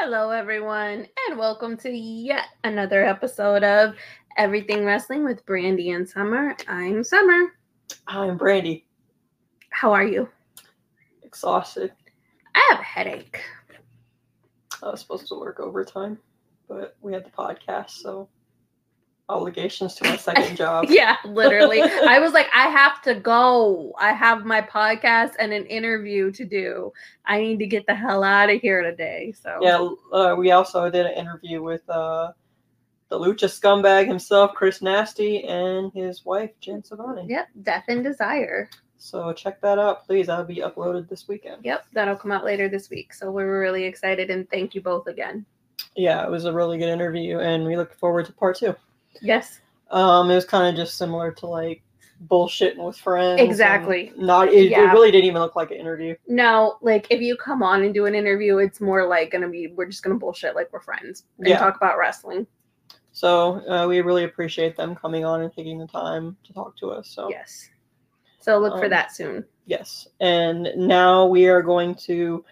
Hello, 0.00 0.30
everyone, 0.30 1.08
and 1.28 1.38
welcome 1.38 1.76
to 1.78 1.90
yet 1.90 2.44
another 2.62 3.04
episode 3.04 3.64
of 3.64 3.96
Everything 4.36 4.84
Wrestling 4.84 5.24
with 5.24 5.44
Brandy 5.44 5.90
and 5.90 6.08
Summer. 6.08 6.56
I'm 6.68 7.02
Summer. 7.02 7.48
I'm 8.06 8.36
Brandy. 8.36 8.86
How 9.70 9.92
are 9.92 10.06
you? 10.06 10.28
Exhausted. 11.24 11.90
I 12.54 12.68
have 12.70 12.78
a 12.78 12.84
headache. 12.84 13.42
I 14.84 14.90
was 14.90 15.00
supposed 15.00 15.26
to 15.28 15.34
work 15.34 15.58
overtime, 15.58 16.16
but 16.68 16.96
we 17.00 17.12
had 17.12 17.24
the 17.24 17.30
podcast, 17.30 17.90
so 17.90 18.28
obligations 19.28 19.94
to 19.96 20.04
my 20.04 20.16
second 20.28 20.56
job. 20.56 20.86
Yeah, 20.88 21.16
literally. 21.24 21.82
I 21.82 22.18
was 22.18 22.32
like, 22.32 22.48
I 22.54 22.68
have 22.68 23.02
to 23.02 23.14
go. 23.14 23.92
I 23.98 24.12
have 24.12 24.44
my 24.44 24.60
podcast 24.60 25.32
and 25.38 25.52
an 25.52 25.66
interview 25.66 26.30
to 26.32 26.44
do. 26.44 26.92
I 27.26 27.40
need 27.40 27.58
to 27.58 27.66
get 27.66 27.86
the 27.86 27.94
hell 27.94 28.24
out 28.24 28.50
of 28.50 28.60
here 28.60 28.82
today. 28.82 29.32
So 29.40 29.58
Yeah, 29.60 29.88
uh, 30.16 30.34
we 30.36 30.50
also 30.50 30.90
did 30.90 31.06
an 31.06 31.12
interview 31.12 31.62
with 31.62 31.88
uh, 31.88 32.32
the 33.08 33.18
Lucha 33.18 33.48
scumbag 33.48 34.06
himself, 34.06 34.52
Chris 34.54 34.82
Nasty, 34.82 35.44
and 35.44 35.92
his 35.94 36.24
wife, 36.24 36.50
Jen 36.60 36.82
Savani. 36.82 37.28
Yep, 37.28 37.48
Death 37.62 37.84
and 37.88 38.04
Desire. 38.04 38.68
So 38.98 39.32
check 39.32 39.60
that 39.60 39.78
out, 39.78 40.04
please. 40.04 40.26
That'll 40.26 40.44
be 40.44 40.56
uploaded 40.56 41.08
this 41.08 41.28
weekend. 41.28 41.64
Yep, 41.64 41.84
that'll 41.92 42.16
come 42.16 42.32
out 42.32 42.44
later 42.44 42.68
this 42.68 42.90
week. 42.90 43.14
So 43.14 43.30
we're 43.30 43.60
really 43.60 43.84
excited 43.84 44.28
and 44.30 44.48
thank 44.50 44.74
you 44.74 44.80
both 44.80 45.06
again. 45.06 45.46
Yeah, 45.96 46.24
it 46.24 46.30
was 46.30 46.44
a 46.44 46.52
really 46.52 46.78
good 46.78 46.88
interview, 46.88 47.38
and 47.38 47.64
we 47.64 47.76
look 47.76 47.94
forward 47.94 48.26
to 48.26 48.32
part 48.32 48.56
two. 48.56 48.74
Yes. 49.20 49.60
Um, 49.90 50.30
it 50.30 50.34
was 50.34 50.44
kind 50.44 50.68
of 50.68 50.74
just 50.76 50.98
similar 50.98 51.32
to 51.32 51.46
like 51.46 51.82
bullshitting 52.26 52.84
with 52.84 52.96
friends. 52.96 53.40
Exactly. 53.40 54.12
Not 54.16 54.48
it, 54.48 54.70
Yeah. 54.70 54.90
it 54.90 54.92
really 54.92 55.10
didn't 55.10 55.26
even 55.26 55.40
look 55.40 55.56
like 55.56 55.70
an 55.70 55.76
interview. 55.78 56.14
No, 56.26 56.78
like 56.82 57.06
if 57.10 57.20
you 57.20 57.36
come 57.36 57.62
on 57.62 57.84
and 57.84 57.94
do 57.94 58.06
an 58.06 58.14
interview, 58.14 58.58
it's 58.58 58.80
more 58.80 59.06
like 59.06 59.30
gonna 59.30 59.48
be 59.48 59.68
we're 59.68 59.86
just 59.86 60.02
gonna 60.02 60.16
bullshit 60.16 60.54
like 60.54 60.72
we're 60.72 60.80
friends 60.80 61.24
and 61.38 61.48
Yeah. 61.48 61.58
talk 61.58 61.76
about 61.76 61.96
wrestling. 61.98 62.46
So 63.12 63.66
uh, 63.68 63.86
we 63.88 64.00
really 64.00 64.24
appreciate 64.24 64.76
them 64.76 64.94
coming 64.94 65.24
on 65.24 65.42
and 65.42 65.52
taking 65.52 65.78
the 65.78 65.86
time 65.86 66.36
to 66.44 66.52
talk 66.52 66.76
to 66.78 66.90
us. 66.90 67.08
So 67.08 67.28
Yes. 67.30 67.70
So 68.40 68.58
look 68.58 68.78
for 68.78 68.84
Um, 68.84 68.90
that 68.90 69.12
soon. 69.12 69.44
yes, 69.66 70.08
and 70.20 70.68
now 70.76 71.26
we 71.26 71.46
are 71.48 71.62
going 71.62 71.94
to 72.06 72.44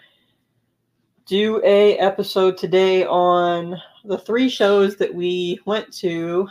do 1.26 1.60
a 1.64 1.96
episode 1.98 2.56
today 2.56 3.04
on 3.04 3.80
the 4.06 4.18
three 4.18 4.48
shows 4.48 4.96
that 4.96 5.12
we 5.12 5.60
went 5.66 5.92
to 5.98 6.48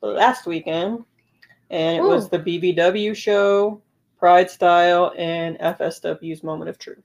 last 0.00 0.46
weekend, 0.46 1.04
and 1.70 1.96
it 1.96 2.02
was 2.02 2.28
the 2.28 2.38
BVW 2.38 3.16
show, 3.16 3.80
Pride 4.18 4.50
Style, 4.50 5.12
and 5.16 5.58
FSW's 5.58 6.42
Moment 6.42 6.68
of 6.70 6.78
Truth. 6.78 7.04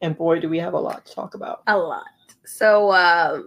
And 0.00 0.16
boy, 0.16 0.40
do 0.40 0.48
we 0.48 0.58
have 0.58 0.74
a 0.74 0.78
lot 0.78 1.04
to 1.06 1.14
talk 1.14 1.34
about. 1.34 1.62
A 1.66 1.76
lot. 1.76 2.04
So 2.44 2.90
uh, 2.90 3.42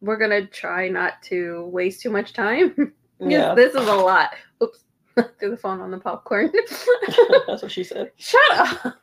we're 0.00 0.18
gonna 0.18 0.46
try 0.46 0.88
not 0.88 1.22
to 1.24 1.64
waste 1.66 2.02
too 2.02 2.10
much 2.10 2.32
time. 2.32 2.94
Yeah, 3.22 3.54
This 3.54 3.74
is 3.74 3.86
a 3.86 3.94
lot. 3.94 4.30
Oops. 4.62 4.82
Threw 5.38 5.50
the 5.50 5.56
phone 5.58 5.82
on 5.82 5.90
the 5.90 5.98
popcorn. 5.98 6.50
that's 7.46 7.60
what 7.60 7.70
she 7.70 7.84
said. 7.84 8.12
Shut 8.16 8.40
up. 8.52 8.96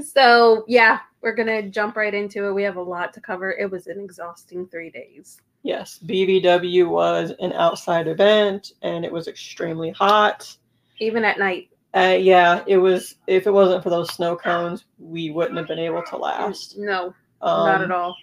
So 0.00 0.64
yeah, 0.68 1.00
we're 1.22 1.34
gonna 1.34 1.68
jump 1.68 1.96
right 1.96 2.14
into 2.14 2.46
it. 2.46 2.52
We 2.52 2.62
have 2.62 2.76
a 2.76 2.82
lot 2.82 3.12
to 3.14 3.20
cover. 3.20 3.52
It 3.52 3.70
was 3.70 3.86
an 3.86 4.00
exhausting 4.00 4.66
three 4.68 4.90
days. 4.90 5.40
Yes, 5.62 5.98
BVW 6.06 6.88
was 6.88 7.32
an 7.40 7.52
outside 7.52 8.08
event 8.08 8.72
and 8.82 9.04
it 9.04 9.12
was 9.12 9.28
extremely 9.28 9.90
hot. 9.90 10.56
Even 10.98 11.24
at 11.24 11.38
night. 11.38 11.68
Uh, 11.92 12.16
yeah, 12.18 12.62
it 12.66 12.78
was. 12.78 13.16
If 13.26 13.46
it 13.46 13.50
wasn't 13.50 13.82
for 13.82 13.90
those 13.90 14.12
snow 14.14 14.36
cones, 14.36 14.84
we 14.98 15.30
wouldn't 15.30 15.58
have 15.58 15.66
been 15.66 15.78
able 15.78 16.02
to 16.04 16.16
last. 16.16 16.78
No, 16.78 17.14
Um, 17.42 17.66
not 17.66 17.82
at 17.82 17.90
all. 17.90 18.14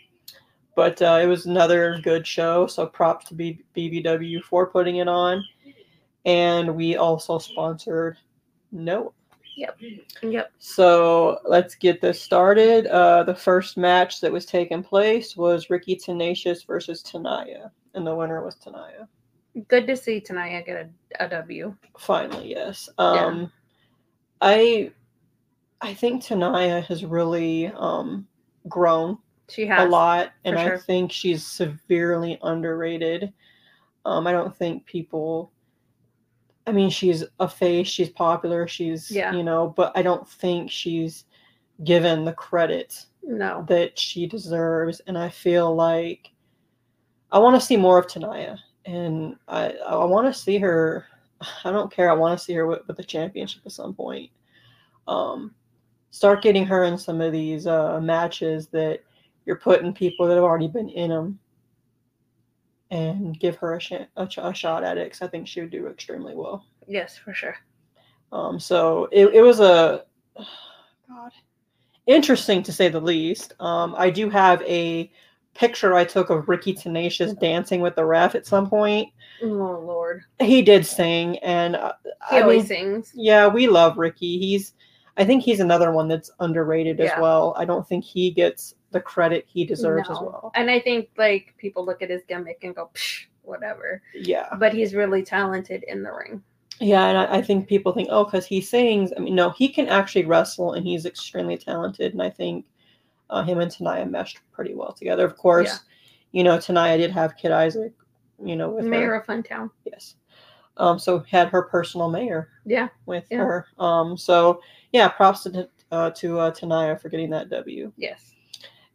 But 0.75 1.02
uh, 1.02 1.20
it 1.22 1.25
was 1.28 1.48
another 1.48 2.00
good 2.03 2.25
show. 2.25 2.68
So 2.68 2.86
props 2.86 3.25
to 3.30 3.34
B- 3.34 3.64
BVW 3.75 4.42
for 4.44 4.68
putting 4.68 4.98
it 4.98 5.08
on. 5.08 5.44
And 6.25 6.75
we 6.75 6.96
also 6.97 7.40
sponsored 7.40 8.18
Noah. 8.72 9.09
Yep. 9.57 9.79
Yep. 10.22 10.51
So 10.59 11.40
let's 11.44 11.73
get 11.73 12.00
this 12.00 12.22
started. 12.22 12.85
Uh, 12.85 13.23
the 13.23 13.34
first 13.34 13.75
match 13.75 14.22
that 14.22 14.31
was 14.31 14.45
taking 14.45 14.84
place 14.84 15.35
was 15.35 15.72
Ricky 15.72 15.95
Tenacious 15.95 16.62
versus 16.62 17.01
Tanaya, 17.01 17.72
and 17.96 18.06
the 18.06 18.16
winner 18.16 18.44
was 18.44 18.56
Tanaya. 18.56 19.07
Good 19.67 19.88
to 19.88 19.97
see 19.97 20.22
Tanaya 20.22 20.63
get 20.63 20.91
a, 21.19 21.25
a 21.25 21.28
W. 21.29 21.75
Finally, 21.97 22.51
yes. 22.51 22.88
Um, 23.00 23.51
I 24.41 24.91
I 25.81 25.96
think 25.96 26.23
Tanaya 26.23 26.85
has 26.85 27.03
really 27.03 27.67
um, 27.75 28.28
grown 28.67 29.17
She 29.50 29.66
has 29.66 29.88
a 29.88 29.90
lot, 29.90 30.34
and 30.46 30.56
for 30.56 30.75
I 30.75 30.78
think 30.78 31.12
she's 31.12 31.44
severely 31.44 32.38
underrated. 32.44 33.34
Um, 34.06 34.28
I 34.28 34.31
don't 34.31 34.56
think 34.56 34.85
people. 34.85 35.51
I 36.67 36.72
mean, 36.73 36.89
she's 36.89 37.23
a 37.39 37.47
face. 37.47 37.88
She's 37.88 38.09
popular. 38.09 38.67
She's 38.67 39.09
Yeah. 39.09 39.31
you 39.33 39.41
know, 39.44 39.73
but 39.75 39.91
I 39.95 40.01
don't 40.01 40.28
think 40.28 40.69
she's 40.69 41.23
given 41.83 42.25
the 42.25 42.33
credit 42.33 43.05
No. 43.23 43.63
that 43.69 43.97
she 43.97 44.28
deserves, 44.28 45.00
and 45.07 45.17
I 45.17 45.29
feel 45.29 45.73
like 45.73 46.29
I 47.31 47.39
want 47.39 47.55
to 47.59 47.66
see 47.66 47.78
more 47.78 47.97
of 47.97 48.07
Tanaya, 48.07 48.57
and 48.85 49.35
I 49.47 49.72
I 49.85 50.03
want 50.05 50.28
to 50.28 50.39
see 50.39 50.57
her. 50.59 51.05
I 51.63 51.72
don't 51.72 51.91
care. 51.91 52.09
I 52.09 52.13
want 52.13 52.38
to 52.38 52.44
see 52.44 52.53
her 52.53 52.66
with, 52.66 52.85
with 52.88 52.97
the 52.97 53.03
championship 53.03 53.61
at 53.66 53.72
some 53.72 53.94
point. 53.94 54.31
Um, 55.07 55.53
start 56.11 56.41
getting 56.41 56.66
her 56.66 56.84
in 56.85 56.97
some 56.97 57.22
of 57.22 57.31
these 57.31 57.67
uh, 57.67 57.99
matches 58.01 58.67
that 58.69 59.01
you're 59.45 59.55
putting 59.57 59.94
people 59.94 60.28
that 60.28 60.35
have 60.35 60.44
already 60.44 60.67
been 60.67 60.89
in 60.89 61.09
them, 61.11 61.39
and 62.92 63.38
give 63.40 63.56
her 63.58 63.75
a, 63.75 63.80
sh- 63.81 63.94
a, 64.16 64.28
ch- 64.28 64.40
a 64.42 64.53
shot 64.53 64.84
at 64.84 64.98
it 64.98 65.06
because 65.08 65.22
I 65.22 65.28
think 65.28 65.48
she 65.48 65.62
would 65.62 65.72
do 65.72 65.88
extremely 65.88 66.36
well. 66.36 66.66
Yes, 66.88 67.18
for 67.18 67.34
sure. 67.34 67.56
Um, 68.31 68.59
so 68.59 69.08
it, 69.12 69.28
it 69.34 69.42
was 69.42 69.59
a 69.59 70.03
God 71.08 71.31
interesting 72.06 72.64
to 72.64 72.72
say 72.72 72.90
the 72.90 73.00
least. 73.00 73.53
Um, 73.59 73.94
I 73.97 74.09
do 74.09 74.30
have 74.30 74.62
a 74.64 75.12
picture 75.53 75.94
I 75.96 76.06
took 76.06 76.30
of 76.30 76.47
Ricky 76.47 76.74
Tenacious 76.74 77.34
dancing 77.34 77.81
with 77.81 77.96
the 77.96 78.06
ref 78.06 78.36
at 78.36 78.46
some 78.46 78.70
point. 78.70 79.09
Oh 79.44 79.47
Lord. 79.47 80.24
He 80.40 80.62
did 80.62 80.86
sing, 80.86 81.38
and 81.40 81.76
uh, 81.76 81.94
He 82.30 82.38
I 82.38 82.42
always 82.42 82.70
mean, 82.70 83.03
sings. 83.03 83.12
yeah, 83.16 83.47
we 83.47 83.68
love 83.68 83.97
Ricky. 83.97 84.38
He's 84.40 84.74
I 85.18 85.26
think 85.26 85.44
he's 85.44 85.59
another 85.59 85.92
one 85.92 86.08
that's 86.08 86.30
underrated 86.40 87.00
as 87.00 87.12
well. 87.20 87.56
I 87.58 87.66
don't 87.66 87.88
think 87.88 88.03
he 88.03 88.30
gets 88.30 88.76
the 88.92 89.00
credit 89.02 89.46
he 89.48 89.66
deserves 89.66 90.09
as 90.09 90.18
well. 90.20 90.52
And 90.56 90.70
I 90.70 90.80
think 90.80 91.09
like 91.18 91.53
people 91.58 91.86
look 91.86 92.02
at 92.02 92.09
his 92.09 92.22
gimmick 92.28 92.59
and 92.64 92.75
go, 92.75 92.90
Psh, 92.94 93.25
whatever. 93.44 94.02
Yeah. 94.14 94.48
But 94.58 94.74
he's 94.74 94.94
really 94.96 95.24
talented 95.24 95.84
in 95.88 96.03
the 96.03 96.12
ring. 96.12 96.42
Yeah, 96.80 97.08
and 97.08 97.18
I, 97.18 97.38
I 97.38 97.42
think 97.42 97.68
people 97.68 97.92
think, 97.92 98.08
oh, 98.12 98.24
because 98.26 98.46
he 98.46 98.62
sings. 98.62 99.12
I 99.18 99.20
mean, 99.20 99.34
no, 99.34 99.50
he 99.50 99.68
can 99.68 99.88
actually 99.88 100.26
wrestle, 100.26 100.74
and 100.74 100.86
he's 100.86 101.06
extremely 101.08 101.58
talented. 101.58 102.14
And 102.14 102.22
I 102.22 102.30
think 102.30 102.66
uh, 103.31 103.44
him 103.44 103.59
and 103.59 103.72
Tanaya 103.72 104.08
meshed 104.08 104.40
pretty 104.52 104.76
well 104.76 104.94
together. 104.94 105.26
Of 105.26 105.38
course, 105.38 105.68
Yeah. 105.70 105.78
you 106.34 106.44
know, 106.44 106.58
Tanaya 106.58 106.97
did 106.97 107.09
have 107.12 107.36
Kid 107.36 107.52
Isaac, 107.52 107.94
you 108.44 108.56
know, 108.56 108.70
with 108.70 108.86
Mayor 108.86 109.08
her. 109.08 109.16
of 109.16 109.26
Funtown. 109.26 109.72
Yes. 109.86 110.16
Um, 110.78 111.00
so 111.00 111.20
had 111.28 111.47
her 111.50 111.64
personal 111.64 112.09
mayor 112.12 112.50
Yeah. 112.64 112.90
with 113.08 113.26
Yeah. 113.31 113.38
her. 113.40 113.66
Um, 113.80 114.16
so 114.16 114.62
yeah, 114.94 115.08
props 115.09 115.44
to 115.44 115.68
uh, 115.92 116.12
to 116.12 116.40
uh, 116.40 116.52
Tanaya 116.52 117.02
for 117.02 117.09
getting 117.09 117.31
that 117.31 117.50
W. 117.50 117.92
Yes. 117.97 118.36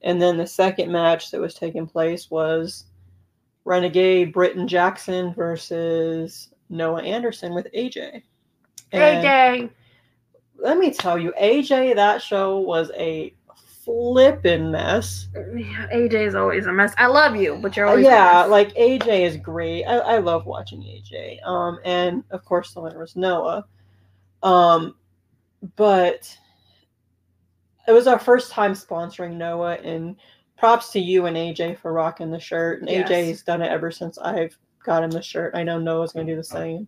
And 0.04 0.20
then 0.20 0.36
the 0.36 0.46
second 0.46 0.90
match 0.90 1.30
that 1.30 1.40
was 1.40 1.54
taking 1.54 1.86
place 1.86 2.30
was 2.30 2.86
Renegade 3.64 4.32
Britton 4.32 4.66
Jackson 4.66 5.32
versus 5.34 6.50
Noah 6.68 7.02
Anderson 7.02 7.54
with 7.54 7.68
AJ. 7.74 8.22
And 8.92 9.34
AJ. 9.34 9.70
let 10.58 10.78
me 10.78 10.92
tell 10.92 11.18
you, 11.18 11.32
AJ, 11.40 11.94
that 11.96 12.22
show 12.22 12.58
was 12.58 12.90
a 12.96 13.34
flippin' 13.84 14.70
mess. 14.70 15.28
Yeah, 15.34 15.86
AJ 15.92 16.26
is 16.28 16.34
always 16.34 16.66
a 16.66 16.72
mess. 16.72 16.94
I 16.98 17.06
love 17.06 17.36
you, 17.36 17.56
but 17.56 17.76
you're 17.76 17.86
Uh, 17.86 17.90
always 17.90 18.10
a 18.10 18.16
yeah, 18.16 18.44
like 18.44 18.74
AJ 18.74 19.26
is 19.26 19.36
great. 19.36 19.84
I, 19.84 19.98
I 19.98 20.18
love 20.18 20.46
watching 20.46 20.80
AJ. 20.82 21.44
Um, 21.46 21.78
and 21.84 22.24
of 22.30 22.44
course 22.44 22.72
the 22.74 22.80
winner 22.80 22.98
was 22.98 23.16
Noah. 23.16 23.64
Um, 24.42 24.96
but 25.76 26.36
it 27.86 27.92
was 27.92 28.06
our 28.06 28.18
first 28.18 28.50
time 28.50 28.72
sponsoring 28.72 29.34
Noah, 29.34 29.74
and 29.76 30.16
props 30.56 30.90
to 30.92 31.00
you 31.00 31.26
and 31.26 31.36
AJ 31.36 31.78
for 31.78 31.92
rocking 31.92 32.30
the 32.30 32.38
shirt. 32.38 32.80
And 32.80 32.88
Yes. 32.88 33.10
AJ's 33.10 33.42
done 33.42 33.62
it 33.62 33.70
ever 33.70 33.90
since 33.90 34.18
I've 34.18 34.56
got 34.84 35.02
him 35.02 35.10
the 35.10 35.22
shirt. 35.22 35.54
I 35.54 35.62
know 35.62 35.78
Noah's 35.78 36.12
gonna 36.12 36.26
do 36.26 36.36
the 36.36 36.44
same. 36.44 36.86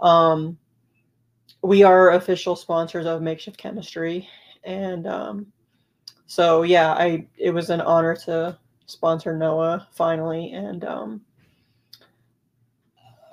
Um, 0.00 0.58
we 1.62 1.82
are 1.82 2.12
official 2.12 2.56
sponsors 2.56 3.06
of 3.06 3.22
Makeshift 3.22 3.56
Chemistry, 3.58 4.28
and 4.64 5.06
um, 5.06 5.52
so 6.26 6.62
yeah, 6.62 6.92
I 6.92 7.26
it 7.38 7.50
was 7.50 7.70
an 7.70 7.80
honor 7.80 8.14
to 8.24 8.58
sponsor 8.86 9.36
Noah 9.36 9.88
finally, 9.92 10.52
and 10.52 10.84
um, 10.84 11.20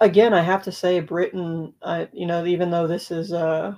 again, 0.01 0.33
I 0.33 0.41
have 0.41 0.63
to 0.63 0.71
say, 0.71 0.99
Britton, 0.99 1.73
I 1.81 2.07
you 2.13 2.25
know, 2.25 2.45
even 2.45 2.69
though 2.69 2.87
this 2.87 3.11
is 3.11 3.33
uh 3.33 3.75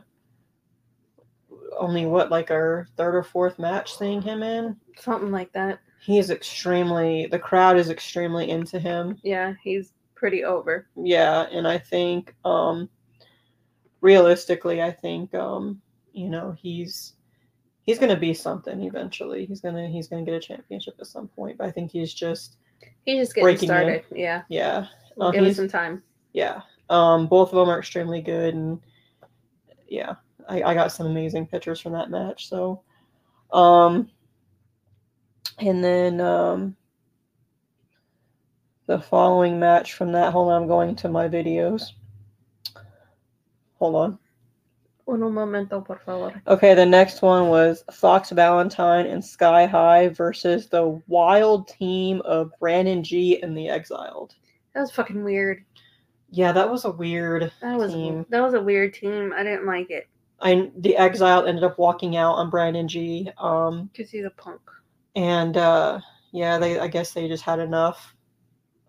only 1.77 2.05
what 2.05 2.29
like 2.31 2.51
our 2.51 2.87
third 2.97 3.15
or 3.15 3.23
fourth 3.23 3.59
match 3.59 3.95
seeing 3.97 4.21
him 4.21 4.43
in, 4.43 4.75
Something 4.99 5.31
like 5.31 5.51
that. 5.53 5.79
he's 6.01 6.29
extremely 6.29 7.27
the 7.27 7.39
crowd 7.39 7.77
is 7.77 7.89
extremely 7.89 8.49
into 8.49 8.79
him. 8.79 9.17
Yeah, 9.23 9.53
he's 9.63 9.93
pretty 10.15 10.43
over. 10.43 10.87
Yeah, 10.95 11.47
and 11.51 11.67
I 11.67 11.77
think 11.77 12.33
um 12.45 12.89
realistically 14.01 14.81
I 14.81 14.91
think 14.91 15.33
um 15.33 15.81
you 16.13 16.29
know 16.29 16.55
he's 16.61 17.13
he's 17.83 17.99
gonna 17.99 18.17
be 18.17 18.33
something 18.33 18.81
eventually. 18.83 19.45
He's 19.45 19.61
gonna 19.61 19.87
he's 19.87 20.07
gonna 20.07 20.23
get 20.25 20.33
a 20.35 20.39
championship 20.39 20.95
at 20.99 21.07
some 21.07 21.27
point. 21.27 21.57
But 21.57 21.67
I 21.67 21.71
think 21.71 21.91
he's 21.91 22.13
just 22.13 22.57
He's 23.05 23.19
just 23.21 23.35
getting 23.35 23.45
Breaking 23.45 23.69
started. 23.69 24.03
Yeah, 24.13 24.41
yeah. 24.49 24.87
Uh, 25.19 25.31
give 25.31 25.43
him 25.45 25.53
some 25.53 25.67
time. 25.67 26.03
yeah. 26.33 26.61
Um 26.89 27.27
both 27.27 27.49
of 27.49 27.55
them 27.55 27.69
are 27.69 27.79
extremely 27.79 28.21
good 28.21 28.53
and 28.53 28.79
yeah, 29.87 30.15
I, 30.47 30.61
I 30.63 30.73
got 30.73 30.91
some 30.91 31.07
amazing 31.07 31.47
pictures 31.47 31.79
from 31.79 31.93
that 31.93 32.09
match. 32.09 32.49
So 32.49 32.81
um 33.51 34.09
and 35.59 35.83
then 35.83 36.19
um 36.21 36.75
the 38.87 38.99
following 38.99 39.59
match 39.59 39.93
from 39.93 40.11
that, 40.11 40.31
hold 40.31 40.51
on, 40.51 40.61
I'm 40.61 40.67
going 40.67 40.95
to 40.97 41.09
my 41.09 41.27
videos. 41.27 41.93
Hold 43.79 43.95
on. 43.95 44.19
Un 45.07 45.19
momento, 45.33 45.81
por 45.81 45.97
favor. 45.99 46.41
Okay, 46.47 46.73
the 46.73 46.85
next 46.85 47.21
one 47.21 47.49
was 47.49 47.83
Fox 47.91 48.31
Valentine 48.31 49.05
and 49.05 49.23
Sky 49.23 49.65
High 49.65 50.09
versus 50.09 50.67
the 50.67 50.99
wild 51.07 51.67
team 51.67 52.21
of 52.25 52.51
Brandon 52.59 53.03
G 53.03 53.41
and 53.41 53.55
the 53.55 53.69
Exiled. 53.69 54.35
That 54.73 54.81
was 54.81 54.91
fucking 54.91 55.23
weird. 55.23 55.63
Yeah, 56.31 56.51
that 56.51 56.69
was 56.69 56.85
a 56.85 56.91
weird 56.91 57.51
That 57.61 57.77
was 57.77 57.93
team. 57.93 58.25
that 58.29 58.41
was 58.41 58.55
a 58.55 58.61
weird 58.61 58.93
team. 58.95 59.31
I 59.35 59.43
didn't 59.43 59.65
like 59.67 59.89
it 59.91 60.07
I 60.41 60.69
the 60.77 60.95
exile 60.97 61.45
ended 61.45 61.63
up 61.63 61.77
walking 61.79 62.15
out 62.17 62.33
on 62.35 62.49
Brandon 62.49 62.87
G. 62.87 63.29
Um 63.37 63.89
because 63.93 64.11
he's 64.11 64.25
a 64.25 64.29
punk. 64.31 64.61
and 65.15 65.55
uh 65.57 65.99
yeah, 66.31 66.57
they 66.57 66.79
I 66.79 66.87
guess 66.87 67.13
they 67.13 67.27
just 67.27 67.43
had 67.43 67.59
enough 67.59 68.15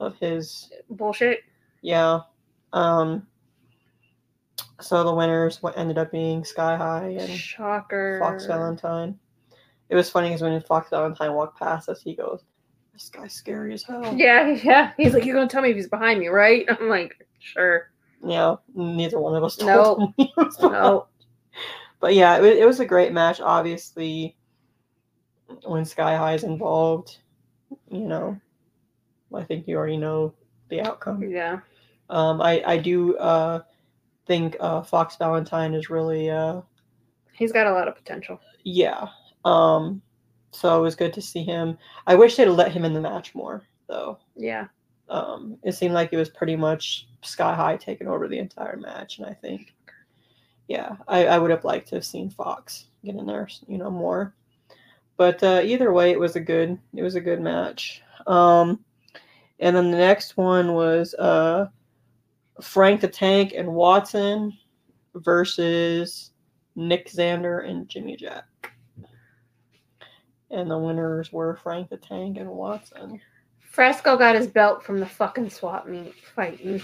of 0.01 0.17
his 0.19 0.71
Bullshit. 0.91 1.41
yeah. 1.83 2.21
Um 2.73 3.27
so 4.81 5.05
the 5.05 5.15
winners 5.15 5.63
what 5.63 5.77
ended 5.79 5.99
up 5.99 6.11
being 6.13 6.45
Sky 6.45 6.77
High 6.77 7.17
and 7.19 7.31
Shocker. 7.31 8.19
Fox 8.21 8.47
Valentine. 8.47 9.19
It 9.89 9.95
was 9.95 10.11
funny 10.11 10.29
because 10.29 10.43
when 10.43 10.61
Fox 10.63 10.91
Valentine 10.91 11.33
walked 11.33 11.59
past 11.59 11.89
us, 11.89 12.03
he 12.03 12.15
goes, 12.15 12.43
"This 12.93 13.09
guy's 13.09 13.33
scary 13.33 13.73
as 13.73 13.85
hell." 13.85 14.13
Yeah, 14.17 14.49
yeah. 14.65 14.93
He's 14.97 15.15
like, 15.15 15.25
you're 15.25 15.37
gonna 15.37 15.49
tell 15.49 15.63
me 15.63 15.71
if 15.71 15.77
he's 15.77 15.89
behind 15.89 16.19
me, 16.19 16.27
right? 16.27 16.67
I'm 16.69 16.89
like, 16.89 17.25
sure. 17.39 17.91
Yeah, 18.25 18.57
neither 18.75 19.21
one 19.21 19.37
of 19.37 19.45
us 19.45 19.57
told 19.57 19.69
No. 20.01 20.07
him 20.07 20.15
behind. 20.37 20.53
No. 20.61 21.07
But 22.01 22.15
yeah, 22.15 22.39
it, 22.39 22.45
it 22.59 22.67
was 22.67 22.81
a 22.81 22.87
great 22.87 23.13
match. 23.13 23.41
Obviously, 23.41 24.37
when 25.65 25.85
Sky 25.85 26.17
High 26.17 26.35
is 26.35 26.45
involved, 26.45 27.19
you 27.91 28.01
know, 28.07 28.41
I 29.35 29.45
think 29.45 29.67
you 29.69 29.77
already 29.77 29.97
know 29.97 30.35
the 30.71 30.81
outcome. 30.83 31.31
Yeah. 31.31 31.61
Um, 32.11 32.41
I 32.41 32.63
I 32.67 32.79
do 32.79 33.17
uh 33.19 33.61
think 34.27 34.57
uh 34.61 34.83
Fox 34.83 35.17
Valentine 35.17 35.75
is 35.75 35.91
really 35.91 36.31
uh 36.31 36.63
He's 37.33 37.53
got 37.53 37.67
a 37.67 37.73
lot 37.73 37.89
of 37.89 37.95
potential. 37.97 38.41
yeah. 38.65 39.09
Um, 39.45 40.03
so 40.53 40.79
it 40.79 40.83
was 40.83 40.97
good 40.97 41.13
to 41.15 41.23
see 41.23 41.45
him. 41.45 41.79
I 42.07 42.15
wish 42.17 42.37
they'd 42.37 42.47
let 42.49 42.73
him 42.73 42.85
in 42.85 42.95
the 42.95 43.01
match 43.01 43.35
more 43.35 43.63
though. 43.89 44.19
Yeah. 44.37 44.69
um, 45.09 45.59
it 45.63 45.73
seemed 45.75 45.95
like 45.95 46.13
it 46.13 46.17
was 46.17 46.31
pretty 46.31 46.57
much 46.57 47.09
sky 47.23 47.55
high 47.55 47.77
taking 47.77 48.09
over 48.09 48.27
the 48.29 48.39
entire 48.39 48.77
match, 48.77 49.19
and 49.19 49.27
I 49.27 49.35
think, 49.35 49.76
yeah, 50.69 50.97
I, 51.07 51.27
I 51.27 51.39
would 51.39 51.51
have 51.51 51.65
liked 51.65 51.89
to 51.89 51.97
have 51.97 52.05
seen 52.05 52.31
Fox 52.31 52.87
get 53.05 53.15
in 53.15 53.27
there, 53.27 53.49
you 53.69 53.79
know, 53.79 53.91
more. 53.91 54.35
But 55.17 55.43
uh, 55.43 55.63
either 55.65 55.93
way, 55.93 56.11
it 56.11 56.21
was 56.21 56.37
a 56.37 56.41
good 56.41 56.79
it 56.95 57.03
was 57.03 57.15
a 57.15 57.21
good 57.21 57.41
match. 57.41 58.03
Um, 58.27 58.85
and 59.61 59.75
then 59.75 59.91
the 59.91 59.97
next 59.97 60.37
one 60.37 60.75
was 60.75 61.15
uh, 61.15 61.69
Frank 62.61 63.01
the 63.01 63.09
Tank 63.09 63.55
and 63.57 63.73
Watson 63.73 64.53
versus 65.15 66.33
Nick 66.75 67.09
Xander 67.09 67.69
and 67.69 67.89
Jimmy 67.89 68.17
Jack. 68.17 68.45
And 70.51 70.71
the 70.71 70.79
winners 70.79 71.33
were 71.33 71.57
Frank 71.57 71.89
the 71.89 71.97
Tank 71.97 72.37
and 72.37 72.51
Watson. 72.51 73.21
Fresco 73.61 74.17
got 74.17 74.37
his 74.37 74.47
belt 74.47 74.83
from 74.83 75.01
the 75.01 75.07
fucking 75.07 75.51
swap 75.51 75.87
meet 75.87 76.15
fighting. 76.35 76.83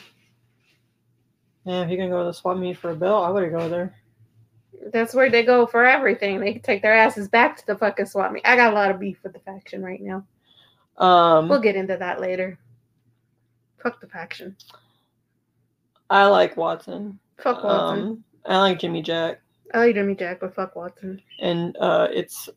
Yeah, 1.64 1.82
if 1.82 1.88
you're 1.88 1.99
gonna 1.99 2.11
go 2.11 2.20
to 2.20 2.25
the 2.26 2.32
swap 2.32 2.56
meet 2.59 2.76
for 2.76 2.91
a 2.91 2.97
belt, 2.97 3.25
I 3.25 3.31
would 3.31 3.50
go 3.50 3.69
there. 3.69 3.94
That's 4.93 5.14
where 5.14 5.31
they 5.31 5.44
go 5.44 5.64
for 5.67 5.85
everything. 5.85 6.41
They 6.41 6.55
can 6.55 6.62
take 6.62 6.82
their 6.82 6.94
asses 6.94 7.29
back 7.29 7.56
to 7.59 7.67
the 7.67 7.76
fucking 7.76 8.06
swap 8.06 8.32
meet. 8.32 8.43
I 8.44 8.56
got 8.56 8.73
a 8.73 8.75
lot 8.75 8.91
of 8.91 8.99
beef 8.99 9.19
with 9.23 9.32
the 9.32 9.38
faction 9.41 9.82
right 9.82 10.00
now. 10.00 10.25
Um, 10.99 11.49
We'll 11.49 11.61
get 11.61 11.76
into 11.76 11.97
that 11.97 12.20
later. 12.20 12.59
Fuck 13.82 14.00
the 14.00 14.09
faction. 14.09 14.56
I 16.11 16.26
like 16.26 16.56
Watson. 16.56 17.19
Fuck 17.38 17.62
Watson. 17.64 18.05
Um, 18.05 18.25
I 18.44 18.59
like 18.59 18.81
Jimmy 18.81 19.03
Jack, 19.03 19.41
I 19.73 19.79
like 19.87 19.94
Jimmy 19.94 20.14
Jack, 20.17 20.41
but 20.41 20.55
fuck 20.55 20.75
Watson. 20.76 21.23
and 21.41 21.76
uh, 21.79 22.09
it's 22.12 22.49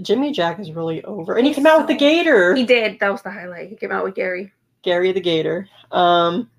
Jimmy 0.00 0.32
Jack 0.32 0.58
is 0.58 0.72
really 0.72 1.04
over, 1.04 1.36
and 1.36 1.46
he 1.46 1.52
came 1.52 1.66
out 1.66 1.78
with 1.78 1.88
the 1.88 1.94
Gator, 1.96 2.54
He 2.54 2.64
did. 2.64 2.98
That 3.00 3.10
was 3.12 3.20
the 3.22 3.30
highlight. 3.30 3.68
He 3.68 3.76
came 3.76 3.92
out 3.92 4.04
with 4.04 4.14
Gary. 4.14 4.52
Gary 4.82 5.12
the 5.12 5.20
Gator. 5.20 5.68
Um, 5.92 6.50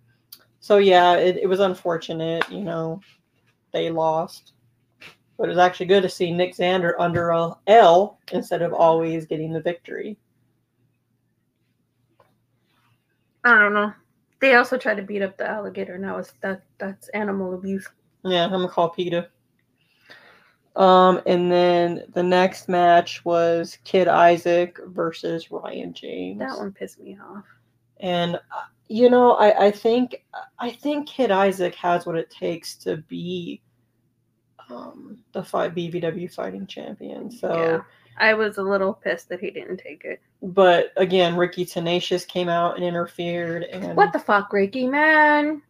so 0.59 0.77
yeah, 0.77 1.15
it, 1.15 1.37
it 1.37 1.47
was 1.47 1.59
unfortunate, 1.59 2.49
you 2.49 2.63
know, 2.63 3.01
they 3.71 3.89
lost, 3.89 4.53
but 5.37 5.45
it 5.45 5.49
was 5.49 5.57
actually 5.57 5.85
good 5.85 6.03
to 6.03 6.09
see 6.09 6.31
Nick 6.31 6.55
Xander 6.55 6.93
under 6.99 7.29
a 7.29 7.55
L 7.67 8.19
instead 8.31 8.61
of 8.61 8.73
always 8.73 9.25
getting 9.25 9.53
the 9.53 9.61
victory. 9.61 10.17
I 13.43 13.57
don't 13.57 13.73
know. 13.73 13.93
They 14.41 14.55
also 14.55 14.77
tried 14.77 14.97
to 14.97 15.03
beat 15.03 15.21
up 15.21 15.37
the 15.37 15.49
alligator. 15.49 15.97
Now 15.97 16.17
it's 16.17 16.33
that 16.41 16.63
that's 16.77 17.09
animal 17.09 17.53
abuse. 17.53 17.87
Yeah, 18.23 18.45
I'm 18.45 18.51
gonna 18.51 18.67
call 18.67 18.89
PETA. 18.89 19.29
Um, 20.75 21.21
and 21.25 21.51
then 21.51 22.03
the 22.13 22.23
next 22.23 22.69
match 22.69 23.25
was 23.25 23.77
Kid 23.83 24.07
Isaac 24.07 24.77
versus 24.87 25.51
Ryan 25.51 25.93
James. 25.93 26.39
That 26.39 26.57
one 26.57 26.71
pissed 26.71 26.99
me 26.99 27.17
off. 27.21 27.43
And 27.99 28.35
uh, 28.35 28.65
you 28.87 29.09
know, 29.09 29.33
I, 29.33 29.67
I 29.67 29.71
think 29.71 30.23
I 30.57 30.71
think 30.71 31.07
Kid 31.07 31.31
Isaac 31.31 31.75
has 31.75 32.05
what 32.05 32.15
it 32.15 32.29
takes 32.29 32.75
to 32.77 32.97
be 32.97 33.61
um, 34.69 35.19
the 35.33 35.43
fight 35.43 35.75
BVW 35.75 36.31
fighting 36.33 36.67
champion. 36.67 37.31
So, 37.31 37.53
Yeah. 37.55 37.81
I 38.21 38.33
was 38.33 38.57
a 38.57 38.61
little 38.63 38.93
pissed 38.93 39.29
that 39.29 39.39
he 39.39 39.49
didn't 39.49 39.77
take 39.77 40.03
it. 40.03 40.21
but 40.41 40.91
again, 40.97 41.37
Ricky 41.37 41.63
Tenacious 41.63 42.25
came 42.25 42.49
out 42.49 42.75
and 42.75 42.83
interfered. 42.83 43.63
And 43.63 43.95
What 43.95 44.11
the 44.11 44.19
fuck, 44.19 44.51
Ricky, 44.51 44.87
man? 44.87 45.61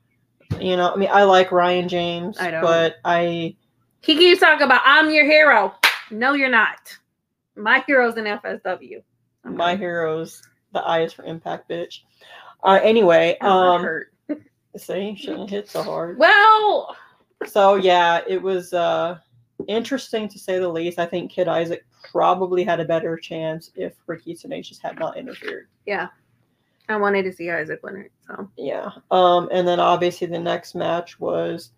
you 0.60 0.76
know, 0.76 0.92
I 0.92 0.96
mean, 0.96 1.10
I 1.12 1.24
like 1.24 1.52
Ryan 1.52 1.88
James, 1.88 2.40
I 2.40 2.50
don't. 2.50 2.62
but 2.62 2.96
I 3.06 3.56
He 4.02 4.16
keeps 4.18 4.40
talking 4.40 4.66
about 4.66 4.82
I'm 4.84 5.12
your 5.12 5.26
hero. 5.26 5.76
No, 6.10 6.34
you're 6.34 6.50
not. 6.50 6.98
My 7.56 7.84
hero's 7.86 8.18
an 8.18 8.26
FSW. 8.26 9.04
I'm 9.46 9.56
my 9.56 9.76
done. 9.76 9.80
The 10.74 10.80
I 10.82 11.02
is 11.02 11.14
for 11.14 11.24
impact, 11.24 11.70
bitch. 11.70 12.00
Uh, 12.64 12.80
anyway, 12.84 13.38
um, 13.42 13.82
hurt. 13.84 14.14
see, 14.78 15.16
shouldn't 15.16 15.50
hit 15.50 15.70
so 15.70 15.82
hard. 15.84 16.18
Well, 16.18 16.96
So 17.48 17.76
yeah, 17.76 18.22
it 18.28 18.42
was 18.42 18.74
uh 18.74 19.18
interesting 19.68 20.28
to 20.30 20.40
say 20.40 20.60
the 20.60 20.68
least. 20.68 21.00
I 21.00 21.06
think 21.06 21.32
Kid 21.32 21.48
Isaac 21.48 21.86
probably 22.12 22.64
had 22.64 22.80
a 22.80 22.86
better 22.86 23.18
chance 23.18 23.72
if 23.76 23.94
Ricky 24.08 24.34
Tenacious 24.36 24.80
had 24.80 24.98
not 25.00 25.18
interfered. 25.18 25.68
Yeah. 25.86 26.08
I 26.88 26.96
wanted 26.98 27.24
to 27.24 27.32
see 27.34 27.50
Isaac 27.52 27.82
win 27.84 27.98
it. 27.98 28.12
So 28.26 28.50
Yeah. 28.58 28.90
Um, 29.12 29.50
and 29.52 29.68
then 29.68 29.80
obviously 29.80 30.28
the 30.28 30.40
next 30.40 30.76
match 30.76 31.20
was 31.20 31.72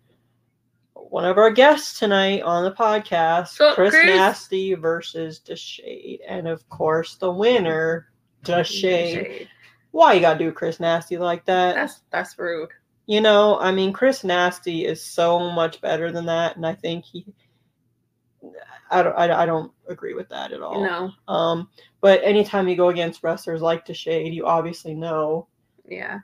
one 0.94 1.24
of 1.24 1.36
our 1.38 1.50
guests 1.50 1.98
tonight 1.98 2.42
on 2.42 2.64
the 2.64 2.72
podcast, 2.72 3.48
So, 3.48 3.74
Chris, 3.74 3.90
Chris- 3.90 4.06
Nasty 4.06 4.74
versus 4.74 5.40
Deshade. 5.44 6.20
And 6.26 6.48
of 6.48 6.66
course 6.70 7.16
the 7.16 7.30
winner, 7.30 8.08
Deshade. 8.44 8.64
Shade. 8.66 9.48
Why 9.92 10.14
you 10.14 10.20
gotta 10.20 10.38
do 10.38 10.52
Chris 10.52 10.80
Nasty 10.80 11.18
like 11.18 11.44
that? 11.46 11.74
That's 11.74 12.00
that's 12.10 12.38
rude. 12.38 12.70
You 13.06 13.20
know, 13.20 13.58
I 13.58 13.72
mean, 13.72 13.92
Chris 13.92 14.24
Nasty 14.24 14.86
is 14.86 15.02
so 15.04 15.38
much 15.52 15.80
better 15.80 16.10
than 16.12 16.24
that, 16.26 16.56
and 16.56 16.66
I 16.66 16.74
think 16.74 17.04
he. 17.04 17.26
I 18.90 19.02
don't. 19.02 19.14
I, 19.16 19.42
I 19.42 19.46
don't 19.46 19.72
agree 19.88 20.14
with 20.14 20.28
that 20.30 20.52
at 20.52 20.62
all. 20.62 20.82
No. 20.82 21.10
Um, 21.32 21.68
but 22.00 22.22
anytime 22.24 22.68
you 22.68 22.76
go 22.76 22.88
against 22.88 23.22
wrestlers 23.22 23.62
like 23.62 23.86
Deshade, 23.86 24.32
you 24.34 24.46
obviously 24.46 24.94
know 24.94 25.46
Yeah. 25.86 26.18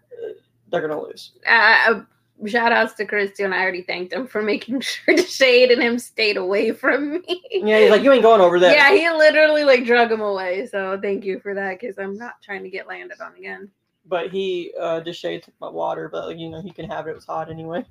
they're 0.70 0.86
gonna 0.86 1.00
lose. 1.00 1.32
Uh, 1.48 2.02
shout 2.46 2.72
outs 2.72 2.94
to 2.94 3.04
Christian. 3.04 3.52
I 3.52 3.60
already 3.60 3.82
thanked 3.82 4.12
him 4.12 4.26
for 4.26 4.42
making 4.42 4.80
sure 4.82 5.16
shade 5.18 5.70
and 5.70 5.82
him 5.82 5.98
stayed 5.98 6.36
away 6.36 6.72
from 6.72 7.12
me. 7.12 7.42
Yeah, 7.50 7.80
he's 7.80 7.90
like, 7.90 8.02
you 8.02 8.12
ain't 8.12 8.22
going 8.22 8.40
over 8.40 8.58
there. 8.60 8.72
Yeah, 8.72 8.92
he 8.92 9.08
literally 9.10 9.64
like 9.64 9.84
drug 9.84 10.12
him 10.12 10.20
away. 10.20 10.66
So 10.66 10.98
thank 11.00 11.24
you 11.24 11.40
for 11.40 11.54
that 11.54 11.80
because 11.80 11.98
I'm 11.98 12.16
not 12.16 12.40
trying 12.42 12.62
to 12.62 12.70
get 12.70 12.86
landed 12.86 13.20
on 13.20 13.34
again. 13.36 13.70
But 14.06 14.30
he, 14.30 14.72
uh, 14.80 15.00
Deshade 15.00 15.42
took 15.42 15.54
my 15.60 15.68
water, 15.68 16.08
but 16.08 16.26
like, 16.26 16.38
you 16.38 16.48
know, 16.48 16.62
he 16.62 16.70
can 16.70 16.88
have 16.88 17.06
it. 17.06 17.10
It 17.10 17.16
was 17.16 17.26
hot 17.26 17.50
anyway. 17.50 17.84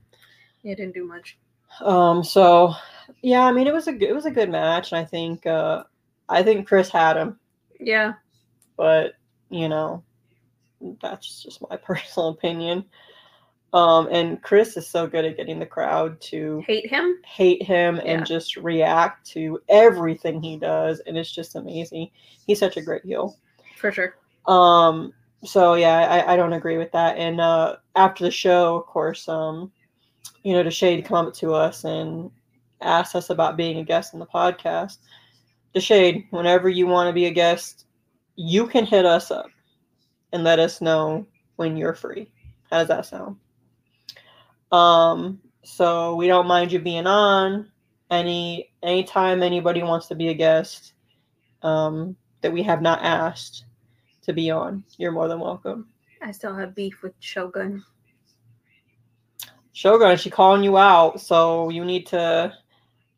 He 0.64 0.74
didn't 0.74 0.94
do 0.94 1.06
much. 1.06 1.38
Um, 1.82 2.24
so 2.24 2.74
yeah, 3.22 3.46
I 3.46 3.52
mean, 3.52 3.68
it 3.68 3.74
was 3.74 3.88
a 3.88 3.94
good, 3.94 4.10
it 4.10 4.16
was 4.16 4.26
a 4.26 4.32
good 4.32 4.50
match, 4.50 4.92
and 4.92 5.00
I 5.00 5.06
think, 5.06 5.46
uh, 5.46 5.84
I 6.30 6.42
think 6.42 6.68
Chris 6.68 6.90
had 6.90 7.18
him. 7.18 7.40
Yeah. 7.80 8.14
but 8.76 9.14
you 9.50 9.70
know, 9.70 10.04
that's 11.02 11.44
just 11.44 11.62
my 11.70 11.76
personal 11.84 12.30
opinion. 12.30 12.86
Um, 13.74 14.08
and 14.12 14.42
Chris 14.42 14.78
is 14.78 14.88
so 14.88 15.08
good 15.08 15.26
at 15.26 15.36
getting 15.38 15.60
the 15.60 15.66
crowd 15.66 16.20
to 16.22 16.64
Hate 16.66 16.90
him? 16.90 17.20
hate 17.26 17.62
him 17.62 17.98
Yeah. 17.98 18.02
and 18.04 18.26
just 18.26 18.56
react 18.56 19.28
to 19.32 19.60
everything 19.70 20.42
he 20.42 20.58
does, 20.58 21.00
and 21.02 21.18
it's 21.18 21.32
just 21.32 21.56
amazing. 21.56 22.10
He's 22.46 22.60
such 22.60 22.78
a 22.78 22.82
great 22.82 23.04
heel. 23.04 23.38
For 23.78 23.92
sure. 23.92 24.16
Um, 24.48 25.14
so 25.44 25.74
yeah, 25.76 25.98
I, 26.00 26.34
I 26.34 26.36
don't 26.38 26.54
agree 26.54 26.78
with 26.78 26.92
that. 26.94 27.18
And 27.18 27.42
uh, 27.42 27.76
after 27.96 28.24
the 28.24 28.32
show, 28.32 28.78
of 28.78 28.86
course, 28.86 29.28
um, 29.28 29.72
you 30.44 30.54
know, 30.54 30.64
Deshade 30.64 31.04
come 31.06 31.28
up 31.28 31.34
to 31.36 31.54
us 31.54 31.84
and 31.84 32.32
asked 32.82 33.16
us 33.16 33.30
about 33.30 33.58
being 33.58 33.78
a 33.80 33.84
guest 33.84 34.14
on 34.14 34.20
the 34.22 34.26
podcast. 34.26 34.98
Deshade, 35.76 36.26
whenever 36.32 36.70
you 36.70 36.88
want 36.88 37.08
to 37.10 37.14
be 37.14 37.26
a 37.26 37.32
guest, 37.32 37.86
you 38.38 38.66
can 38.66 38.86
hit 38.86 39.06
us 39.06 39.30
up 39.30 39.48
and 40.32 40.44
let 40.44 40.58
us 40.60 40.80
know 40.82 41.26
when 41.58 41.76
you're 41.76 41.94
free. 41.94 42.32
How 42.72 42.80
does 42.80 42.88
that 42.88 43.06
sound? 43.06 43.36
Um, 44.72 45.40
so 45.64 46.16
we 46.16 46.28
don't 46.28 46.48
mind 46.48 46.72
you 46.72 46.80
being 46.80 47.08
on 47.08 47.70
any 48.10 48.72
anytime 48.84 49.44
anybody 49.44 49.84
wants 49.84 50.08
to 50.08 50.16
be 50.16 50.30
a 50.30 50.34
guest 50.34 50.94
um, 51.62 52.16
that 52.42 52.52
we 52.52 52.64
have 52.64 52.82
not 52.82 53.04
asked 53.04 53.66
to 54.24 54.34
be 54.34 54.52
on. 54.52 54.84
You're 54.98 55.12
more 55.12 55.28
than 55.28 55.40
welcome. 55.40 55.88
I 56.22 56.32
still 56.32 56.56
have 56.56 56.76
beef 56.76 57.02
with 57.02 57.14
Shogun. 57.20 57.84
Shogun, 59.74 60.18
she 60.18 60.30
calling 60.30 60.64
you 60.64 60.78
out, 60.78 61.22
so 61.22 61.70
you 61.70 61.86
need 61.86 62.08
to. 62.08 62.54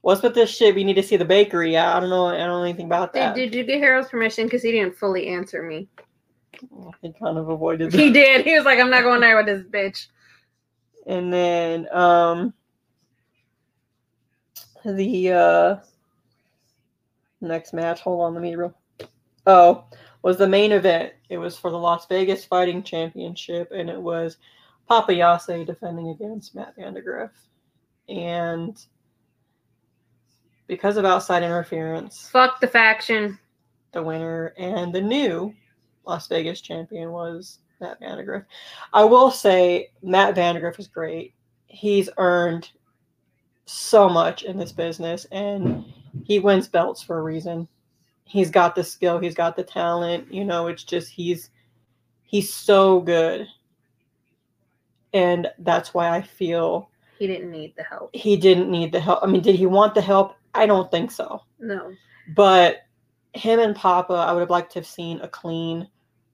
What's 0.01 0.22
with 0.22 0.34
this 0.34 0.50
shit? 0.50 0.75
We 0.75 0.84
need 0.84 0.96
to 0.96 1.03
see 1.03 1.18
the 1.18 1.25
bakery. 1.25 1.77
I, 1.77 1.98
I 1.98 2.00
don't 2.00 2.10
know. 2.10 2.27
I 2.27 2.38
don't 2.38 2.48
know 2.48 2.63
anything 2.63 2.86
about 2.86 3.13
that. 3.13 3.36
did 3.36 3.53
you 3.53 3.63
get 3.63 3.79
Harold's 3.79 4.10
permission? 4.10 4.46
Because 4.46 4.63
he 4.63 4.72
didn't 4.72 4.98
fully 4.98 5.27
answer 5.27 5.62
me. 5.63 5.88
He 7.01 7.13
kind 7.13 7.38
of 7.38 7.50
avoided. 7.50 7.94
He 7.94 8.12
did. 8.12 8.46
He 8.46 8.56
was 8.56 8.65
like, 8.65 8.79
I'm 8.79 8.89
not 8.89 9.03
going 9.03 9.22
there 9.22 9.38
with 9.38 9.46
this 9.46 9.63
bitch. 9.63 10.08
And 11.08 11.32
then 11.34 11.88
um, 11.96 12.53
the 14.86 15.32
uh, 15.32 15.75
next 17.41 17.74
match. 17.74 18.01
Hold 18.01 18.22
on, 18.22 18.34
let 18.34 18.44
me. 18.44 18.56
Real. 18.56 18.74
Oh, 19.48 19.86
was 20.22 20.38
the 20.38 20.48
main 20.48 20.72
event. 20.72 21.13
It 21.29 21.38
was 21.38 21.58
for 21.58 21.72
the 21.72 21.77
Las 21.77 22.06
Vegas 22.08 22.46
Fighting 22.46 22.84
Championship, 22.84 23.72
and 23.72 23.89
it 23.89 24.00
was 24.00 24.38
Papa 24.88 25.13
Yase 25.13 25.65
defending 25.65 26.10
against 26.10 26.56
Matt 26.56 26.75
Vandergriff. 26.77 27.32
And 28.08 28.77
because 30.68 30.98
of 30.98 31.06
outside 31.06 31.44
interference, 31.44 32.29
Fuck 32.29 32.60
the 32.60 32.68
faction. 32.68 33.39
the 33.91 34.03
winner 34.03 34.53
and 34.58 34.94
the 34.94 35.01
new 35.01 35.53
Las 36.06 36.27
Vegas 36.27 36.62
champion 36.62 37.12
was 37.12 37.60
Matt 37.80 38.00
Vandergriff. 38.02 38.46
I 38.94 39.04
will 39.04 39.32
say 39.32 39.90
Matt 40.04 40.36
Vandergriff 40.36 40.80
is 40.80 40.88
great. 40.88 41.34
He's 41.68 42.10
earned 42.18 42.70
so 43.66 44.10
much 44.10 44.44
in 44.44 44.58
this 44.58 44.72
business 44.72 45.26
and 45.32 45.86
he 46.24 46.40
wins 46.40 46.68
belts 46.68 47.02
for 47.04 47.20
a 47.20 47.24
reason. 47.24 47.68
He's 48.26 48.50
got 48.52 48.76
the 48.76 48.84
skill, 48.84 49.20
he's 49.20 49.36
got 49.36 49.56
the 49.56 49.64
talent, 49.64 50.32
you 50.32 50.44
know, 50.46 50.68
it's 50.68 50.84
just 50.84 51.10
he's 51.10 51.50
he's 52.24 52.54
so 52.54 53.00
good. 53.00 53.48
And 55.14 55.48
that's 55.60 55.94
why 55.94 56.10
I 56.16 56.22
feel 56.22 56.90
He 57.18 57.28
didn't 57.28 57.52
need 57.52 57.74
the 57.76 57.84
help. 57.84 58.16
he 58.16 58.36
didn't 58.38 58.70
need 58.70 58.92
the 58.92 59.00
help. 59.00 59.20
I 59.24 59.26
mean, 59.28 59.42
did 59.42 59.56
he 59.56 59.66
want 59.66 59.96
the 59.96 60.02
help? 60.02 60.36
I 60.54 60.66
don't 60.66 60.90
think 60.92 61.12
so. 61.12 61.44
No. 61.60 61.92
But 62.36 62.82
him 63.34 63.60
and 63.60 63.76
Papa, 63.76 64.14
I 64.14 64.32
would 64.34 64.42
have 64.42 64.50
liked 64.50 64.72
to 64.74 64.80
have 64.80 64.86
seen 64.88 65.20
a 65.22 65.28
clean 65.28 65.88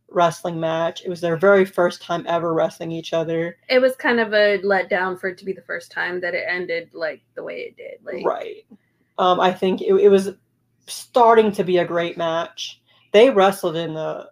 wrestling 0.09 0.59
match. 0.59 1.03
It 1.03 1.09
was 1.09 1.21
their 1.21 1.37
very 1.37 1.65
first 1.65 2.01
time 2.01 2.25
ever 2.27 2.53
wrestling 2.53 2.91
each 2.91 3.13
other. 3.13 3.57
It 3.69 3.79
was 3.79 3.95
kind 3.95 4.19
of 4.19 4.33
a 4.33 4.59
letdown 4.59 5.19
for 5.19 5.29
it 5.29 5.37
to 5.39 5.45
be 5.45 5.53
the 5.53 5.61
first 5.61 5.91
time 5.91 6.21
that 6.21 6.33
it 6.33 6.45
ended 6.47 6.89
like 6.93 7.21
the 7.35 7.43
way 7.43 7.61
it 7.61 7.77
did. 7.77 7.99
Like 8.03 8.25
right. 8.25 8.65
Um, 9.17 9.39
I 9.39 9.51
think 9.51 9.81
it, 9.81 9.93
it 9.93 10.09
was 10.09 10.31
starting 10.87 11.51
to 11.53 11.63
be 11.63 11.77
a 11.77 11.85
great 11.85 12.17
match. 12.17 12.81
They 13.11 13.29
wrestled 13.29 13.75
in 13.75 13.93
the 13.93 14.29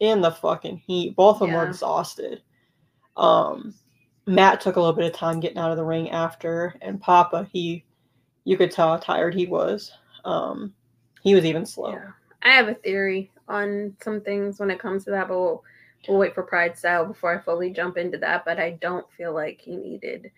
in 0.00 0.20
the 0.20 0.30
fucking 0.30 0.78
heat. 0.78 1.14
Both 1.14 1.40
of 1.40 1.48
them 1.48 1.56
were 1.56 1.66
exhausted. 1.66 2.42
Um, 3.16 3.74
Matt 4.26 4.60
took 4.60 4.76
a 4.76 4.80
little 4.80 4.94
bit 4.94 5.06
of 5.06 5.12
time 5.12 5.40
getting 5.40 5.58
out 5.58 5.70
of 5.70 5.76
the 5.76 5.84
ring 5.84 6.10
after, 6.10 6.74
and 6.80 7.00
Papa, 7.00 7.48
he, 7.52 7.84
you 8.44 8.56
could 8.56 8.70
tell 8.70 8.88
how 8.88 8.96
tired 8.96 9.34
he 9.34 9.46
was. 9.46 9.92
Um, 10.24 10.74
he 11.22 11.34
was 11.34 11.44
even 11.44 11.66
slow. 11.66 11.92
Yeah. 11.92 12.10
I 12.42 12.50
have 12.50 12.68
a 12.68 12.74
theory 12.74 13.30
on 13.48 13.96
some 14.02 14.20
things 14.20 14.58
when 14.58 14.70
it 14.70 14.78
comes 14.78 15.04
to 15.04 15.10
that, 15.10 15.28
but 15.28 15.38
we'll, 15.38 15.64
we'll 16.08 16.18
wait 16.18 16.34
for 16.34 16.42
Pride 16.42 16.76
Style 16.76 17.04
before 17.04 17.36
I 17.38 17.42
fully 17.42 17.70
jump 17.70 17.96
into 17.96 18.18
that. 18.18 18.44
But 18.44 18.58
I 18.58 18.78
don't 18.80 19.10
feel 19.12 19.34
like 19.34 19.60
he 19.60 19.76
needed 19.76 20.30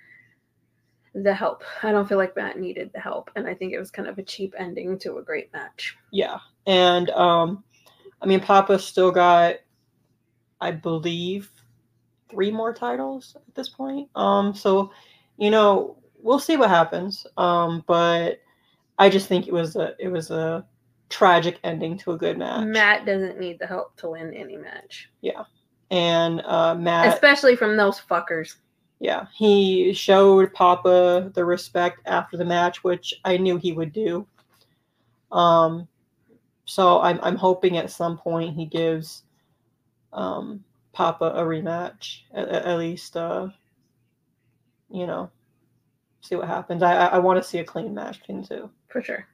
the 1.15 1.33
help. 1.33 1.63
I 1.83 1.93
don't 1.93 2.09
feel 2.09 2.19
like 2.19 2.37
Matt 2.37 2.59
needed 2.59 2.91
the 2.93 3.01
help. 3.01 3.31
And 3.37 3.47
I 3.47 3.55
think 3.55 3.73
it 3.73 3.79
was 3.79 3.91
kind 3.91 4.09
of 4.09 4.19
a 4.19 4.23
cheap 4.23 4.55
ending 4.59 4.99
to 5.01 5.19
a 5.19 5.23
great 5.23 5.53
match. 5.53 5.97
Yeah. 6.11 6.39
And 6.67 7.11
um 7.11 7.63
I 8.21 8.27
mean 8.27 8.41
Papa 8.41 8.79
still 8.79 9.13
got 9.13 9.57
I 10.61 10.73
believe 10.73 11.51
three 12.29 12.51
more 12.51 12.75
titles 12.75 13.37
at 13.37 13.55
this 13.55 13.69
point. 13.69 14.09
Um 14.17 14.55
so 14.55 14.91
you 15.37 15.51
know, 15.51 15.99
we'll 16.19 16.41
see 16.41 16.57
what 16.57 16.71
happens. 16.71 17.27
Um 17.37 17.85
but 17.87 18.41
I 18.99 19.09
just 19.09 19.29
think 19.29 19.47
it 19.47 19.53
was 19.53 19.77
a 19.77 19.95
it 20.01 20.09
was 20.09 20.31
a 20.31 20.67
tragic 21.11 21.59
ending 21.65 21.97
to 21.99 22.13
a 22.13 22.17
good 22.19 22.39
match. 22.39 22.65
Matt 22.67 23.07
doesn't 23.07 23.39
need 23.39 23.59
the 23.59 23.67
help 23.67 23.97
to 23.99 24.11
win 24.11 24.33
any 24.35 24.57
match, 24.57 25.11
Yeah. 25.21 25.45
and 25.91 26.41
uh 26.45 26.75
Matt 26.75 27.13
especially 27.15 27.57
from 27.57 27.77
those 27.77 28.01
fuckers. 28.01 28.57
yeah, 29.01 29.27
he 29.37 29.93
showed 29.93 30.53
Papa 30.55 31.31
the 31.35 31.45
respect 31.45 32.01
after 32.07 32.37
the 32.37 32.45
match, 32.45 32.83
which 32.85 33.15
I 33.25 33.37
knew 33.37 33.57
he 33.59 33.73
would 33.73 33.93
do. 33.93 34.27
Um, 35.31 35.87
so 36.65 37.01
I'm 37.01 37.19
I'm 37.23 37.37
hoping 37.37 37.77
at 37.77 37.91
some 37.91 38.17
point 38.17 38.55
he 38.57 38.65
gives 38.67 39.25
um, 40.13 40.65
Papa 40.93 41.33
a 41.35 41.43
rematch, 41.43 42.21
at, 42.33 42.49
at 42.49 42.79
least. 42.79 43.17
Uh, 43.17 43.49
you 44.91 45.07
know, 45.07 45.29
see 46.21 46.37
what 46.37 46.47
happens. 46.47 46.83
I 46.83 46.95
I, 46.95 47.07
I 47.07 47.19
want 47.19 47.43
to 47.43 47.49
see 47.49 47.59
a 47.59 47.65
clean 47.65 47.93
match 47.95 48.21
between 48.21 48.45
two. 48.45 48.71
For 48.89 49.03
sure. 49.03 49.27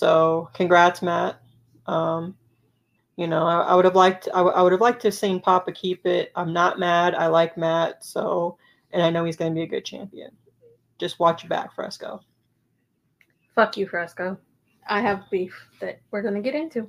So 0.00 0.48
congrats, 0.54 1.02
Matt. 1.02 1.42
Um, 1.86 2.36
you 3.16 3.26
know, 3.26 3.44
I, 3.44 3.62
I 3.62 3.74
would 3.74 3.84
have 3.84 3.96
liked 3.96 4.28
I, 4.32 4.36
w- 4.38 4.54
I 4.54 4.62
would 4.62 4.70
have 4.70 4.80
liked 4.80 5.02
to 5.02 5.08
have 5.08 5.14
seen 5.14 5.40
Papa 5.40 5.72
keep 5.72 6.06
it. 6.06 6.30
I'm 6.36 6.52
not 6.52 6.78
mad. 6.78 7.16
I 7.16 7.26
like 7.26 7.58
Matt, 7.58 8.04
so 8.04 8.56
and 8.92 9.02
I 9.02 9.10
know 9.10 9.24
he's 9.24 9.36
going 9.36 9.50
to 9.52 9.54
be 9.54 9.62
a 9.64 9.66
good 9.66 9.84
champion. 9.84 10.30
Just 10.98 11.18
watch 11.18 11.42
your 11.42 11.48
back, 11.48 11.74
Fresco. 11.74 12.20
Fuck 13.56 13.76
you, 13.76 13.88
Fresco. 13.88 14.38
I 14.88 15.00
have 15.00 15.24
beef 15.28 15.54
that 15.80 16.00
we're 16.12 16.22
gonna 16.22 16.40
get 16.40 16.54
into. 16.54 16.88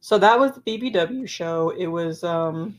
So 0.00 0.18
that 0.18 0.38
was 0.38 0.52
the 0.52 0.60
BVW 0.60 1.26
show. 1.28 1.70
It 1.70 1.86
was 1.86 2.22
um, 2.24 2.76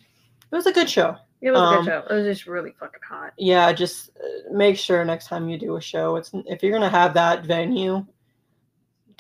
it 0.52 0.56
was 0.56 0.68
a 0.68 0.72
good 0.72 0.90
show. 0.90 1.16
It 1.42 1.50
was 1.52 1.60
a 1.60 1.64
Um, 1.64 1.76
good 1.86 1.92
show. 1.92 2.04
It 2.08 2.14
was 2.14 2.26
just 2.26 2.46
really 2.48 2.74
fucking 2.80 3.02
hot. 3.08 3.34
Yeah, 3.38 3.74
just 3.74 4.12
uh, 4.18 4.54
make 4.54 4.78
sure 4.78 5.04
next 5.04 5.28
time 5.28 5.50
you 5.50 5.58
do 5.58 5.76
a 5.76 5.82
show, 5.82 6.18
it's 6.18 6.32
if 6.46 6.62
you're 6.62 6.72
gonna 6.72 6.90
have 6.90 7.14
that 7.16 7.46
venue, 7.46 8.06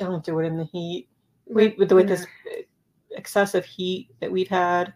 don't 0.05 0.23
do 0.23 0.39
it 0.39 0.45
in 0.45 0.57
the 0.57 0.65
heat. 0.65 1.07
We 1.47 1.75
with, 1.77 1.91
with 1.91 2.07
this 2.07 2.25
excessive 3.11 3.65
heat 3.65 4.09
that 4.19 4.31
we've 4.31 4.47
had. 4.47 4.93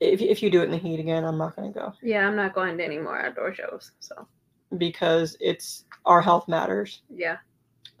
If 0.00 0.20
if 0.20 0.42
you 0.42 0.50
do 0.50 0.60
it 0.60 0.64
in 0.64 0.70
the 0.70 0.78
heat 0.78 0.98
again, 1.00 1.24
I'm 1.24 1.38
not 1.38 1.54
gonna 1.56 1.70
go 1.70 1.92
Yeah, 2.02 2.26
I'm 2.26 2.36
not 2.36 2.54
going 2.54 2.76
to 2.78 2.84
any 2.84 2.98
more 2.98 3.18
outdoor 3.24 3.54
shows. 3.54 3.92
So 4.00 4.26
because 4.78 5.36
it's 5.40 5.84
our 6.06 6.20
health 6.20 6.48
matters. 6.48 7.02
yeah, 7.08 7.36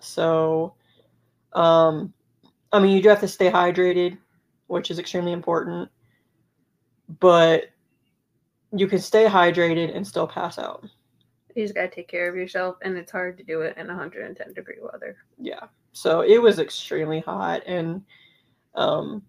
So, 0.00 0.74
um, 1.52 2.12
I 2.72 2.80
mean, 2.80 2.96
you 2.96 3.02
do 3.02 3.08
have 3.10 3.20
to 3.20 3.28
stay 3.28 3.50
hydrated, 3.50 4.18
which 4.66 4.90
is 4.90 4.98
extremely 4.98 5.32
important. 5.32 5.88
But 7.20 7.66
you 8.74 8.86
can 8.88 8.98
stay 8.98 9.26
hydrated 9.26 9.94
and 9.94 10.04
still 10.06 10.26
pass 10.26 10.58
out. 10.58 10.82
you 11.54 11.62
just 11.62 11.74
gotta 11.74 11.88
take 11.88 12.08
care 12.08 12.28
of 12.28 12.34
yourself, 12.34 12.76
and 12.82 12.96
it's 12.96 13.12
hard 13.12 13.36
to 13.38 13.44
do 13.44 13.60
it 13.60 13.76
in 13.76 13.86
110 13.86 14.54
degree 14.54 14.78
weather. 14.82 15.16
Yeah. 15.38 15.66
So 15.92 16.22
it 16.22 16.40
was 16.40 16.58
extremely 16.58 17.20
hot, 17.20 17.62
and 17.66 18.02
um, 18.74 19.22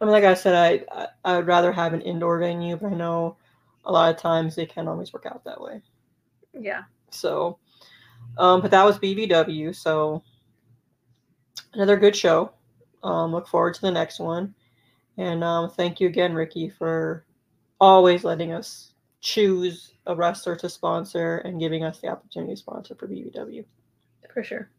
I 0.00 0.04
mean, 0.04 0.12
like 0.12 0.24
I 0.24 0.34
said, 0.34 0.86
I, 0.90 1.08
I 1.24 1.36
would 1.36 1.46
rather 1.46 1.72
have 1.72 1.92
an 1.92 2.00
indoor 2.00 2.38
venue, 2.38 2.76
but 2.76 2.92
I 2.92 2.94
know 2.94 3.36
a 3.84 3.92
lot 3.92 4.14
of 4.14 4.20
times 4.20 4.54
they 4.54 4.66
can't 4.66 4.88
always 4.88 5.12
work 5.12 5.26
out 5.26 5.44
that 5.44 5.60
way. 5.60 5.82
Yeah, 6.58 6.84
So, 7.10 7.58
um, 8.38 8.60
but 8.62 8.70
that 8.70 8.84
was 8.84 8.98
BVW. 8.98 9.74
So 9.74 10.22
another 11.74 11.96
good 11.96 12.16
show. 12.16 12.52
Um, 13.02 13.32
look 13.32 13.46
forward 13.46 13.74
to 13.74 13.80
the 13.82 13.90
next 13.90 14.20
one. 14.20 14.54
And 15.16 15.44
um, 15.44 15.70
thank 15.70 16.00
you 16.00 16.08
again, 16.08 16.34
Ricky, 16.34 16.70
for 16.70 17.24
always 17.78 18.24
letting 18.24 18.52
us 18.52 18.94
choose 19.20 19.92
a 20.06 20.14
wrestler 20.14 20.56
to 20.56 20.68
sponsor 20.68 21.38
and 21.38 21.60
giving 21.60 21.84
us 21.84 22.00
the 22.00 22.08
opportunity 22.08 22.54
to 22.54 22.56
sponsor 22.56 22.94
for 22.94 23.06
BVW. 23.06 23.64
for 24.32 24.42
sure. 24.42 24.70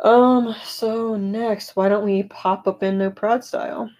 Um, 0.00 0.54
so 0.64 1.16
next, 1.16 1.74
why 1.76 1.88
don't 1.88 2.04
we 2.04 2.24
pop 2.24 2.68
up 2.68 2.82
into 2.82 3.10
Pride 3.10 3.44
Style? 3.44 3.90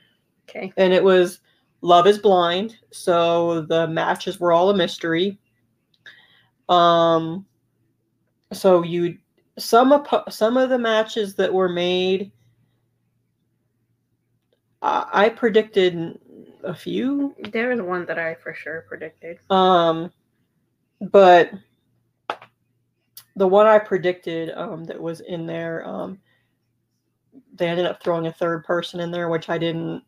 Okay. 0.49 0.73
And 0.77 0.93
it 0.93 1.03
was 1.03 1.41
Love 1.81 2.07
is 2.07 2.19
Blind. 2.19 2.77
So 2.93 3.63
the 3.63 3.87
matches 3.89 4.41
were 4.41 4.53
all 4.53 4.71
a 4.71 4.77
mystery. 4.77 5.39
Um, 6.69 7.47
so 8.53 8.83
you 8.83 9.19
some 9.59 9.93
of 9.93 10.07
some 10.33 10.57
of 10.57 10.71
the 10.71 10.79
matches 10.79 11.35
that 11.35 11.53
were 11.53 11.69
made, 11.69 12.31
I, 14.83 15.07
I 15.13 15.29
predicted 15.31 16.19
a 16.65 16.75
few. 16.75 17.35
There 17.53 17.71
was 17.71 17.81
one 17.81 18.07
that 18.07 18.19
I 18.19 18.35
for 18.35 18.55
sure 18.55 18.85
predicted. 18.89 19.39
Um, 19.51 20.13
but 21.01 21.51
the 23.39 23.49
one 23.49 23.67
I 23.67 23.79
predicted 23.79 24.51
um, 24.57 24.85
that 24.85 25.01
was 25.01 25.21
in 25.21 25.47
there, 25.47 25.87
um, 25.87 26.19
they 27.55 27.69
ended 27.69 27.87
up 27.87 28.03
throwing 28.03 28.27
a 28.27 28.33
third 28.33 28.65
person 28.65 29.01
in 29.01 29.11
there, 29.11 29.29
which 29.29 29.49
I 29.49 29.59
didn't. 29.59 30.03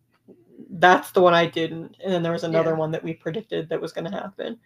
That's 0.73 1.11
the 1.11 1.23
one 1.23 1.35
I 1.35 1.47
didn't, 1.47 1.97
and 2.05 2.13
then 2.13 2.23
there 2.23 2.33
was 2.33 2.45
another 2.45 2.71
Yeah. 2.71 2.77
one 2.77 2.91
that 2.93 3.03
we 3.03 3.15
predicted 3.15 3.69
that 3.69 3.81
was 3.81 3.93
going 3.93 4.11
to 4.11 4.17
happen. 4.17 4.59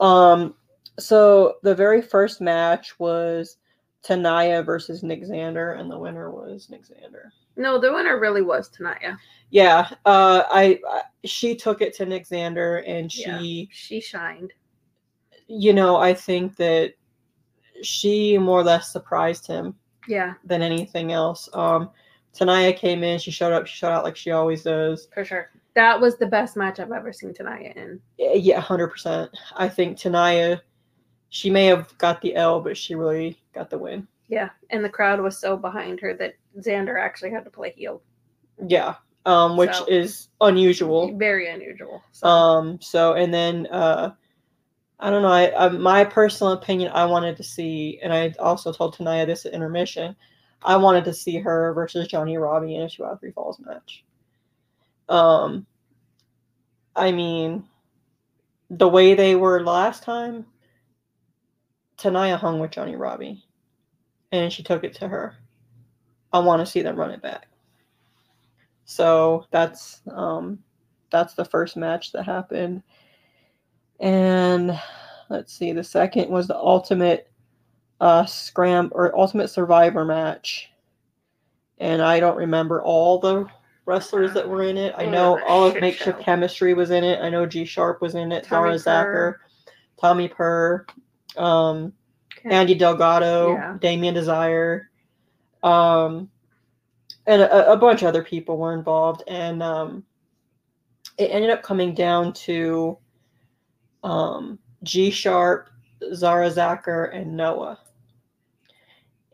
Um, 0.00 0.54
so 0.98 1.56
the 1.62 1.74
very 1.74 2.02
first 2.02 2.40
match 2.40 2.98
was 2.98 3.58
Tanaya 4.02 4.62
versus 4.64 5.02
Nick 5.02 5.22
Xander, 5.22 5.78
and 5.78 5.90
the 5.90 5.98
winner 5.98 6.30
was 6.30 6.68
Nick 6.68 6.82
Xander. 6.82 7.30
No, 7.56 7.78
the 7.78 7.92
winner 7.92 8.18
really 8.18 8.42
was 8.42 8.68
Tanaya. 8.68 9.16
Yeah, 9.50 9.88
uh, 10.04 10.42
I, 10.50 10.80
I 10.90 11.02
she 11.24 11.54
took 11.54 11.80
it 11.80 11.94
to 11.96 12.06
Nick 12.06 12.26
Xander, 12.28 12.82
and 12.86 13.10
she. 13.10 13.22
Yeah. 13.22 13.66
She 13.70 14.00
shined. 14.00 14.52
you 15.46 15.72
know, 15.72 15.96
I 15.96 16.12
think 16.14 16.56
that 16.56 16.94
she 17.84 18.38
more 18.38 18.60
or 18.60 18.64
less 18.64 18.90
surprised 18.92 19.46
him 19.46 19.74
Yeah, 20.08 20.34
than 20.44 20.62
anything 20.62 21.12
else. 21.12 21.48
Um, 21.52 21.90
Tanaya 22.34 22.76
came 22.76 23.04
in, 23.04 23.18
she 23.18 23.30
showed 23.30 23.52
up, 23.52 23.66
she 23.66 23.76
showed 23.76 23.92
out 23.92 24.04
like 24.04 24.16
she 24.16 24.30
always 24.32 24.62
does. 24.64 25.08
for 25.14 25.24
sure. 25.24 25.50
That 25.74 26.00
was 26.00 26.16
the 26.18 26.26
best 26.26 26.56
match 26.56 26.78
I've 26.78 26.92
ever 26.92 27.12
seen 27.12 27.32
Tanaya 27.34 27.74
in. 27.76 28.00
Yeah, 28.18 28.60
hundred 28.60 28.88
percent. 28.88 29.30
I 29.56 29.68
think 29.68 29.98
Tanaya, 29.98 30.60
she 31.30 31.50
may 31.50 31.66
have 31.66 31.96
got 31.98 32.20
the 32.20 32.34
L, 32.36 32.60
but 32.60 32.76
she 32.76 32.94
really 32.94 33.40
got 33.54 33.70
the 33.70 33.78
win. 33.78 34.06
Yeah, 34.28 34.50
and 34.70 34.84
the 34.84 34.88
crowd 34.88 35.20
was 35.20 35.38
so 35.38 35.56
behind 35.56 36.00
her 36.00 36.14
that 36.14 36.34
Xander 36.60 36.98
actually 37.00 37.30
had 37.30 37.44
to 37.44 37.50
play 37.50 37.72
heel. 37.76 38.02
Yeah, 38.66 38.94
um, 39.26 39.56
which 39.56 39.74
So- 39.74 39.84
is 39.86 40.28
unusual. 40.40 41.16
Very 41.16 41.48
unusual. 41.50 42.02
So, 42.12 42.26
Um, 42.26 42.80
so 42.80 43.14
and 43.14 43.34
then 43.34 43.66
uh, 43.66 44.12
I 45.00 45.10
don't 45.10 45.22
know. 45.22 45.28
I, 45.28 45.66
I 45.66 45.68
my 45.70 46.04
personal 46.04 46.52
opinion, 46.52 46.92
I 46.92 47.04
wanted 47.04 47.36
to 47.36 47.42
see, 47.42 47.98
and 48.02 48.12
I 48.12 48.34
also 48.38 48.72
told 48.72 48.96
Tanaya 48.96 49.26
this 49.26 49.44
at 49.44 49.52
intermission. 49.52 50.14
I 50.62 50.76
wanted 50.76 51.04
to 51.04 51.12
see 51.12 51.38
her 51.38 51.74
versus 51.74 52.08
Johnny 52.08 52.38
Robbie 52.38 52.76
in 52.76 52.82
a 52.82 52.88
two 52.88 53.04
out 53.04 53.12
of 53.12 53.20
three 53.20 53.32
falls 53.32 53.60
match. 53.60 54.04
Um, 55.08 55.66
I 56.96 57.12
mean, 57.12 57.64
the 58.70 58.88
way 58.88 59.14
they 59.14 59.34
were 59.34 59.62
last 59.62 60.02
time, 60.02 60.46
Tanaya 61.98 62.38
hung 62.38 62.60
with 62.60 62.70
Johnny 62.70 62.96
Robbie, 62.96 63.44
and 64.32 64.52
she 64.52 64.62
took 64.62 64.84
it 64.84 64.94
to 64.94 65.08
her. 65.08 65.36
I 66.32 66.38
want 66.38 66.60
to 66.60 66.66
see 66.66 66.82
them 66.82 66.96
run 66.96 67.10
it 67.10 67.22
back. 67.22 67.46
So 68.86 69.46
that's 69.50 70.02
um, 70.10 70.58
that's 71.10 71.34
the 71.34 71.44
first 71.44 71.76
match 71.76 72.12
that 72.12 72.24
happened. 72.24 72.82
And 74.00 74.78
let's 75.30 75.52
see, 75.52 75.72
the 75.72 75.84
second 75.84 76.28
was 76.30 76.46
the 76.46 76.56
ultimate 76.56 77.30
uh 78.00 78.26
scram 78.26 78.90
or 78.92 79.16
ultimate 79.18 79.48
survivor 79.48 80.04
match. 80.04 80.70
And 81.78 82.02
I 82.02 82.20
don't 82.20 82.36
remember 82.36 82.82
all 82.82 83.18
the 83.18 83.46
wrestlers 83.86 84.32
that 84.34 84.48
were 84.48 84.62
in 84.62 84.76
it. 84.76 84.94
I 84.96 85.06
know 85.06 85.40
all 85.46 85.64
of 85.64 85.74
Makeshift. 85.80 86.20
Chemistry 86.20 86.74
was 86.74 86.90
in 86.90 87.04
it. 87.04 87.20
I 87.20 87.28
know 87.28 87.46
G 87.46 87.64
Sharp 87.64 88.00
was 88.00 88.14
in 88.14 88.32
it, 88.32 88.44
Tommy 88.44 88.76
Zara 88.78 89.04
Zacher, 89.06 89.34
Tommy 90.00 90.28
Purr, 90.28 90.86
um, 91.36 91.92
Okay. 92.38 92.54
Andy 92.54 92.74
Delgado, 92.74 93.52
Yeah. 93.52 93.76
Damien 93.80 94.12
Desire, 94.14 94.90
um, 95.62 96.28
and 97.26 97.40
a, 97.42 97.72
a 97.72 97.76
bunch 97.76 98.02
of 98.02 98.08
other 98.08 98.22
people 98.22 98.58
were 98.58 98.74
involved. 98.74 99.22
And 99.28 99.62
um, 99.62 100.04
it 101.16 101.30
ended 101.30 101.50
up 101.50 101.62
coming 101.62 101.94
down 101.94 102.32
to 102.34 102.98
um, 104.04 104.58
G 104.84 105.10
Sharp, 105.10 105.70
Zara 106.12 106.50
Zacher, 106.50 107.12
and 107.12 107.36
Noah. 107.36 107.80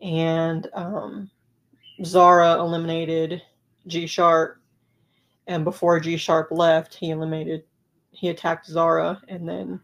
And 0.01 0.67
um, 0.73 1.29
Zara 2.03 2.55
eliminated 2.59 3.43
G 3.85 4.07
Sharp, 4.07 4.57
and 5.45 5.63
before 5.63 5.99
G 5.99 6.17
Sharp 6.17 6.49
left, 6.49 6.95
he 6.95 7.11
eliminated, 7.11 7.63
he 8.11 8.29
attacked 8.29 8.65
Zara, 8.65 9.21
and 9.27 9.47
then 9.47 9.79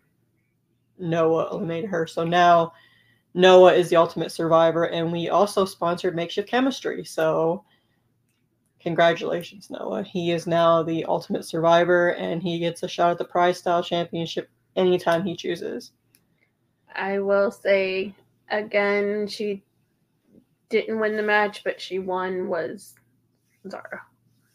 Noah 0.97 1.49
eliminated 1.51 1.89
her. 1.89 2.07
So 2.07 2.23
now 2.23 2.73
Noah 3.33 3.73
is 3.73 3.89
the 3.89 3.97
ultimate 3.97 4.31
survivor, 4.31 4.85
and 4.85 5.11
we 5.11 5.29
also 5.29 5.65
sponsored 5.65 6.15
Makeshift 6.15 6.49
Chemistry. 6.49 7.03
So 7.03 7.63
congratulations, 8.79 9.69
Noah. 9.69 10.03
He 10.03 10.31
is 10.31 10.47
now 10.47 10.81
the 10.81 11.05
ultimate 11.05 11.45
survivor, 11.45 12.13
and 12.13 12.41
he 12.41 12.57
gets 12.57 12.81
a 12.83 12.87
shot 12.87 13.11
at 13.11 13.17
the 13.17 13.25
Pride 13.25 13.55
Style 13.55 13.83
Championship 13.83 14.49
anytime 14.77 15.23
he 15.23 15.35
chooses. 15.35 15.91
I 16.95 17.19
will 17.19 17.51
say 17.51 18.13
again, 18.49 19.27
she 19.27 19.63
didn't 20.69 20.99
win 20.99 21.15
the 21.17 21.23
match, 21.23 21.63
but 21.63 21.79
she 21.81 21.99
won 21.99 22.47
was 22.47 22.95
Zara. 23.69 24.01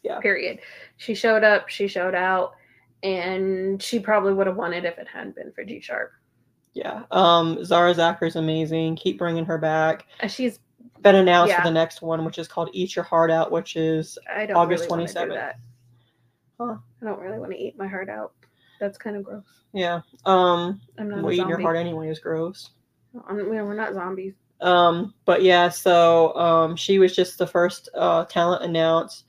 Yeah. 0.01 0.19
Period. 0.19 0.59
She 0.97 1.13
showed 1.15 1.43
up, 1.43 1.69
she 1.69 1.87
showed 1.87 2.15
out, 2.15 2.55
and 3.03 3.81
she 3.81 3.99
probably 3.99 4.33
would 4.33 4.47
have 4.47 4.57
won 4.57 4.73
it 4.73 4.85
if 4.85 4.97
it 4.97 5.07
hadn't 5.07 5.35
been 5.35 5.51
for 5.53 5.63
G 5.63 5.79
Sharp. 5.79 6.11
Yeah. 6.73 7.03
Um, 7.11 7.63
Zara 7.63 7.93
Zacher 7.93 8.27
is 8.27 8.35
amazing. 8.35 8.95
Keep 8.95 9.19
bringing 9.19 9.45
her 9.45 9.57
back. 9.57 10.05
Uh, 10.21 10.27
She's 10.27 10.59
Been 11.01 11.15
announced 11.15 11.51
Yeah. 11.51 11.61
for 11.61 11.67
the 11.67 11.73
next 11.73 12.01
one, 12.01 12.25
which 12.25 12.37
is 12.39 12.47
called 12.47 12.69
Eat 12.73 12.95
Your 12.95 13.03
Heart 13.05 13.29
Out, 13.31 13.51
which 13.51 13.75
is 13.75 14.17
I 14.33 14.45
don't 14.45 14.57
August 14.57 14.85
really 14.85 14.89
wanna 14.89 15.07
do 15.07 15.13
27th. 15.13 15.33
that. 15.35 15.59
Huh. 16.59 16.77
I 17.01 17.05
don't 17.05 17.19
really 17.19 17.39
want 17.39 17.51
to 17.51 17.57
eat 17.57 17.77
my 17.77 17.87
heart 17.87 18.09
out. 18.09 18.33
That's 18.83 18.97
kind 18.97 19.15
of 19.15 19.23
gross. 19.23 19.45
yeah. 19.71 20.01
Um, 20.25 20.81
I'm 20.97 21.09
not 21.09 21.23
well, 21.23 21.31
eating 21.31 21.47
your 21.47 21.61
heart 21.61 21.77
anyway 21.77 22.09
is 22.09 22.19
gross. 22.19 22.71
I'm, 23.29 23.37
we're 23.37 23.73
not 23.73 23.93
zombies. 23.93 24.33
Um, 24.59 25.13
but 25.23 25.41
yeah, 25.41 25.69
so 25.69 26.35
um, 26.35 26.75
she 26.75 26.99
was 26.99 27.15
just 27.15 27.37
the 27.37 27.47
first 27.47 27.87
uh, 27.95 28.25
talent 28.25 28.61
announced. 28.61 29.23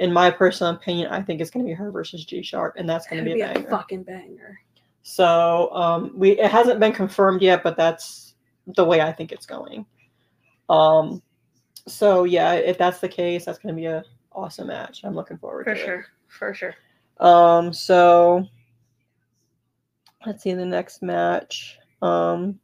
In 0.00 0.12
my 0.12 0.32
personal 0.32 0.72
opinion, 0.74 1.12
I 1.12 1.22
think 1.22 1.40
it's 1.40 1.48
going 1.48 1.64
to 1.64 1.68
be 1.70 1.74
her 1.74 1.92
versus 1.92 2.24
G 2.24 2.42
Sharp, 2.42 2.74
and 2.76 2.88
that's 2.88 3.06
going 3.06 3.22
to 3.22 3.30
be 3.30 3.34
be 3.36 3.40
a 3.42 3.54
banger. 3.54 3.70
fucking 3.70 4.02
banger. 4.02 4.58
So 5.04 5.72
um, 5.72 6.10
we 6.16 6.32
it 6.32 6.50
hasn't 6.50 6.80
been 6.80 6.92
confirmed 6.92 7.40
yet, 7.40 7.62
but 7.62 7.76
that's 7.76 8.34
the 8.66 8.84
way 8.84 9.00
I 9.00 9.12
think 9.12 9.30
it's 9.30 9.46
going. 9.46 9.86
Um, 10.68 11.22
so 11.86 12.24
yeah, 12.24 12.54
if 12.54 12.78
that's 12.78 12.98
the 12.98 13.08
case, 13.08 13.44
that's 13.44 13.58
going 13.58 13.76
to 13.76 13.80
be 13.80 13.86
a 13.86 14.04
awesome 14.32 14.66
match. 14.66 15.02
I'm 15.04 15.14
looking 15.14 15.38
forward 15.38 15.66
For 15.66 15.74
to 15.74 15.80
sure. 15.80 16.06
For 16.26 16.52
sure. 16.52 16.70
it. 16.70 17.24
Um, 17.24 17.72
so 17.72 18.46
let's 20.26 20.42
see 20.42 20.54
the 20.54 20.64
next 20.64 21.02
match. 21.02 21.78
Um, 22.02 22.58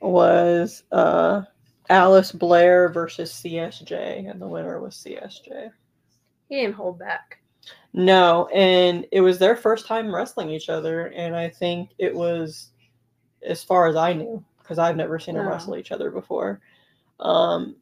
was 0.00 0.84
uh 0.92 1.42
Alice 1.88 2.32
Blair 2.32 2.88
versus 2.88 3.32
CSJ, 3.32 4.30
and 4.30 4.40
the 4.40 4.46
winner 4.46 4.80
was 4.80 4.94
CSJ. 4.96 5.70
He 6.48 6.56
didn't 6.56 6.74
hold 6.74 6.98
back. 6.98 7.38
No, 7.92 8.46
and 8.54 9.06
it 9.12 9.20
was 9.20 9.38
their 9.38 9.56
first 9.56 9.86
time 9.86 10.14
wrestling 10.14 10.50
each 10.50 10.68
other, 10.68 11.08
and 11.08 11.34
I 11.34 11.48
think 11.48 11.90
it 11.98 12.14
was, 12.14 12.70
as 13.42 13.64
far 13.64 13.88
as 13.88 13.96
I 13.96 14.12
knew, 14.12 14.42
because 14.58 14.78
I've 14.78 14.96
never 14.96 15.18
seen 15.18 15.34
them 15.34 15.44
No. 15.44 15.50
wrestle 15.50 15.76
each 15.76 15.90
other 15.92 16.10
before. 16.10 16.60
Um, 17.18 17.76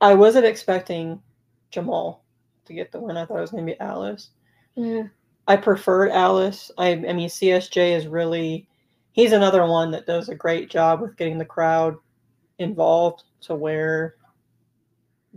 I 0.00 0.14
wasn't 0.14 0.46
expecting 0.46 1.22
Jamal 1.70 2.24
to 2.64 2.72
get 2.72 2.90
the 2.90 3.00
win. 3.00 3.16
I 3.16 3.26
thought 3.26 3.38
it 3.38 3.42
was 3.42 3.50
going 3.50 3.66
to 3.66 3.72
be 3.72 3.80
Alice. 3.80 4.30
Yeah. 4.74 5.04
I 5.46 5.56
preferred 5.56 6.10
Alice. 6.10 6.70
I, 6.78 6.90
I 6.90 7.12
mean, 7.12 7.28
CSJ 7.28 7.96
is 7.96 8.06
really, 8.06 8.68
he's 9.12 9.32
another 9.32 9.66
one 9.66 9.90
that 9.90 10.06
does 10.06 10.28
a 10.28 10.34
great 10.34 10.70
job 10.70 11.00
with 11.00 11.16
getting 11.16 11.38
the 11.38 11.44
crowd 11.44 11.96
involved 12.58 13.24
to 13.42 13.54
where 13.54 14.16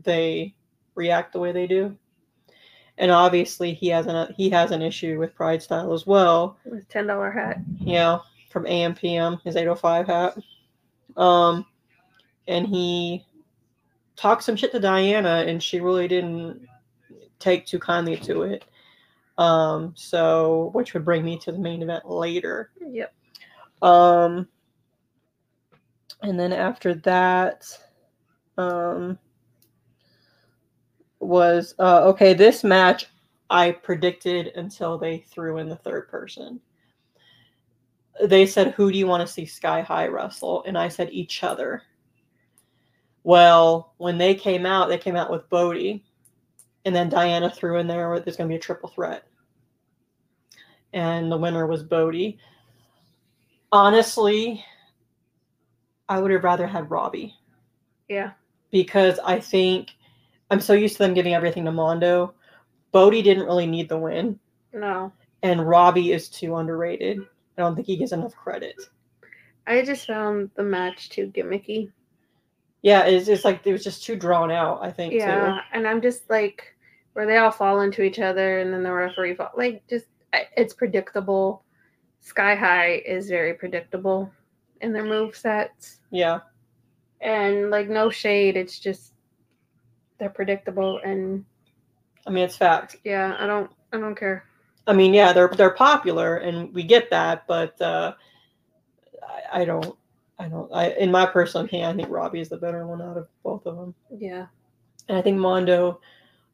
they 0.04 0.54
react 0.94 1.34
the 1.34 1.40
way 1.40 1.52
they 1.52 1.68
do. 1.68 1.96
And 2.98 3.12
obviously, 3.12 3.74
he 3.74 3.90
has 3.90 4.08
an 4.08 4.34
he 4.38 4.50
has 4.52 4.72
an 4.72 4.82
issue 4.82 5.20
with 5.20 5.36
Pride 5.36 5.62
Style 5.62 5.92
as 5.92 6.08
well. 6.08 6.58
With 6.64 6.88
ten 6.88 7.08
dollar 7.08 7.30
hat. 7.30 7.58
Yeah, 7.82 8.20
from 8.50 8.64
AMPM, 8.64 9.42
his 9.44 9.58
805 9.58 10.08
hat. 10.08 10.38
Um, 11.18 11.66
and 12.48 12.66
he 12.66 13.26
talked 14.16 14.44
some 14.44 14.56
shit 14.56 14.72
to 14.72 14.80
Diana, 14.80 15.44
and 15.46 15.62
she 15.62 15.82
really 15.82 16.08
didn't 16.08 16.66
take 17.40 17.66
too 17.66 17.80
kindly 17.80 18.16
to 18.16 18.44
it. 18.44 18.64
Um, 19.38 19.94
so 19.96 20.70
which 20.74 20.94
would 20.94 21.04
bring 21.04 21.26
me 21.26 21.38
to 21.40 21.52
the 21.52 21.60
main 21.60 21.82
event 21.82 22.10
later. 22.10 22.72
Yep. 22.80 23.14
Um, 23.82 24.48
and 26.22 26.40
then 26.40 26.54
after 26.54 26.96
that, 26.96 27.66
um, 28.58 29.20
was 31.20 31.76
uh, 31.80 32.04
okay. 32.06 32.34
This 32.34 32.64
match 32.64 33.08
I 33.50 33.72
predicted 33.72 34.48
until 34.56 34.98
they 34.98 35.20
threw 35.20 35.58
in 35.58 35.70
the 35.70 35.76
third 35.76 36.08
person. 36.08 36.60
They 38.24 38.46
said, 38.46 38.72
"Who 38.74 38.92
do 38.92 38.98
you 38.98 39.08
want 39.08 39.28
to 39.28 39.34
see 39.34 39.46
Sky 39.46 39.82
High 39.82 40.08
wrestle?" 40.08 40.64
And 40.66 40.78
I 40.78 40.88
said, 40.88 41.10
"Each 41.12 41.44
other." 41.44 41.84
Well, 43.24 43.94
when 43.98 44.18
they 44.18 44.36
came 44.36 44.66
out, 44.66 44.88
they 44.88 45.00
came 45.00 45.16
out 45.16 45.32
with 45.32 45.50
Bodie, 45.50 46.06
and 46.86 46.96
then 46.96 47.10
Diana 47.10 47.50
threw 47.50 47.78
in 47.78 47.88
there 47.88 48.20
there's 48.20 48.38
going 48.38 48.48
to 48.50 48.54
be 48.54 48.58
a 48.58 48.62
triple 48.62 48.90
threat, 48.90 49.26
and 50.94 51.32
the 51.32 51.38
winner 51.38 51.68
was 51.68 51.84
Bodie. 51.84 52.38
Honestly, 53.72 54.64
I 56.08 56.20
would 56.20 56.32
have 56.32 56.44
rather 56.44 56.68
had 56.68 56.90
Robbie 56.90 57.34
Yeah. 58.08 58.32
because 58.72 59.20
I 59.20 59.40
think 59.40 59.92
I'm 60.52 60.62
so 60.62 60.74
used 60.74 60.98
to 60.98 61.04
them 61.04 61.14
giving 61.14 61.34
everything 61.34 61.66
to 61.66 61.72
Mondo. 61.72 62.34
Bodie 62.92 63.24
didn't 63.24 63.46
really 63.46 63.66
need 63.68 63.90
the 63.90 63.98
win, 63.98 64.40
No. 64.72 65.12
and 65.44 65.68
Robbie 65.68 66.14
is 66.14 66.30
too 66.30 66.56
underrated. 66.56 67.20
I 67.58 67.62
don't 67.62 67.76
think 67.76 67.88
he 67.88 67.98
gets 67.98 68.12
enough 68.12 68.36
credit. 68.36 68.76
I 69.68 69.82
just 69.82 70.06
found 70.06 70.52
the 70.56 70.64
match 70.64 71.10
too 71.10 71.28
gimmicky. 71.28 71.92
Yeah, 72.84 73.06
it's, 73.06 73.28
it's 73.28 73.44
like 73.44 73.66
it 73.66 73.72
was 73.72 73.84
just 73.84 74.04
too 74.06 74.16
drawn 74.16 74.52
out. 74.52 74.80
I 74.84 74.92
think 74.92 75.14
Yeah, 75.14 75.60
and 75.74 75.88
I'm 75.88 76.02
just 76.02 76.30
like 76.30 76.75
where 77.16 77.26
they 77.26 77.38
all 77.38 77.50
fall 77.50 77.80
into 77.80 78.04
each 78.04 78.20
other, 78.20 78.60
and 78.60 78.74
then 78.74 78.84
the 78.84 78.92
referee 78.92 79.36
fall. 79.36 79.52
Like, 79.56 79.88
just 79.90 80.06
it's 80.58 80.74
predictable. 80.74 81.64
Sky 82.20 82.56
High 82.56 83.02
is 83.06 83.30
very 83.30 83.54
predictable 83.54 84.30
in 84.82 84.92
their 84.92 85.06
move 85.06 85.34
sets. 85.34 86.02
Yeah, 86.12 86.40
and 87.22 87.72
like 87.72 87.88
no 87.88 88.10
shade. 88.10 88.58
It's 88.58 88.80
just 88.80 89.14
they're 90.18 90.30
predictable, 90.30 91.00
and 91.06 91.46
I 92.28 92.32
mean 92.32 92.44
it's 92.44 92.58
fact. 92.58 92.98
yeah, 93.06 93.38
I 93.40 93.48
don't, 93.48 93.72
I 93.94 93.98
don't 93.98 94.16
care. 94.16 94.44
I 94.86 94.92
mean, 94.92 95.14
yeah, 95.14 95.32
they're 95.32 95.54
they're 95.56 95.70
popular, 95.70 96.38
and 96.38 96.74
we 96.74 96.84
get 96.84 97.10
that, 97.12 97.48
but 97.48 97.80
uh, 97.82 98.14
I, 99.24 99.62
I 99.62 99.66
don't, 99.66 99.96
I 100.38 100.50
don't. 100.50 100.70
I 100.74 100.90
in 100.92 101.12
my 101.12 101.26
personal 101.26 101.66
opinion, 101.66 101.92
I 101.92 101.96
think 101.96 102.10
Robbie 102.10 102.42
is 102.42 102.50
the 102.50 102.58
better 102.58 102.86
one 102.86 103.02
out 103.02 103.16
of 103.18 103.30
both 103.42 103.66
of 103.66 103.78
them, 103.78 103.96
Yeah, 104.12 104.48
and 105.08 105.18
I 105.18 105.22
think 105.22 105.38
Mondo 105.38 106.02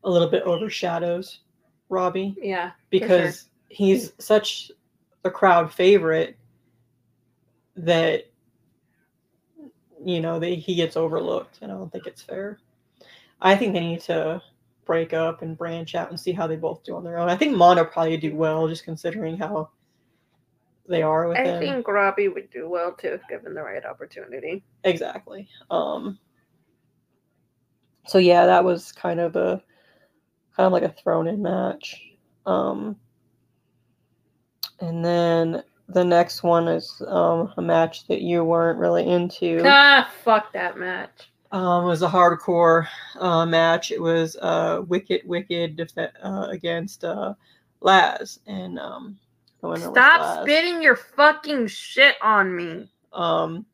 a 0.03 0.09
little 0.09 0.29
bit 0.29 0.43
overshadows 0.43 1.39
Robbie. 1.89 2.35
yeah, 2.41 2.71
because 2.89 3.49
he's 3.69 4.13
such 4.17 4.71
a 5.23 5.29
crowd 5.29 5.71
favorite 5.71 6.37
that 7.75 8.25
you 10.03 10.19
know 10.19 10.39
that 10.39 10.47
he 10.47 10.75
gets 10.75 10.97
overlooked 10.97 11.59
and 11.61 11.71
i 11.71 11.75
don't 11.75 11.91
think 11.91 12.07
it's 12.07 12.21
fair 12.21 12.59
i 13.41 13.55
think 13.55 13.73
they 13.73 13.79
need 13.79 14.01
to 14.01 14.41
break 14.85 15.13
up 15.13 15.41
and 15.41 15.57
branch 15.57 15.95
out 15.95 16.09
and 16.09 16.19
see 16.19 16.31
how 16.31 16.47
they 16.47 16.55
both 16.55 16.83
do 16.83 16.95
on 16.95 17.03
their 17.03 17.17
own 17.17 17.29
i 17.29 17.35
think 17.35 17.55
Mondo 17.55 17.85
probably 17.85 18.17
do 18.17 18.35
well 18.35 18.67
just 18.67 18.83
considering 18.83 19.37
how 19.37 19.69
they 20.89 21.01
are 21.03 21.27
with 21.27 21.37
I 21.37 21.43
him 21.43 21.59
think 21.59 21.87
Robbie 21.87 22.27
would 22.27 22.49
do 22.49 22.67
well 22.67 22.91
too 22.91 23.09
if 23.09 23.21
given 23.29 23.53
the 23.53 23.61
right 23.61 23.85
opportunity. 23.85 24.63
exactly 24.83 25.47
um 25.69 26.17
so 28.07 28.17
yeah 28.17 28.45
that 28.47 28.63
was 28.65 28.91
kind 28.91 29.19
of 29.19 29.35
a 29.35 29.63
kind 30.55 30.67
of 30.67 30.73
like 30.73 30.83
a 30.83 30.89
thrown 31.01 31.27
in 31.27 31.41
match 31.41 32.01
um 32.45 32.95
and 34.79 35.03
then 35.05 35.63
the 35.89 36.03
next 36.03 36.43
one 36.43 36.67
is 36.67 37.01
um 37.07 37.53
a 37.57 37.61
match 37.61 38.07
that 38.07 38.21
you 38.21 38.43
weren't 38.43 38.79
really 38.79 39.07
into 39.07 39.61
Ah, 39.65 40.09
fuck 40.23 40.51
that 40.53 40.77
match. 40.77 41.29
um 41.51 41.83
it 41.85 41.87
was 41.87 42.01
a 42.01 42.07
hardcore 42.09 42.87
uh 43.19 43.45
match 43.45 43.91
it 43.91 44.01
was 44.01 44.35
uh 44.37 44.81
wicked 44.87 45.21
wicked 45.25 45.75
def- 45.75 45.97
uh, 45.97 46.47
against 46.49 47.03
uh 47.03 47.33
laz 47.81 48.39
and 48.47 48.79
um 48.79 49.17
the 49.61 49.67
winner 49.67 49.89
was 49.89 49.93
Stop 49.93 50.21
Laz. 50.21 50.43
spitting 50.43 50.81
your 50.81 50.95
fucking 50.95 51.67
shit 51.67 52.15
on 52.21 52.55
me. 52.55 52.89
um 53.13 53.65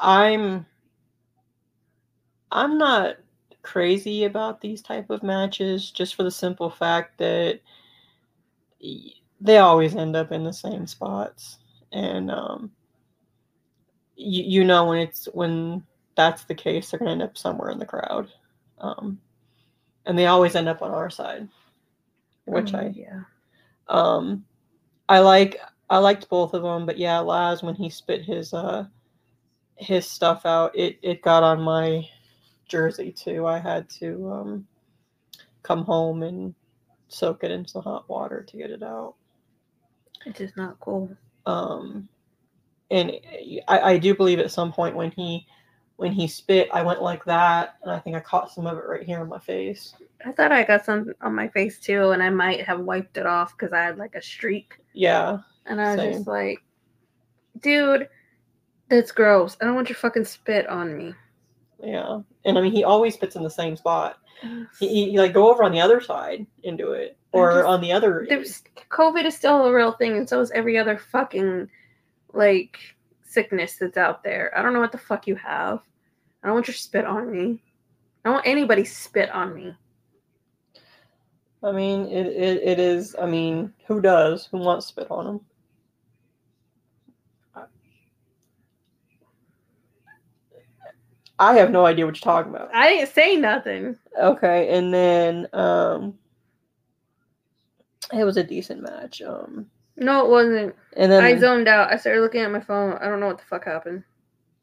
i'm 0.00 0.64
i'm 2.52 2.78
not 2.78 3.16
crazy 3.68 4.24
about 4.24 4.60
these 4.60 4.82
type 4.82 5.10
of 5.10 5.22
matches 5.22 5.90
just 5.90 6.14
for 6.14 6.22
the 6.22 6.30
simple 6.30 6.70
fact 6.70 7.18
that 7.18 7.60
they 9.40 9.58
always 9.58 9.94
end 9.94 10.16
up 10.16 10.32
in 10.32 10.44
the 10.44 10.52
same 10.52 10.86
spots 10.86 11.58
and 11.92 12.30
um 12.30 12.70
you, 14.16 14.42
you 14.60 14.64
know 14.64 14.86
when 14.86 14.98
it's 14.98 15.26
when 15.34 15.82
that's 16.16 16.44
the 16.44 16.54
case 16.54 16.90
they're 16.90 16.98
going 16.98 17.08
to 17.08 17.12
end 17.12 17.22
up 17.22 17.36
somewhere 17.36 17.70
in 17.70 17.78
the 17.78 17.86
crowd 17.86 18.28
um 18.80 19.20
and 20.06 20.18
they 20.18 20.26
always 20.26 20.54
end 20.54 20.68
up 20.68 20.82
on 20.82 20.90
our 20.90 21.10
side 21.10 21.46
which 22.46 22.72
Mm, 22.72 22.74
i 22.74 22.94
yeah. 22.94 23.20
um, 23.88 24.44
I 25.08 25.18
like 25.20 25.58
I 25.90 25.98
liked 25.98 26.28
both 26.28 26.54
of 26.54 26.62
them, 26.62 26.86
but 26.86 26.98
yeah, 26.98 27.18
Laz 27.18 27.62
when 27.62 27.74
he 27.74 27.88
spit 27.90 28.24
his 28.24 28.52
uh 28.52 28.86
his 29.76 30.06
stuff 30.06 30.44
out, 30.44 30.76
it 30.76 30.98
it 31.02 31.22
got 31.22 31.42
on 31.42 31.60
my 31.62 32.06
jersey 32.68 33.12
too. 33.12 33.46
I 33.46 33.58
had 33.58 33.88
to 34.00 34.30
um 34.30 34.66
come 35.62 35.84
home 35.84 36.22
and 36.22 36.54
soak 37.08 37.44
it 37.44 37.50
in 37.50 37.66
some 37.66 37.82
hot 37.82 38.08
water 38.08 38.42
to 38.42 38.56
get 38.56 38.70
it 38.70 38.82
out. 38.82 39.14
It's 40.26 40.38
just 40.38 40.56
not 40.56 40.78
cool. 40.80 41.10
Um, 41.46 42.08
and 42.90 43.12
I, 43.68 43.80
I 43.80 43.98
do 43.98 44.14
believe 44.14 44.38
at 44.38 44.50
some 44.50 44.72
point 44.72 44.94
when 44.94 45.10
he 45.10 45.46
when 45.96 46.12
he 46.12 46.28
spit, 46.28 46.68
I 46.72 46.82
went 46.82 47.02
like 47.02 47.24
that, 47.24 47.76
and 47.82 47.90
I 47.90 47.98
think 47.98 48.14
I 48.14 48.20
caught 48.20 48.52
some 48.52 48.66
of 48.66 48.78
it 48.78 48.84
right 48.86 49.02
here 49.02 49.20
in 49.20 49.28
my 49.28 49.40
face. 49.40 49.94
I 50.24 50.30
thought 50.30 50.52
I 50.52 50.62
got 50.62 50.84
some 50.84 51.12
on 51.20 51.34
my 51.34 51.48
face 51.48 51.80
too, 51.80 52.10
and 52.10 52.22
I 52.22 52.30
might 52.30 52.64
have 52.64 52.80
wiped 52.80 53.16
it 53.16 53.26
off 53.26 53.56
because 53.56 53.72
I 53.72 53.82
had 53.82 53.98
like 53.98 54.14
a 54.14 54.22
streak. 54.22 54.78
Yeah, 54.92 55.38
And 55.66 55.80
I 55.80 55.92
was 55.92 56.00
Same. 56.00 56.12
just 56.12 56.28
like, 56.28 56.62
dude, 57.60 58.08
that's 58.88 59.10
gross. 59.10 59.56
I 59.60 59.64
don't 59.64 59.74
want 59.74 59.88
your 59.88 59.96
fucking 59.96 60.24
spit 60.24 60.68
on 60.68 60.96
me. 60.96 61.14
Yeah. 61.82 62.20
And 62.44 62.58
I 62.58 62.60
mean, 62.60 62.72
he 62.72 62.84
always 62.84 63.14
spits 63.14 63.36
in 63.36 63.42
the 63.42 63.50
same 63.50 63.76
spot. 63.76 64.18
He, 64.78 65.10
he, 65.10 65.18
like 65.18 65.32
go 65.32 65.50
over 65.50 65.64
on 65.64 65.72
the 65.72 65.80
other 65.80 66.00
side 66.00 66.46
and 66.64 66.78
do 66.78 66.92
it, 66.92 67.16
or 67.32 67.54
just- 67.54 67.66
on 67.66 67.80
the 67.80 67.92
other. 67.92 68.26
There's, 68.28 68.62
COVID 68.90 69.24
is 69.24 69.36
still 69.36 69.64
a 69.64 69.74
real 69.74 69.92
thing, 69.92 70.16
and 70.16 70.28
so 70.28 70.40
is 70.40 70.50
every 70.52 70.78
other 70.78 70.96
fucking 70.96 71.68
like 72.32 72.78
sickness 73.24 73.76
that's 73.76 73.96
out 73.96 74.22
there. 74.22 74.56
I 74.56 74.62
don't 74.62 74.72
know 74.72 74.80
what 74.80 74.92
the 74.92 74.98
fuck 74.98 75.26
you 75.26 75.34
have. 75.36 75.80
I 76.42 76.46
don't 76.46 76.54
want 76.54 76.68
your 76.68 76.74
spit 76.74 77.04
on 77.04 77.30
me. 77.30 77.62
I 78.24 78.28
don't 78.28 78.34
want 78.34 78.46
anybody 78.46 78.84
spit 78.84 79.30
on 79.30 79.54
me. 79.54 79.74
I 81.62 81.72
mean, 81.72 82.06
it, 82.06 82.26
it 82.26 82.62
it 82.62 82.78
is. 82.78 83.16
I 83.20 83.26
mean, 83.26 83.72
who 83.86 84.00
does? 84.00 84.46
Who 84.46 84.58
wants 84.58 84.86
to 84.86 84.92
spit 84.92 85.10
on 85.10 85.26
him? 85.26 85.40
I 91.38 91.54
have 91.56 91.70
no 91.70 91.86
idea 91.86 92.04
what 92.06 92.16
you're 92.16 92.20
talking 92.34 92.52
about. 92.54 92.74
I 92.74 92.88
didn't 92.90 93.12
say 93.14 93.36
nothing. 93.36 93.96
Okay, 94.20 94.68
and 94.76 94.92
then 94.92 95.46
um, 95.52 96.18
it 98.12 98.24
was 98.24 98.36
a 98.36 98.42
decent 98.44 98.82
match. 98.82 99.22
Um, 99.22 99.66
No, 99.96 100.24
it 100.24 100.30
wasn't. 100.30 100.74
and 100.96 101.10
then 101.12 101.22
I 101.22 101.36
zoned 101.38 101.68
out. 101.68 101.92
I 101.92 101.96
started 101.96 102.20
looking 102.22 102.40
at 102.40 102.50
my 102.50 102.60
phone. 102.60 102.94
I 103.00 103.06
don't 103.08 103.20
know 103.20 103.26
what 103.28 103.38
the 103.38 103.44
fuck 103.44 103.64
happened. 103.64 104.02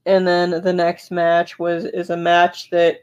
and 0.05 0.27
then 0.27 0.49
the 0.61 0.73
next 0.73 1.11
match 1.11 1.57
was 1.59 1.85
is 1.85 2.09
a 2.09 2.17
match 2.17 2.69
that 2.71 2.97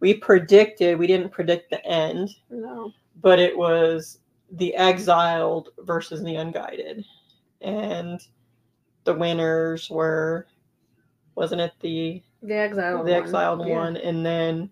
we 0.00 0.14
predicted. 0.14 0.98
We 0.98 1.06
didn't 1.06 1.30
predict 1.30 1.70
the 1.70 1.84
end. 1.84 2.30
No. 2.48 2.92
but 3.20 3.38
it 3.38 3.56
was 3.56 4.18
the 4.52 4.74
exiled 4.74 5.68
versus 5.80 6.22
the 6.24 6.34
unguided 6.36 7.04
and 7.60 8.20
the 9.04 9.14
winners 9.14 9.88
were 9.90 10.46
wasn't 11.36 11.60
it 11.60 11.72
the 11.80 12.20
The 12.42 12.54
exiled 12.54 13.06
the 13.06 13.12
one. 13.12 13.22
exiled 13.22 13.66
Yeah. 13.66 13.76
one 13.78 13.96
and 13.96 14.24
then 14.24 14.70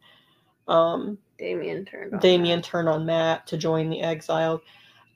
um 0.67 1.19
Damien 1.39 1.85
turned 1.85 2.15
on. 2.15 2.21
damien 2.21 2.61
that. 2.61 2.65
turned 2.67 2.89
on 2.89 3.07
matt 3.07 3.47
to 3.47 3.57
join 3.57 3.89
the 3.91 4.01
exiled 4.03 4.61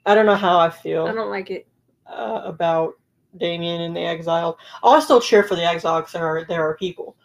i 0.07 0.15
don't 0.15 0.27
know 0.27 0.35
how 0.37 0.59
i 0.59 0.71
feel 0.71 1.07
I 1.07 1.12
don't 1.12 1.31
like 1.31 1.51
it. 1.51 1.67
uh, 2.07 2.43
about 2.45 2.95
damien 3.38 3.81
and 3.83 3.97
the 3.97 4.01
exiled 4.01 4.57
i'll 4.83 5.01
still 5.01 5.21
cheer 5.21 5.43
for 5.43 5.55
the 5.57 5.65
exiled 5.65 6.03
because 6.05 6.12
there 6.12 6.27
are 6.27 6.45
there 6.45 6.67
are 6.67 6.77
people 6.77 7.17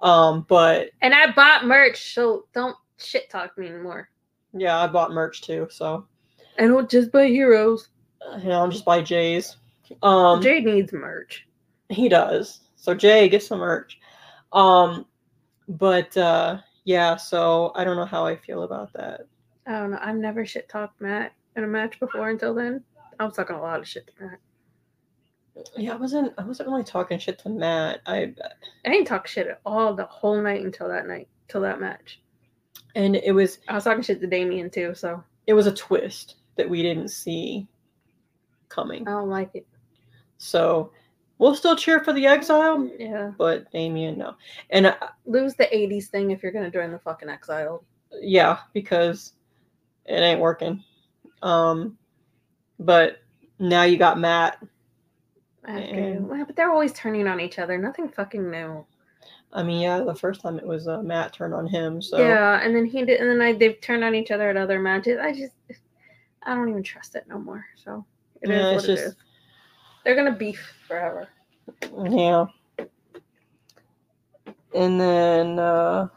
um 0.00 0.46
but 0.48 0.90
And 1.02 1.12
I 1.14 1.32
bought 1.32 1.66
merch, 1.66 2.14
so 2.14 2.46
don't 2.54 2.76
shit 2.98 3.28
talk 3.30 3.56
me 3.58 3.68
anymore. 3.68 4.08
yeah 4.54 4.78
i 4.78 4.86
bought 4.86 5.12
merch 5.12 5.42
too 5.42 5.66
so 5.70 6.06
I 6.58 6.66
don't 6.66 6.90
just 6.90 7.12
buy 7.12 7.26
heroes. 7.26 7.88
you 8.40 8.48
know 8.48 8.62
i'm 8.62 8.70
just 8.70 8.84
buy 8.84 9.02
jay's 9.02 9.56
um 10.02 10.42
Jade 10.42 10.64
needs 10.64 10.92
merch. 10.92 11.46
He 11.88 12.08
does. 12.10 12.60
So 12.76 12.94
Jay, 12.94 13.28
get 13.30 13.42
some 13.42 13.58
merch. 13.60 13.98
Um, 14.52 15.06
but 15.68 16.16
uh, 16.16 16.58
yeah. 16.84 17.16
So 17.16 17.72
I 17.74 17.84
don't 17.84 17.96
know 17.96 18.04
how 18.06 18.26
I 18.26 18.36
feel 18.36 18.62
about 18.62 18.92
that. 18.94 19.22
I 19.66 19.72
don't 19.72 19.90
know. 19.90 19.98
I've 20.00 20.16
never 20.16 20.46
shit 20.46 20.68
talked 20.68 21.00
Matt 21.00 21.32
in 21.56 21.64
a 21.64 21.66
match 21.66 22.00
before 22.00 22.30
until 22.30 22.54
then. 22.54 22.82
I 23.20 23.24
was 23.24 23.34
talking 23.36 23.56
a 23.56 23.60
lot 23.60 23.80
of 23.80 23.88
shit 23.88 24.06
to 24.06 24.24
Matt. 24.24 24.38
Yeah, 25.76 25.94
I 25.94 25.96
wasn't. 25.96 26.32
I 26.38 26.44
wasn't 26.44 26.68
really 26.68 26.84
talking 26.84 27.18
shit 27.18 27.38
to 27.40 27.48
Matt. 27.48 28.00
I 28.06 28.32
I 28.84 28.90
didn't 28.90 29.06
talk 29.06 29.26
shit 29.26 29.48
at 29.48 29.60
all 29.66 29.92
the 29.92 30.04
whole 30.04 30.40
night 30.40 30.64
until 30.64 30.88
that 30.88 31.06
night, 31.08 31.28
till 31.48 31.60
that 31.62 31.80
match. 31.80 32.20
and 32.94 33.16
it 33.16 33.32
was 33.32 33.58
I 33.68 33.74
was 33.74 33.84
talking 33.84 34.02
shit 34.02 34.20
to 34.20 34.26
Damien 34.26 34.70
too, 34.70 34.94
so 34.94 35.22
it 35.46 35.54
was 35.54 35.66
a 35.66 35.74
twist 35.74 36.36
that 36.56 36.68
we 36.68 36.82
didn't 36.82 37.08
see 37.08 37.66
coming. 38.68 39.06
I 39.08 39.12
don't 39.12 39.28
like 39.28 39.50
it. 39.54 39.66
So 40.38 40.92
we'll 41.38 41.54
still 41.54 41.76
cheer 41.76 42.00
for 42.04 42.12
the 42.12 42.26
exile, 42.26 42.88
Yeah. 42.98 43.32
but 43.38 43.70
Damien 43.72 44.18
no. 44.18 44.34
And 44.70 44.86
uh, 44.86 44.96
Lose 45.26 45.54
the 45.54 45.64
80s 45.66 46.06
thing 46.06 46.30
if 46.30 46.42
you're 46.42 46.52
going 46.52 46.64
to 46.64 46.70
join 46.70 46.90
the 46.92 46.98
fucking 46.98 47.28
exile. 47.28 47.84
yeah, 48.20 48.58
because 48.72 49.32
it 50.06 50.14
ain't 50.20 50.40
working. 50.40 50.82
Um, 51.42 51.96
but 52.78 53.18
now 53.58 53.82
you 53.82 53.96
got 53.98 54.18
Matt. 54.18 54.58
After, 55.64 55.80
And- 55.80 56.28
well, 56.28 56.44
but 56.44 56.56
they're 56.56 56.70
always 56.70 56.92
turning 56.92 57.26
on 57.28 57.40
each 57.40 57.58
other. 57.58 57.76
Nothing 57.78 58.08
fucking 58.08 58.50
new. 58.50 58.84
I 59.52 59.62
mean, 59.62 59.80
yeah, 59.80 60.00
the 60.00 60.14
first 60.14 60.40
time 60.42 60.58
it 60.58 60.66
was 60.66 60.88
uh, 60.88 61.02
Matt 61.02 61.32
turned 61.32 61.54
on 61.54 61.66
him. 61.66 62.02
So 62.02 62.18
Yeah, 62.18 62.60
and 62.62 62.74
then 62.76 62.84
he 62.84 63.04
did, 63.04 63.20
and 63.20 63.30
then 63.30 63.40
I, 63.40 63.52
they've 63.54 63.80
turned 63.80 64.04
on 64.04 64.14
each 64.14 64.30
other 64.30 64.50
at 64.50 64.56
other 64.58 64.78
matches. 64.78 65.18
I 65.20 65.32
just, 65.32 65.54
I 66.42 66.54
don't 66.54 66.68
even 66.68 66.82
trust 66.82 67.14
it 67.14 67.24
no 67.28 67.38
more. 67.38 67.64
So 67.76 68.04
it 68.42 68.50
is 68.50 68.56
Yeah, 68.56 68.66
what 68.66 68.74
it's 68.76 68.84
it 68.84 68.88
just- 68.96 69.02
is. 69.08 69.16
They're 70.08 70.16
gonna 70.16 70.32
beef 70.32 70.72
forever. 70.88 71.28
yeah. 72.10 72.46
And 74.74 75.00
then 75.00 75.58
uh 75.58 76.08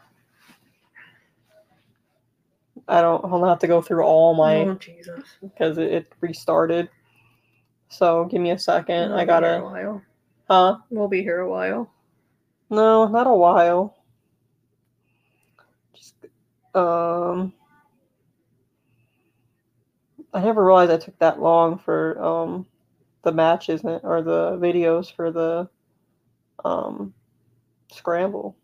I 2.88 3.02
don't. 3.02 3.24
I'll 3.24 3.44
have 3.44 3.58
to 3.60 3.66
go 3.66 3.82
through 3.82 4.02
all 4.04 4.34
my 4.34 4.70
oh 4.70 4.74
Jesus! 4.76 5.24
because 5.42 5.76
it, 5.76 5.92
it 5.92 6.12
restarted. 6.22 6.88
So 7.90 8.24
give 8.24 8.40
me 8.40 8.50
a 8.52 8.56
2nd 8.56 9.12
I 9.12 9.24
We'll 9.24 9.26
be 9.26 9.36
here 9.36 9.56
a 9.56 9.60
gotta. 9.60 9.64
while. 9.64 10.02
Huh? 10.48 10.78
We'll 10.90 11.08
be 11.08 11.22
here 11.22 11.40
a 11.40 11.50
while. 11.50 11.90
No, 12.70 13.06
not 13.08 13.26
a 13.26 13.34
while. 13.34 13.96
Just 15.94 16.14
um. 16.74 17.52
I 20.32 20.40
never 20.42 20.64
realized 20.64 20.92
I 20.92 20.96
took 20.96 21.18
that 21.18 21.40
long 21.40 21.78
for 21.78 22.22
um 22.24 22.66
the 23.22 23.32
matches 23.32 23.82
and- 23.84 24.00
or 24.04 24.22
the 24.22 24.56
videos 24.58 25.12
for 25.14 25.30
the 25.30 25.68
um 26.64 27.14
scramble. 27.90 28.56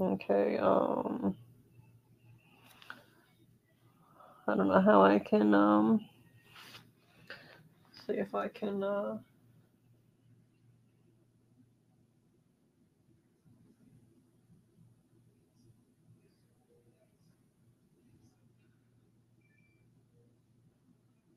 Okay, 0.00 0.58
um 0.58 1.36
I 4.46 4.56
don't 4.56 4.68
know 4.68 4.80
how 4.80 5.02
I 5.02 5.18
can 5.18 5.54
um 5.54 6.06
see 8.06 8.14
if 8.14 8.34
I 8.34 8.48
can 8.48 8.82
uh 8.82 9.18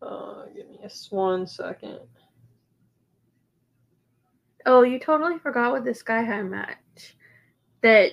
uh 0.01 0.45
give 0.55 0.69
me 0.69 0.79
just 0.81 1.11
one 1.11 1.47
second. 1.47 1.99
Oh, 4.65 4.83
you 4.83 4.99
totally 4.99 5.39
forgot 5.39 5.73
with 5.73 5.85
the 5.85 5.93
Sky 5.93 6.23
High 6.23 6.43
match 6.43 7.15
that 7.81 8.11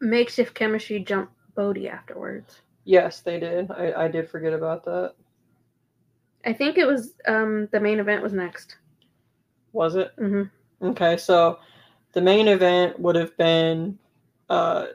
makeshift 0.00 0.54
chemistry 0.54 1.00
jumped 1.00 1.32
Bodie 1.54 1.88
afterwards. 1.88 2.60
Yes, 2.84 3.20
they 3.20 3.38
did. 3.38 3.70
I, 3.70 4.04
I 4.04 4.08
did 4.08 4.28
forget 4.28 4.52
about 4.52 4.84
that. 4.84 5.14
I 6.44 6.52
think 6.52 6.78
it 6.78 6.86
was 6.86 7.14
um 7.26 7.68
the 7.72 7.80
main 7.80 8.00
event 8.00 8.22
was 8.22 8.32
next. 8.32 8.76
Was 9.72 9.96
it? 9.96 10.12
Mm-hmm. 10.18 10.88
Okay, 10.88 11.16
so 11.16 11.58
the 12.12 12.20
main 12.20 12.48
event 12.48 12.98
would 12.98 13.16
have 13.16 13.36
been 13.36 13.98
uh, 14.48 14.86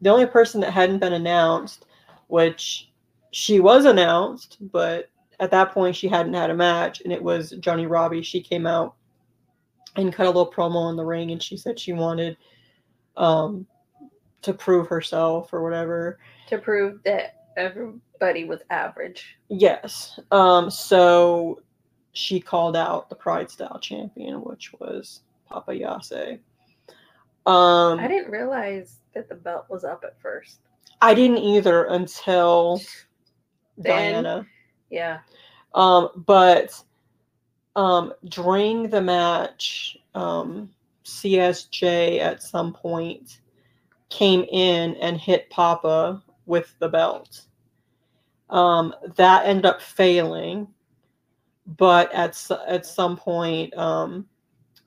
the 0.00 0.10
only 0.10 0.26
person 0.26 0.60
that 0.60 0.72
hadn't 0.72 0.98
been 0.98 1.12
announced, 1.12 1.84
which 2.28 2.90
she 3.36 3.60
was 3.60 3.84
announced, 3.84 4.56
but 4.72 5.10
at 5.40 5.50
that 5.50 5.70
point 5.70 5.94
she 5.94 6.08
hadn't 6.08 6.32
had 6.32 6.48
a 6.48 6.54
match, 6.54 7.02
and 7.02 7.12
it 7.12 7.22
was 7.22 7.50
Johnny 7.60 7.86
Robbie. 7.86 8.22
She 8.22 8.40
came 8.40 8.66
out 8.66 8.94
and 9.94 10.10
cut 10.10 10.24
a 10.24 10.30
little 10.30 10.50
promo 10.50 10.88
in 10.88 10.96
the 10.96 11.04
ring, 11.04 11.30
and 11.32 11.42
she 11.42 11.58
said 11.58 11.78
she 11.78 11.92
wanted 11.92 12.38
um, 13.18 13.66
to 14.40 14.54
prove 14.54 14.88
herself 14.88 15.52
or 15.52 15.62
whatever. 15.62 16.18
To 16.48 16.56
prove 16.56 17.02
that 17.04 17.44
everybody 17.58 18.44
was 18.44 18.60
average. 18.70 19.36
Yes. 19.50 20.18
Um, 20.30 20.70
so 20.70 21.60
she 22.14 22.40
called 22.40 22.74
out 22.74 23.10
the 23.10 23.16
Pride 23.16 23.50
Style 23.50 23.78
champion, 23.80 24.36
which 24.36 24.72
was 24.80 25.20
Papa 25.46 25.74
Yase. 25.74 26.38
Um, 27.44 28.00
I 28.00 28.08
didn't 28.08 28.30
realize 28.30 28.96
that 29.12 29.28
the 29.28 29.34
belt 29.34 29.66
was 29.68 29.84
up 29.84 30.04
at 30.04 30.18
first. 30.22 30.60
I 31.02 31.12
didn't 31.12 31.36
either 31.36 31.84
until 31.84 32.80
Then- 33.78 34.22
Diana. 34.24 34.46
Yeah. 34.90 35.20
Um, 35.74 36.08
but 36.26 36.82
um, 37.74 38.12
during 38.26 38.88
the 38.88 39.00
match, 39.02 39.96
um, 40.14 40.70
CSJ 41.04 42.20
at 42.20 42.42
some 42.42 42.72
point 42.72 43.40
came 44.08 44.44
in 44.44 44.94
and 44.96 45.18
hit 45.20 45.50
Papa 45.50 46.22
with 46.46 46.74
the 46.78 46.88
belt. 46.88 47.42
Um, 48.48 48.94
that 49.16 49.44
ended 49.46 49.66
up 49.66 49.82
failing, 49.82 50.68
but 51.76 52.12
at 52.12 52.30
s- 52.30 52.52
at 52.66 52.86
some 52.86 53.16
point, 53.16 53.76
um, 53.76 54.26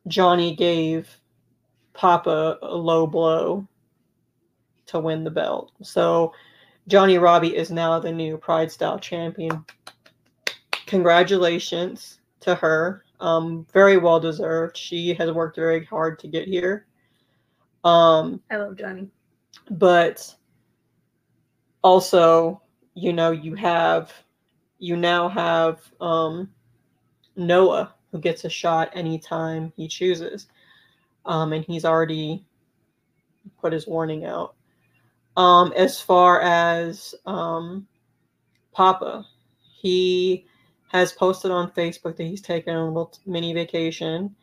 Johnny 0.07 0.55
gave 0.55 1.19
Papa 1.93 2.57
a 2.61 2.73
low 2.75 3.05
blow 3.05 3.67
to 4.87 4.99
win 4.99 5.23
the 5.25 5.31
belt. 5.31 5.71
So 5.83 6.33
Johnny 6.89 7.19
Robbie 7.19 7.55
is 7.55 7.69
now 7.69 7.99
the 7.99 8.11
new 8.11 8.35
Pride 8.35 8.71
Style 8.71 8.97
champion. 8.97 9.63
Congratulations 10.87 12.19
to 12.39 12.55
her. 12.55 13.05
Um, 13.19 13.67
very 13.71 13.97
well 13.97 14.19
deserved. 14.19 14.75
She 14.75 15.13
has 15.13 15.31
worked 15.31 15.55
very 15.55 15.85
hard 15.85 16.17
to 16.19 16.27
get 16.27 16.47
here. 16.47 16.87
Um, 17.83 18.41
I 18.49 18.57
love 18.57 18.75
Johnny. 18.75 19.07
but 19.69 20.35
also, 21.83 22.61
you 22.95 23.13
know, 23.13 23.31
you 23.31 23.53
have 23.53 24.11
you 24.79 24.95
now 24.95 25.29
have 25.29 25.79
um, 26.01 26.49
Noah 27.35 27.93
who 28.11 28.19
gets 28.19 28.45
a 28.45 28.49
shot 28.49 28.89
anytime 28.93 29.71
he 29.75 29.87
chooses, 29.87 30.47
um, 31.27 31.53
and 31.53 31.63
he's 31.63 31.85
already 31.85 32.43
put 33.61 33.73
his 33.73 33.85
warning 33.85 34.25
out. 34.25 34.55
Um, 35.39 35.71
as 35.77 36.01
far 36.01 36.41
as 36.41 37.15
um, 37.25 37.87
Papa, 38.73 39.25
he 39.81 40.45
has 40.89 41.13
posted 41.13 41.49
on 41.49 41.71
Facebook 41.71 42.17
that 42.17 42.25
he's 42.25 42.41
taking 42.41 42.75
a 42.75 42.85
little 42.85 43.13
mini 43.25 43.53
vacation. 43.53 44.35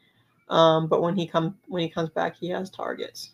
Um, 0.49 0.87
but 0.87 1.03
when 1.03 1.15
he 1.15 1.27
come 1.27 1.59
when 1.67 1.83
he 1.83 1.91
comes 1.91 2.09
back, 2.09 2.35
he 2.35 2.49
has 2.49 2.71
targets. 2.71 3.33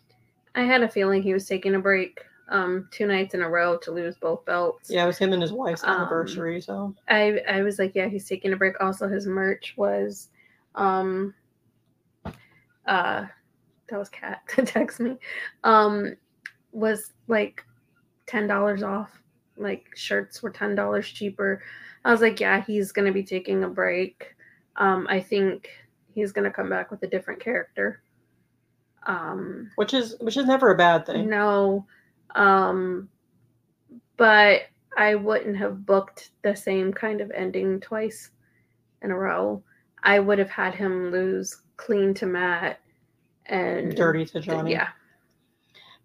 I 0.55 0.63
had 0.63 0.83
a 0.83 0.89
feeling 0.89 1.23
he 1.23 1.33
was 1.33 1.47
taking 1.47 1.75
a 1.75 1.79
break 1.79 2.19
um 2.49 2.89
two 2.91 3.07
nights 3.07 3.33
in 3.33 3.41
a 3.41 3.49
row 3.49 3.77
to 3.77 3.91
lose 3.91 4.17
both 4.17 4.43
belts. 4.43 4.89
Yeah, 4.91 5.05
it 5.05 5.07
was 5.07 5.17
him 5.17 5.31
and 5.31 5.41
his 5.41 5.53
wife's 5.53 5.85
Um, 5.85 6.01
anniversary. 6.01 6.59
So 6.59 6.93
I 7.07 7.39
I 7.47 7.61
was 7.61 7.79
like, 7.79 7.95
yeah, 7.95 8.09
he's 8.09 8.27
taking 8.27 8.51
a 8.51 8.57
break. 8.57 8.81
Also, 8.81 9.07
his 9.07 9.25
merch 9.25 9.73
was, 9.77 10.27
um, 10.75 11.33
uh, 12.85 13.25
that 13.87 13.97
was 13.97 14.09
Cat 14.09 14.41
to 14.49 14.65
text 14.65 14.99
me, 14.99 15.17
um, 15.63 16.17
was 16.73 17.13
like 17.27 17.63
ten 18.25 18.47
dollars 18.47 18.83
off. 18.83 19.11
Like 19.57 19.85
shirts 19.95 20.41
were 20.43 20.49
ten 20.49 20.75
dollars 20.75 21.07
cheaper. 21.07 21.61
I 22.03 22.11
was 22.11 22.21
like, 22.21 22.39
yeah, 22.39 22.63
he's 22.65 22.91
gonna 22.91 23.11
be 23.11 23.23
taking 23.23 23.63
a 23.63 23.69
break. 23.69 24.35
Um, 24.75 25.07
I 25.09 25.19
think 25.21 25.69
he's 26.13 26.31
gonna 26.31 26.51
come 26.51 26.69
back 26.69 26.91
with 26.91 27.03
a 27.03 27.07
different 27.07 27.39
character. 27.39 28.01
Um, 29.05 29.69
which 29.75 29.93
is 29.93 30.15
which 30.19 30.37
is 30.37 30.45
never 30.45 30.71
a 30.71 30.77
bad 30.77 31.05
thing. 31.05 31.29
no. 31.29 31.85
Um 32.35 33.09
but 34.17 34.63
I 34.97 35.15
wouldn't 35.15 35.57
have 35.57 35.85
booked 35.85 36.31
the 36.43 36.55
same 36.55 36.93
kind 36.93 37.19
of 37.21 37.31
ending 37.31 37.79
twice 37.79 38.29
in 39.01 39.11
a 39.11 39.17
row. 39.17 39.63
I 40.03 40.19
would 40.19 40.39
have 40.39 40.49
had 40.49 40.75
him 40.75 41.11
lose 41.11 41.61
clean 41.77 42.13
to 42.15 42.25
Matt 42.25 42.79
and 43.47 43.95
Dirty 43.95 44.25
to 44.25 44.39
Johnny. 44.39 44.71
Yeah. 44.71 44.89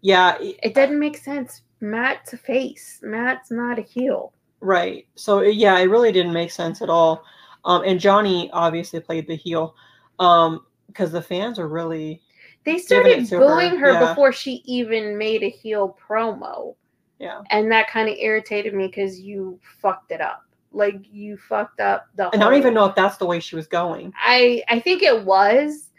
Yeah, 0.01 0.37
It 0.39 0.73
didn't 0.73 0.99
make 0.99 1.17
sense. 1.17 1.61
Matt's 1.81 2.33
a 2.33 2.37
face. 2.37 2.99
Matt's 3.03 3.51
not 3.51 3.79
a 3.79 3.81
heel. 3.81 4.33
right. 4.61 5.05
So 5.15 5.41
yeah, 5.41 5.77
it 5.79 5.85
really 5.89 6.11
didn't 6.11 6.33
make 6.33 6.51
sense 6.51 6.81
at 6.81 6.89
all. 6.89 7.23
Um, 7.65 7.83
and 7.85 7.99
Johnny 7.99 8.49
obviously 8.53 8.99
played 8.99 9.27
the 9.27 9.35
heel. 9.35 9.75
Um, 10.19 10.65
because 10.87 11.11
the 11.11 11.21
fans 11.21 11.59
are 11.59 11.67
really 11.67 12.21
They 12.65 12.77
started 12.79 13.27
to 13.27 13.35
her, 13.37 13.41
booing 13.47 13.77
her 13.77 13.91
yeah. 13.91 14.09
before 14.09 14.33
she 14.33 14.63
even 14.65 15.17
made 15.17 15.43
a 15.43 15.49
heel 15.49 15.95
promo. 16.05 16.75
Yeah. 17.19 17.41
And 17.51 17.71
that 17.71 17.89
kind 17.89 18.09
of 18.09 18.15
irritated 18.17 18.73
me 18.73 18.87
because 18.87 19.19
you 19.19 19.59
fucked 19.81 20.11
it 20.11 20.19
up. 20.19 20.43
Like 20.71 20.95
you 21.11 21.37
fucked 21.37 21.79
up 21.79 22.07
the. 22.15 22.29
And 22.31 22.41
I 22.41 22.49
don't 22.49 22.57
even 22.57 22.73
know 22.73 22.85
if 22.85 22.95
that's 22.95 23.17
the 23.17 23.25
way 23.25 23.39
she 23.39 23.55
was 23.55 23.67
going. 23.67 24.13
I 24.19 24.63
I 24.69 24.79
think 24.79 25.03
it 25.03 25.23
was, 25.25 25.89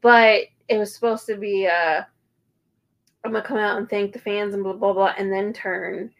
but 0.00 0.42
it 0.68 0.78
was 0.78 0.94
supposed 0.94 1.26
to 1.26 1.36
be 1.36 1.66
uh 1.68 2.02
I'm 3.24 3.32
gonna 3.32 3.44
come 3.44 3.58
out 3.58 3.78
and 3.78 3.88
thank 3.88 4.12
the 4.12 4.18
fans 4.18 4.54
and 4.54 4.62
blah 4.62 4.74
blah 4.74 4.92
blah 4.92 5.14
and 5.16 5.32
then 5.32 5.52
turn. 5.52 6.10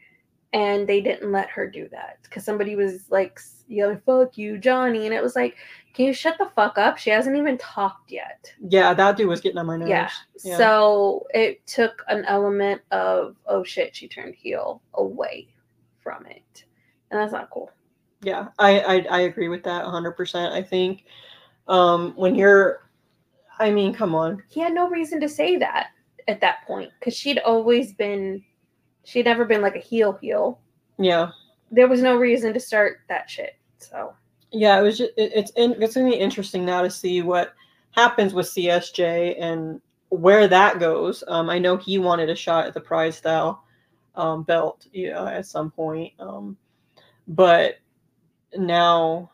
And 0.53 0.88
they 0.88 1.01
didn't 1.01 1.33
let 1.33 1.51
her 1.51 1.69
do 1.69 1.88
that 1.90 2.19
because 2.23 2.45
somebody 2.45 2.77
was 2.77 3.11
like 3.11 3.40
yelling, 3.67 4.01
fuck 4.07 4.38
you, 4.38 4.57
Johnny. 4.57 5.05
And 5.05 5.12
it 5.12 5.23
was 5.23 5.35
like, 5.35 5.57
can 5.95 6.07
you 6.07 6.12
shut 6.12 6.38
the 6.38 6.49
fuck 6.55 6.79
up? 6.79 6.97
She 6.97 7.11
hasn't 7.11 7.37
even 7.37 7.59
talked 7.59 8.12
yet. 8.12 8.53
Yeah, 8.61 8.95
that 8.95 9.17
dude 9.17 9.29
was 9.29 9.40
getting 9.40 9.59
on 9.59 9.67
my 9.67 9.77
nerves. 9.77 9.90
Yeah. 9.90 10.11
Yeah. 10.45 10.57
So 10.57 11.27
it 11.35 11.67
took 11.67 12.05
an 12.09 12.25
element 12.27 12.83
of, 12.93 13.37
oh 13.47 13.64
shit, 13.64 13.97
she 13.97 14.07
turned 14.07 14.37
heel 14.37 14.81
away 14.95 15.49
from 16.01 16.25
it. 16.27 16.64
And 17.11 17.21
that's 17.21 17.33
not 17.33 17.51
cool. 17.51 17.71
Yeah, 18.23 18.49
I, 18.59 18.81
I 18.81 18.95
I 19.11 19.21
agree 19.21 19.49
with 19.49 19.64
that 19.64 19.85
100%. 19.85 20.53
I 20.53 20.62
think 20.62 21.05
um 21.69 22.12
when 22.17 22.35
you're 22.35 22.88
I 23.59 23.71
mean, 23.71 23.93
come 23.93 24.14
on. 24.14 24.43
he 24.49 24.61
had 24.61 24.73
no 24.73 24.88
reason 24.88 25.21
to 25.21 25.29
say 25.29 25.57
that 25.57 25.88
at 26.28 26.40
that 26.40 26.66
point 26.66 26.90
because 26.98 27.14
she'd 27.14 27.38
always 27.40 27.92
been 27.94 28.42
she'd 29.04 29.24
never 29.26 29.44
been 29.44 29.60
like 29.62 29.76
a 29.76 29.80
heel 29.80 30.12
heel 30.20 30.58
Yeah. 30.98 31.30
there 31.70 31.88
was 31.88 32.00
no 32.02 32.16
reason 32.16 32.52
to 32.54 32.60
start 32.60 32.98
that 33.08 33.28
shit 33.28 33.56
so 33.78 34.14
Yeah, 34.50 34.78
it 34.78 34.82
was 34.82 34.98
just 34.98 35.12
it, 35.16 35.32
it's 35.34 35.50
in, 35.52 35.80
it's 35.82 35.94
to 35.94 36.04
be 36.04 36.14
interesting 36.16 36.64
now 36.64 36.82
to 36.82 36.90
see 36.90 37.20
what 37.22 37.52
happens 37.90 38.32
with 38.32 38.46
CSJ 38.46 39.37
and 39.40 39.80
where 40.08 40.48
that 40.48 40.78
goes. 40.80 41.22
Um 41.28 41.50
I 41.50 41.58
know 41.58 41.76
he 41.76 41.98
wanted 41.98 42.30
a 42.30 42.34
shot 42.37 42.66
at 42.66 42.72
the 42.74 42.80
Pride 42.80 43.12
Style 43.14 43.62
um 44.14 44.42
belt, 44.44 44.87
you 44.92 45.10
know, 45.10 45.26
at 45.26 45.46
some 45.46 45.70
point. 45.70 46.12
Um 46.18 46.56
but 47.28 47.76
now 48.56 49.30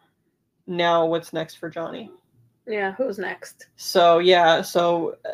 now 0.67 1.05
what's 1.07 1.33
next 1.33 1.57
for 1.57 1.69
Johnny? 1.71 2.11
yeah 2.67 2.93
who's 2.93 3.19
next 3.19 3.67
so 3.77 4.19
yeah 4.19 4.61
so 4.63 5.17
uh, 5.25 5.31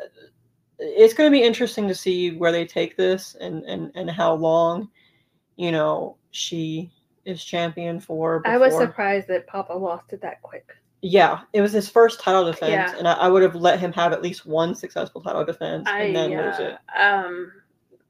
it's 0.79 1.15
going 1.15 1.31
to 1.31 1.37
be 1.37 1.43
interesting 1.43 1.89
to 1.89 1.95
see 1.95 2.33
where 2.37 2.53
they 2.53 2.67
take 2.67 2.97
this 2.97 3.35
and 3.41 3.65
and 3.65 3.91
and 3.95 4.11
how 4.11 4.35
long 4.35 4.89
you 5.57 5.73
know 5.73 6.17
she 6.31 6.91
is 7.25 7.43
champion 7.45 7.99
for 7.99 8.43
i 8.45 8.57
was 8.59 8.75
surprised 8.77 9.27
that 9.29 9.47
papa 9.47 9.73
lost 9.73 10.13
it 10.13 10.21
that 10.21 10.41
quick. 10.43 10.69
Yeah 11.03 11.41
it 11.53 11.61
was 11.61 11.73
his 11.73 11.89
first 11.89 12.21
title 12.21 12.45
defense 12.45 12.93
Yeah. 12.93 12.99
and 12.99 13.09
I, 13.09 13.13
I 13.15 13.29
would 13.29 13.43
have 13.43 13.55
let 13.55 13.79
him 13.81 13.93
have 13.93 14.13
at 14.13 14.23
least 14.23 14.45
one 14.47 14.75
successful 14.75 15.21
title 15.23 15.45
defense 15.45 15.89
i 15.89 16.03
and 16.03 16.17
then 16.17 16.31
lose 16.31 16.59
it. 16.59 16.77
uh, 16.99 17.03
um 17.03 17.53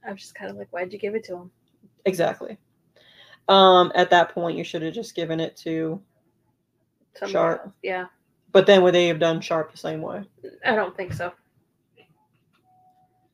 i 0.05 0.11
was 0.11 0.21
just 0.21 0.35
kind 0.35 0.51
of 0.51 0.57
like 0.57 0.67
why'd 0.71 0.91
you 0.93 0.99
give 0.99 1.15
it 1.15 1.23
to 1.25 1.35
him? 1.35 1.51
Exactly. 2.05 2.57
Um 3.47 3.91
at 3.95 4.09
that 4.11 4.29
point 4.33 4.57
you 4.57 4.63
should 4.63 4.81
have 4.81 4.93
just 4.93 5.15
given 5.15 5.39
it 5.39 5.55
to 5.57 6.01
Somebody 7.15 7.31
Sharp. 7.33 7.61
else. 7.65 7.73
yeah. 7.81 8.05
But 8.51 8.65
then 8.67 8.81
would 8.83 8.93
they 8.93 9.07
have 9.07 9.19
done 9.19 9.41
sharp 9.41 9.71
the 9.71 9.77
same 9.77 10.01
way? 10.01 10.23
I 10.65 10.75
don't 10.75 10.95
think 10.95 11.13
so 11.13 11.33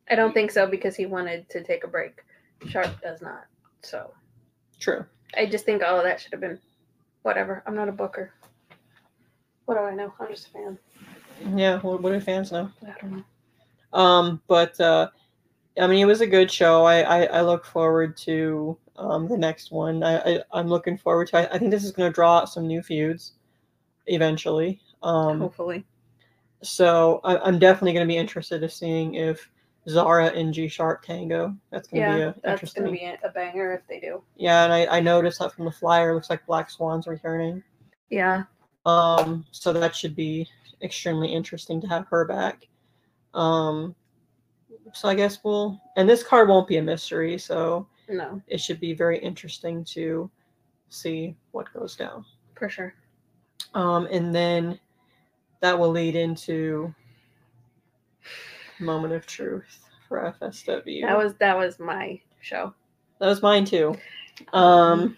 i 0.10 0.16
don't 0.16 0.34
think 0.34 0.52
so 0.52 0.68
because 0.68 0.96
he 0.96 1.06
wanted 1.06 1.50
to 1.50 1.64
take 1.64 1.84
a 1.84 1.88
break. 1.88 2.24
Sharp 2.68 3.02
does 3.02 3.22
not 3.22 3.46
so. 3.82 4.12
True. 4.80 5.06
I 5.36 5.46
just 5.46 5.66
think 5.66 5.84
all 5.84 5.98
of 5.98 6.04
that 6.04 6.22
should 6.22 6.32
have 6.32 6.42
been 6.42 6.60
whatever. 7.24 7.64
I'm 7.66 7.76
not 7.76 7.90
a 7.90 7.94
booker. 7.94 8.32
What 9.66 9.76
do 9.76 9.82
i 9.82 9.94
know? 9.94 10.14
I'm 10.20 10.28
just 10.30 10.48
a 10.48 10.52
fan. 10.52 10.78
Yeah 11.56 11.80
what, 11.80 12.02
what 12.02 12.12
do 12.12 12.20
fans 12.20 12.52
know? 12.52 12.70
I 12.86 12.94
don't 13.02 13.18
know. 13.18 14.00
Um, 14.00 14.42
but 14.48 14.80
uh, 14.80 15.10
I 15.80 15.88
mean, 15.88 16.00
it 16.00 16.06
was 16.06 16.22
a 16.22 16.28
good 16.28 16.52
show. 16.52 16.84
I 16.84 17.02
I, 17.02 17.24
I 17.26 17.42
look 17.42 17.66
forward 17.66 18.18
to 18.18 18.78
um, 18.96 19.28
the 19.28 19.38
next 19.38 19.72
one. 19.72 20.04
I, 20.04 20.18
I 20.20 20.40
I'm 20.52 20.68
looking 20.68 20.98
forward 20.98 21.28
to. 21.30 21.38
I, 21.38 21.56
I 21.56 21.58
think 21.58 21.72
this 21.72 21.84
is 21.84 21.92
going 21.92 22.10
to 22.10 22.14
draw 22.14 22.40
out 22.40 22.50
some 22.50 22.68
new 22.68 22.82
feuds 22.82 23.34
eventually. 24.08 24.82
Um, 25.02 25.40
hopefully. 25.40 25.86
So 26.62 27.20
I, 27.24 27.38
I'm 27.38 27.60
definitely 27.60 27.94
going 27.94 28.08
to 28.08 28.12
be 28.12 28.18
interested 28.18 28.64
in 28.64 28.70
seeing 28.70 29.16
if 29.16 29.50
Zara 29.88 30.28
and 30.28 30.54
G 30.54 30.68
Sharp 30.68 31.04
tango. 31.04 31.56
That's 31.72 31.88
going 31.88 32.04
to 32.04 32.10
yeah 32.10 32.16
be 32.16 32.22
a, 32.24 32.36
that's 32.44 32.54
interesting. 32.54 32.84
gonna 32.84 32.96
be 32.96 33.06
a 33.24 33.30
banger 33.30 33.74
if 33.74 33.88
they 33.88 34.00
do 34.00 34.24
Yeah, 34.36 34.64
and 34.64 34.74
I, 34.74 34.98
I 34.98 35.00
noticed 35.00 35.40
that 35.40 35.54
from 35.54 35.66
the 35.66 35.72
flyer. 35.72 36.14
Looks 36.14 36.30
like 36.30 36.46
Black 36.46 36.70
Swan's 36.70 37.08
returning. 37.08 37.62
yeah 38.10 38.44
Um, 38.86 39.46
so 39.52 39.74
that 39.74 39.96
should 39.96 40.16
be 40.16 40.48
extremely 40.82 41.34
interesting 41.34 41.80
to 41.82 41.88
have 41.88 42.08
her 42.08 42.26
back. 42.26 42.68
Um, 43.34 43.96
so 44.94 45.08
I 45.10 45.16
guess 45.16 45.40
we'll, 45.44 45.82
and 45.98 46.08
this 46.08 46.24
card 46.24 46.50
won't 46.50 46.68
be 46.68 46.78
a 46.78 46.82
mystery, 46.82 47.38
so 47.38 47.88
no 48.10 48.42
it 48.48 48.60
should 48.60 48.80
be 48.80 48.94
very 48.94 49.18
interesting 49.18 49.84
to 49.86 50.30
see 50.90 51.36
what 51.52 51.72
goes 51.74 51.96
down. 51.96 52.26
for 52.56 52.70
sure 52.70 52.94
Um, 53.74 54.08
and 54.12 54.36
then 54.36 54.80
that 55.62 55.78
will 55.78 55.90
lead 55.90 56.16
into 56.16 56.94
moment 58.84 59.14
of 59.14 59.26
truth 59.26 59.80
for 60.08 60.36
FSW. 60.42 61.02
that 61.02 61.18
was 61.18 61.34
that 61.36 61.58
was 61.58 61.80
my 61.80 62.20
show. 62.42 62.74
That 63.20 63.28
was 63.28 63.42
mine 63.42 63.66
too. 63.66 63.96
Um, 64.52 65.18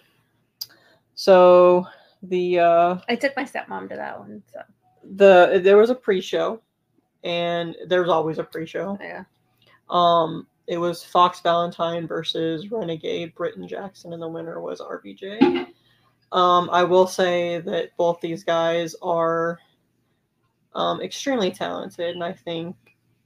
so 1.14 1.86
the 2.22 2.58
uh 2.58 2.98
i 3.08 3.16
took 3.16 3.36
my 3.36 3.44
stepmom 3.44 3.88
to 3.88 3.96
that 3.96 4.18
one 4.18 4.42
so. 4.52 4.60
the 5.16 5.60
there 5.62 5.76
was 5.76 5.90
a 5.90 5.94
pre-show 5.94 6.60
and 7.24 7.74
there's 7.88 8.08
always 8.08 8.38
a 8.38 8.44
pre-show. 8.44 8.96
Yeah. 9.00 9.24
Um 9.90 10.46
it 10.66 10.78
was 10.78 11.02
fox 11.04 11.40
valentine 11.40 12.06
versus 12.06 12.70
renegade 12.70 13.34
britton 13.34 13.68
jackson 13.68 14.12
and 14.12 14.22
the 14.22 14.28
winner 14.28 14.60
was 14.60 14.80
rbj 14.80 15.66
um 16.32 16.68
i 16.72 16.82
will 16.82 17.06
say 17.06 17.60
that 17.60 17.96
both 17.96 18.20
these 18.20 18.42
guys 18.42 18.94
are 19.00 19.58
um 20.74 21.00
extremely 21.00 21.50
talented 21.50 22.14
and 22.14 22.24
i 22.24 22.32
think 22.32 22.76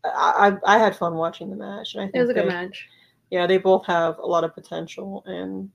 i 0.04 0.56
i, 0.64 0.74
I 0.76 0.78
had 0.78 0.96
fun 0.96 1.14
watching 1.14 1.50
the 1.50 1.56
match 1.56 1.94
and 1.94 2.02
i 2.02 2.06
think 2.06 2.16
it 2.16 2.20
was 2.20 2.30
a 2.30 2.34
good 2.34 2.44
they- 2.44 2.48
match. 2.48 2.88
yeah 3.30 3.46
they 3.46 3.58
both 3.58 3.84
have 3.86 4.18
a 4.18 4.26
lot 4.26 4.44
of 4.44 4.54
potential 4.54 5.22
and 5.26 5.70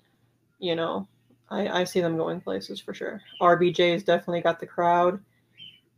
you 0.59 0.75
know 0.75 1.07
i 1.49 1.67
i 1.81 1.83
see 1.83 2.01
them 2.01 2.17
going 2.17 2.41
places 2.41 2.79
for 2.79 2.93
sure. 2.93 3.21
Rbj 3.41 3.91
has 3.93 4.03
definitely 4.03 4.41
got 4.41 4.59
the 4.59 4.65
crowd 4.65 5.19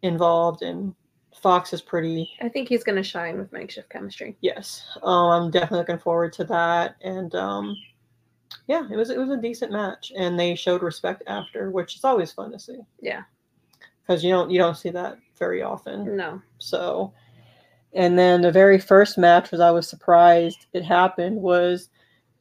involved 0.02 0.62
and 0.62 0.94
fox 1.36 1.72
is 1.74 1.82
pretty 1.82 2.30
i 2.42 2.50
think 2.50 2.68
he's 2.68 2.84
gonna 2.84 3.04
shine 3.04 3.38
with 3.38 3.52
makeshift 3.52 3.90
chemistry. 3.90 4.36
Yes. 4.42 4.84
Um 5.04 5.30
i'm 5.30 5.52
definitely 5.52 5.80
looking 5.80 6.00
forward 6.00 6.34
to 6.34 6.44
that 6.46 6.96
and 7.02 7.34
um 7.36 7.76
yeah 8.68 8.88
it 8.92 8.96
was 8.96 9.10
it 9.10 9.18
was 9.20 9.30
a 9.30 9.38
decent 9.42 9.72
match 9.72 10.12
and 10.18 10.40
they 10.40 10.56
showed 10.56 10.82
respect 10.82 11.22
after 11.28 11.70
which 11.70 11.96
is 11.96 12.04
always 12.04 12.32
fun 12.32 12.52
to 12.52 12.60
see. 12.60 12.80
Yeah. 13.02 13.24
Because 14.02 14.24
you 14.24 14.32
don't 14.32 14.50
you 14.50 14.58
don't 14.58 14.76
see 14.78 14.90
that 14.90 15.18
very 15.38 15.62
often. 15.62 16.16
No. 16.18 16.42
So, 16.60 17.14
and 17.98 18.18
then 18.18 18.42
the 18.42 18.52
very 18.52 18.80
first 18.80 19.18
match 19.18 19.52
was 19.52 19.60
I 19.60 19.72
was 19.72 19.90
surprised 19.90 20.68
it 20.74 20.84
happened 20.84 21.42
was 21.42 21.90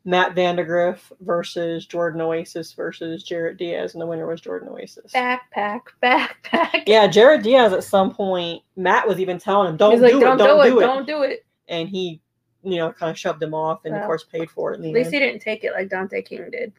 Matt 0.04 0.36
Vandagriff 0.36 1.00
versus 1.20 1.84
Jordan 1.84 2.20
Oasis 2.20 2.72
versus 2.74 3.24
Jarrett 3.24 3.56
Diaz, 3.56 3.94
and 3.94 4.00
the 4.00 4.06
winner 4.06 4.26
was 4.26 4.40
Jordan 4.40 4.68
Oasis. 4.68 5.12
backpack 5.12 5.80
backpack 6.02 6.84
Yeah, 6.86 7.08
Jarrett 7.08 7.42
Diaz 7.42 7.72
at 7.72 7.82
some 7.82 8.14
point, 8.14 8.62
Matt 8.76 9.08
was 9.08 9.18
even 9.18 9.38
telling 9.38 9.70
him, 9.70 9.76
"Don't 9.76 10.00
like 10.00 10.12
do 10.12 10.20
don't, 10.20 10.34
it, 10.40 10.44
don't 10.44 10.64
do, 10.64 10.70
do 10.70 10.78
it, 10.78 10.82
it," 10.82 10.86
don't 10.86 11.06
do 11.06 11.22
it 11.22 11.46
and 11.68 11.88
he, 11.88 12.20
you 12.62 12.76
know, 12.76 12.92
kind 12.92 13.10
of 13.10 13.18
shoved 13.18 13.42
him 13.42 13.54
off, 13.54 13.84
and 13.84 13.94
of 13.94 14.04
course 14.04 14.24
paid 14.24 14.50
for 14.50 14.72
it 14.72 14.76
in 14.76 14.82
the 14.82 14.90
at 14.90 14.94
least 14.94 15.06
end. 15.06 15.14
he 15.14 15.20
didn't 15.20 15.42
take 15.42 15.64
it 15.64 15.72
like 15.72 15.88
dante 15.88 16.22
king 16.22 16.48
did 16.50 16.72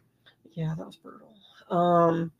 Yeah, 0.54 0.74
that 0.76 0.86
was 0.86 0.96
brutal. 0.96 1.28
Um, 1.70 2.32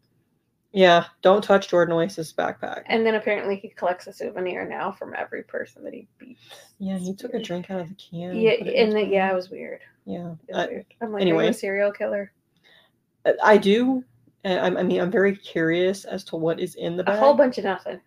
yeah, 0.73 1.05
don't 1.23 1.43
touch 1.43 1.69
Jordan 1.69 1.95
Oasis 1.95 2.33
backpack. 2.33 2.83
and 2.87 3.05
then 3.07 3.15
apparently 3.15 3.57
he 3.57 3.69
collects 3.71 4.07
a 4.07 4.13
souvenir 4.13 4.69
now 4.69 4.93
from 4.93 5.15
every 5.17 5.43
person 5.43 5.83
that 5.85 5.95
he 5.95 6.07
beats 6.19 6.43
Yeah, 6.79 6.99
he 6.99 7.15
took 7.15 7.35
a 7.35 7.43
drink 7.43 7.71
out 7.71 7.81
of 7.81 7.89
the 7.89 7.95
can. 7.95 8.37
yeah 8.37 8.51
it 8.51 8.67
and 8.89 8.97
his 8.97 9.09
yeah 9.09 9.31
it 9.31 9.35
was 9.35 9.51
weird 9.51 9.81
yeah. 10.05 10.35
Was 10.49 10.57
I- 10.57 10.67
weird. 10.67 10.87
i'm 11.01 11.13
like 11.13 11.23
are 11.23 11.27
you 11.27 11.33
anyway. 11.35 11.49
a 11.49 11.53
serial 11.55 11.93
killer 11.93 12.33
I 13.45 13.57
do. 13.59 14.05
I'm- 14.45 14.87
mean, 14.87 15.01
I'm 15.01 15.11
very 15.11 15.37
curious 15.37 16.05
as 16.07 16.25
to 16.25 16.37
what 16.37 16.61
is 16.61 16.77
in 16.77 16.97
the 16.97 17.05
bag. 17.05 17.17
a 17.17 17.19
whole 17.19 17.35
bunch 17.35 17.59
of 17.59 17.65
nothing 17.65 18.01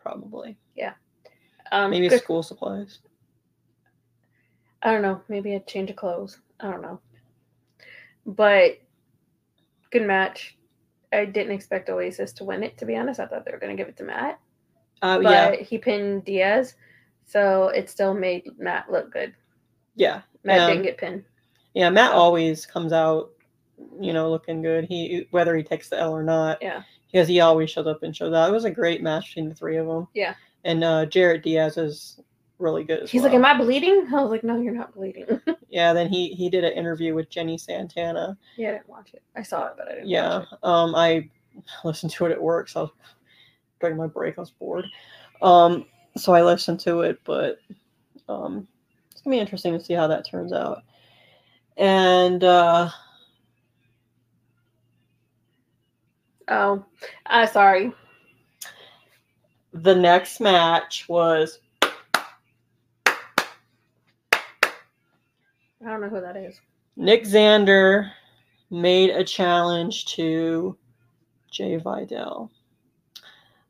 Probably. 0.00 0.56
Yeah. 0.76 0.92
Um 1.72 1.90
Maybe 1.90 2.08
good- 2.08 2.22
school 2.22 2.42
supplies. 2.42 2.98
I 4.82 4.92
don't 4.92 5.00
know, 5.02 5.20
maybe 5.28 5.54
a 5.54 5.60
change 5.60 5.88
of 5.90 5.96
clothes. 5.96 6.38
I 6.60 6.70
don't 6.70 6.82
know. 6.82 7.00
But 8.26 8.78
good 9.90 10.02
match. 10.06 10.56
I 11.20 11.24
didn't 11.24 11.52
expect 11.52 11.88
Oasis 11.90 12.32
to 12.34 12.44
win 12.44 12.62
it, 12.62 12.76
to 12.78 12.86
be 12.86 12.96
honest. 12.96 13.20
I 13.20 13.26
thought 13.26 13.44
they 13.44 13.52
were 13.52 13.58
going 13.58 13.76
to 13.76 13.80
give 13.80 13.88
it 13.88 13.96
to 13.98 14.04
Matt. 14.04 14.38
Uh, 15.02 15.18
But 15.20 15.30
yeah, 15.30 15.56
he 15.56 15.78
pinned 15.78 16.24
Diaz. 16.24 16.74
So 17.26 17.68
it 17.68 17.88
still 17.90 18.14
made 18.14 18.50
Matt 18.58 18.90
look 18.90 19.12
good. 19.12 19.34
yeah, 19.96 20.22
Matt 20.42 20.60
Um, 20.60 20.70
didn't 20.70 20.82
get 20.84 20.98
pinned. 20.98 21.24
yeah. 21.74 21.88
Matt 21.90 22.10
so- 22.12 22.16
always 22.18 22.66
comes 22.66 22.92
out, 22.92 23.30
you 24.00 24.12
know, 24.12 24.30
looking 24.30 24.60
good. 24.62 24.84
He 24.84 25.26
whether 25.30 25.56
he 25.56 25.62
takes 25.62 25.88
the 25.88 25.98
L 25.98 26.12
or 26.14 26.22
not. 26.22 26.58
Yeah. 26.62 26.82
Because 27.10 27.28
he 27.28 27.40
always 27.40 27.70
shows 27.70 27.86
up 27.86 28.02
and 28.02 28.14
shows 28.14 28.34
out. 28.34 28.48
It 28.48 28.52
was 28.52 28.64
a 28.64 28.70
great 28.70 29.02
match 29.02 29.28
between 29.28 29.48
the 29.48 29.54
three 29.54 29.76
of 29.76 29.86
them. 29.86 30.08
Yeah. 30.14 30.34
And 30.64 30.82
uh, 30.82 31.06
Jarrett 31.06 31.42
Diaz 31.44 31.76
is 31.78 32.20
really 32.64 32.82
good. 32.84 33.08
He's 33.08 33.22
well. 33.22 33.30
like, 33.30 33.36
"Am 33.38 33.44
I 33.44 33.56
bleeding?" 33.56 34.08
I 34.12 34.22
was 34.22 34.30
like, 34.30 34.42
"No, 34.42 34.60
you're 34.60 34.74
not 34.74 34.94
bleeding." 34.94 35.26
Yeah, 35.68 35.92
then 35.92 36.08
he 36.08 36.28
he 36.34 36.48
did 36.48 36.62
an 36.62 36.72
interview 36.72 37.14
with 37.16 37.28
Jenny 37.30 37.58
Santana. 37.58 38.36
yeah, 38.56 38.68
I 38.68 38.72
didn't 38.74 38.88
watch 38.88 39.10
it. 39.12 39.22
I 39.34 39.42
saw 39.42 39.66
it, 39.66 39.72
but 39.76 39.88
I 39.88 39.94
didn't. 39.96 40.08
Yeah, 40.08 40.38
Watch 40.38 40.48
it. 40.52 40.58
um, 40.62 40.94
I 40.94 41.28
listened 41.84 42.12
to 42.12 42.26
it 42.26 42.32
at 42.32 42.40
work, 42.40 42.68
so 42.68 42.78
I 42.80 42.82
was, 42.84 42.90
during 43.80 43.96
my 43.96 44.06
break 44.06 44.38
I 44.38 44.42
was 44.42 44.50
bored. 44.52 44.84
Um, 45.42 45.86
so 46.16 46.32
I 46.32 46.42
listened 46.42 46.78
to 46.80 47.00
it, 47.00 47.18
but 47.24 47.58
um, 48.28 48.68
it's 49.10 49.20
gonna 49.22 49.34
be 49.34 49.40
interesting 49.40 49.76
to 49.76 49.84
see 49.84 49.94
how 49.94 50.06
that 50.06 50.24
turns 50.28 50.52
out. 50.52 50.82
And 51.76 52.44
uh, 52.44 52.88
Oh, 56.48 56.84
uh, 57.26 57.46
sorry. 57.46 57.92
the 59.72 59.94
next 59.94 60.40
match 60.40 61.06
was 61.08 61.58
I 65.84 65.90
don't 65.90 65.93
know 66.04 66.10
who 66.10 66.20
that 66.20 66.36
is. 66.36 66.60
Nick 66.96 67.24
Xander 67.24 68.10
made 68.70 69.10
a 69.10 69.24
challenge 69.24 70.06
to 70.06 70.76
Jay 71.50 71.76
Vidal. 71.76 72.50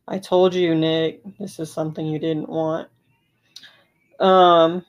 I 0.06 0.18
told 0.18 0.54
you, 0.54 0.74
Nick, 0.74 1.22
this 1.38 1.58
is 1.58 1.72
something 1.72 2.06
you 2.06 2.18
didn't 2.18 2.48
want. 2.48 2.88
Um, 4.20 4.84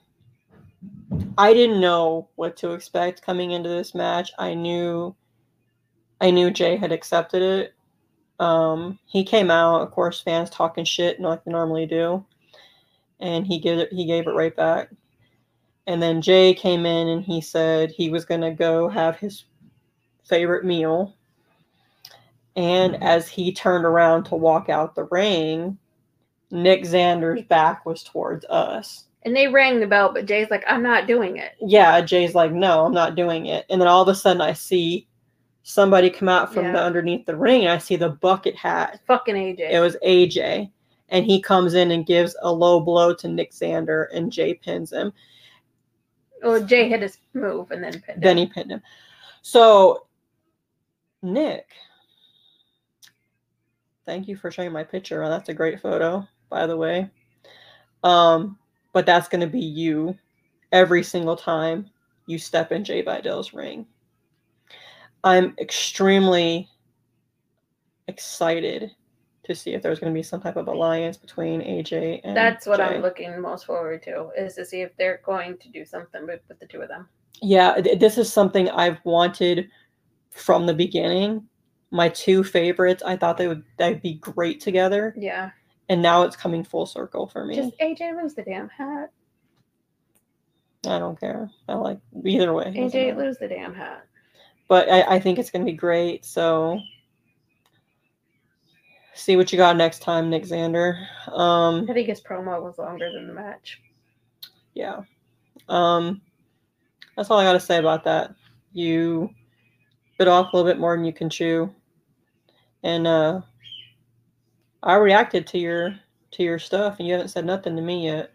I 1.38 1.54
didn't 1.54 1.80
know 1.80 2.30
what 2.36 2.58
to 2.58 2.72
expect 2.72 3.22
coming 3.22 3.52
into 3.52 3.70
this 3.70 3.96
match. 3.96 4.32
I 4.38 4.54
knew, 4.54 5.16
I 6.20 6.32
knew 6.32 6.52
Jay 6.52 6.76
had 6.76 6.92
accepted 6.92 7.42
it. 7.42 7.74
Um, 8.40 9.00
he 9.06 9.24
came 9.24 9.50
out, 9.50 9.82
of 9.82 9.92
course, 9.92 10.22
fans 10.22 10.50
talking 10.50 10.84
shit 10.84 11.22
like 11.22 11.46
they 11.46 11.52
normally 11.52 11.86
do, 11.86 12.26
and 13.22 13.48
he 13.48 13.60
gave 13.60 13.80
it. 13.80 13.94
He 13.94 14.06
gave 14.06 14.28
it 14.28 14.32
right 14.32 14.54
back. 14.54 14.90
And 15.88 16.02
then 16.02 16.22
Jay 16.22 16.54
came 16.54 16.86
in 16.86 17.08
and 17.08 17.24
he 17.24 17.42
said 17.42 17.92
he 17.92 18.10
was 18.10 18.26
going 18.26 18.42
to 18.42 18.52
go 18.52 18.90
have 18.90 19.18
his 19.18 19.46
favorite 20.24 20.66
meal. 20.66 21.16
And 22.56 22.96
hmm. 22.96 23.04
as 23.04 23.28
he 23.28 23.54
turned 23.54 23.86
around 23.86 24.24
to 24.26 24.36
walk 24.36 24.70
out 24.70 24.96
the 24.96 25.06
ring, 25.06 25.78
Nick 26.52 26.84
Xander's 26.84 27.44
back 27.44 27.86
was 27.86 28.04
towards 28.04 28.46
us. 28.46 29.06
And 29.24 29.36
they 29.36 29.48
rang 29.48 29.80
the 29.80 29.88
bell, 29.88 30.14
but 30.14 30.28
Jay's 30.28 30.52
like, 30.52 30.64
"I'm 30.68 30.84
not 30.84 31.08
doing 31.08 31.38
it." 31.38 31.54
Yeah, 31.60 32.00
Jay's 32.02 32.36
like, 32.36 32.52
no, 32.52 32.86
I'm 32.86 32.94
not 32.94 33.16
doing 33.16 33.48
it. 33.48 33.66
And 33.72 33.82
then 33.82 33.88
all 33.88 34.04
of 34.04 34.08
a 34.08 34.14
sudden, 34.14 34.42
I 34.42 34.54
see 34.54 35.08
somebody 35.64 36.12
come 36.12 36.30
out 36.30 36.54
from 36.54 36.72
the 36.72 36.80
underneath 36.80 37.26
the 37.26 37.36
ring, 37.36 37.62
and 37.62 37.72
I 37.72 37.80
see 37.80 37.96
the 37.96 38.10
bucket 38.10 38.56
hat. 38.56 39.00
Fucking 39.08 39.34
AJ. 39.34 39.72
It 39.72 39.80
was 39.80 39.98
AJ, 40.06 40.70
and 41.10 41.26
he 41.26 41.42
comes 41.42 41.74
in 41.74 41.90
and 41.90 42.06
gives 42.06 42.36
a 42.44 42.54
low 42.54 42.80
blow 42.80 43.16
to 43.16 43.28
Nick 43.28 43.52
Xander, 43.52 44.06
and 44.14 44.32
Jay 44.32 44.54
pins 44.54 44.94
him. 44.94 45.12
Well, 46.44 46.64
Jay 46.64 46.90
hit 46.90 47.02
his 47.02 47.18
move 47.34 47.72
and 47.72 47.84
then 47.84 48.02
pinned 48.02 48.22
Then 48.22 48.38
him. 48.38 48.48
he 48.48 48.54
pinned 48.54 48.72
him. 48.72 48.82
So, 49.42 50.06
Nick, 51.22 51.68
thank 54.06 54.28
you 54.28 54.36
for 54.36 54.52
showing 54.52 54.72
my 54.72 54.84
picture. 54.84 55.28
That's 55.28 55.50
a 55.50 55.54
great 55.54 55.80
photo, 55.80 56.28
by 56.50 56.68
the 56.68 56.78
way. 56.78 57.10
Um, 58.04 58.58
but 58.94 59.06
that's 59.06 59.28
going 59.28 59.42
to 59.42 59.48
be 59.48 59.60
you 59.60 60.18
every 60.72 61.04
single 61.04 61.36
time 61.36 61.90
you 62.28 62.38
step 62.38 62.72
in 62.72 62.84
Jay 62.84 63.04
Vidal's 63.04 63.54
ring. 63.54 63.86
I'm 65.24 65.56
extremely 65.60 66.70
excited 68.08 68.92
to 69.46 69.56
see 69.56 69.74
if 69.74 69.82
there's 69.82 70.00
going 70.00 70.12
to 70.14 70.18
be 70.18 70.24
some 70.24 70.42
type 70.42 70.56
of 70.58 70.68
alliance 70.68 71.18
between 71.18 71.62
AJ 71.62 72.22
and 72.24 72.36
That's 72.36 72.66
what 72.66 72.78
Jay. 72.78 72.84
I'm 72.84 73.02
looking 73.02 73.40
most 73.42 73.66
forward 73.66 74.04
to 74.04 74.30
is 74.38 74.56
to 74.56 74.66
see 74.66 74.82
if 74.82 74.96
they're 74.98 75.22
going 75.26 75.58
to 75.60 75.70
do 75.70 75.86
something 75.86 76.26
with, 76.26 76.42
with 76.50 76.60
the 76.60 76.66
two 76.66 76.82
of 76.82 76.90
them. 76.90 77.08
Yeah, 77.42 77.76
th- 77.82 78.00
this 78.00 78.18
is 78.18 78.32
something 78.32 78.70
I've 78.70 78.98
wanted 79.04 79.70
from 80.32 80.66
the 80.66 80.74
beginning. 80.74 81.48
My 81.92 82.10
two 82.10 82.44
favorites, 82.44 83.04
I 83.06 83.16
thought 83.16 83.38
they 83.38 83.48
would 83.48 83.64
they'd 83.78 84.02
be 84.02 84.16
great 84.16 84.60
together, 84.60 85.14
Yeah. 85.18 85.52
and 85.90 86.02
now 86.02 86.24
it's 86.24 86.36
coming 86.36 86.64
full 86.64 86.86
circle 86.86 87.28
for 87.28 87.46
me. 87.46 87.56
Just 87.56 87.78
AJ 87.80 88.22
lose 88.22 88.34
the 88.34 88.44
damn 88.44 88.70
hat. 88.70 89.12
I 90.88 91.00
don't 91.00 91.20
care. 91.20 91.50
I 91.68 91.74
like 91.76 92.00
either 92.26 92.54
way. 92.54 92.66
AJ 92.76 93.16
lose 93.18 93.38
the 93.38 93.48
damn 93.48 93.74
hat. 93.74 94.06
But 94.68 94.90
I, 94.90 95.16
I 95.16 95.20
think 95.20 95.38
it's 95.40 95.50
gonna 95.52 95.66
be 95.66 95.74
great. 95.74 96.26
So 96.26 96.80
see 99.16 99.38
what 99.38 99.52
you 99.52 99.58
got 99.58 99.78
next 99.78 100.00
time, 100.00 100.30
Nick 100.30 100.44
Xander. 100.44 101.08
Um, 101.32 101.88
I 101.90 101.94
think 101.94 102.08
his 102.08 102.22
promo 102.22 102.62
was 102.62 102.78
longer 102.78 103.12
than 103.12 103.28
the 103.28 103.34
match. 103.34 103.82
yeah. 104.74 105.02
Um, 105.68 106.22
that's 107.16 107.32
all 107.32 107.40
I 107.40 107.44
gotta 107.44 107.60
say 107.60 107.78
about 107.78 108.04
that. 108.04 108.36
You 108.74 109.30
bit 110.20 110.28
off 110.28 110.54
a 110.54 110.56
little 110.56 110.70
bit 110.70 110.80
more 110.80 110.96
than 110.96 111.06
you 111.06 111.14
can 111.14 111.30
chew, 111.30 111.74
and 112.84 113.08
uh, 113.08 113.42
I 114.84 114.96
reacted 114.96 115.48
to 115.48 115.58
your 115.58 115.98
to 116.32 116.44
your 116.44 116.60
stuff, 116.60 116.98
and 117.00 117.08
you 117.08 117.14
haven't 117.14 117.30
said 117.30 117.46
nothing 117.46 117.76
to 117.78 117.82
me 117.82 118.06
yet. 118.06 118.34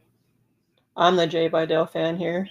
I'm 0.96 1.14
the 1.16 1.26
Jay 1.26 1.46
Vidal 1.48 1.86
fan 1.86 2.16
here. 2.16 2.48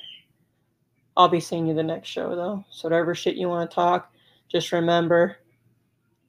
I'll 1.18 1.28
be 1.28 1.42
seeing 1.42 1.68
you 1.68 1.74
the 1.74 1.84
next 1.84 2.08
show 2.08 2.36
though. 2.36 2.64
So 2.70 2.88
whatever 2.88 3.14
shit 3.14 3.36
you 3.36 3.50
want 3.50 3.70
to 3.70 3.76
talk, 3.76 4.14
just 4.48 4.72
remember, 4.72 5.38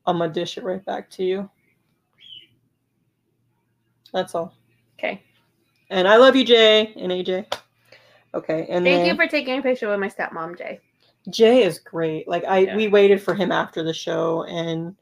I'm 0.07 0.19
gonna 0.19 0.33
dish 0.33 0.59
it 0.59 0.65
right 0.65 0.85
back 0.85 1.09
to 1.11 1.25
you. 1.25 1.51
That's 4.13 4.35
all. 4.35 4.55
Okay. 4.99 5.23
And 5.91 6.07
I 6.07 6.17
love 6.17 6.37
you, 6.37 6.45
Jay 6.45 6.93
and 6.97 7.11
AJ. 7.13 7.53
Okay, 8.33 8.67
and 8.71 8.87
Thank 8.87 9.03
then 9.03 9.07
you 9.07 9.17
for 9.17 9.27
taking 9.27 9.59
a 9.59 9.63
picture 9.63 9.89
with 9.89 9.99
my 9.99 10.09
stepmom, 10.09 10.57
Jay. 10.57 10.81
Jay 11.31 11.65
is 11.65 11.79
great. 11.81 12.29
Like 12.29 12.45
I, 12.45 12.59
Yeah. 12.61 12.77
we 12.77 12.89
waited 12.89 13.21
for 13.21 13.35
him 13.35 13.51
after 13.51 13.83
the 13.83 13.93
show, 13.93 14.45
and 14.45 14.97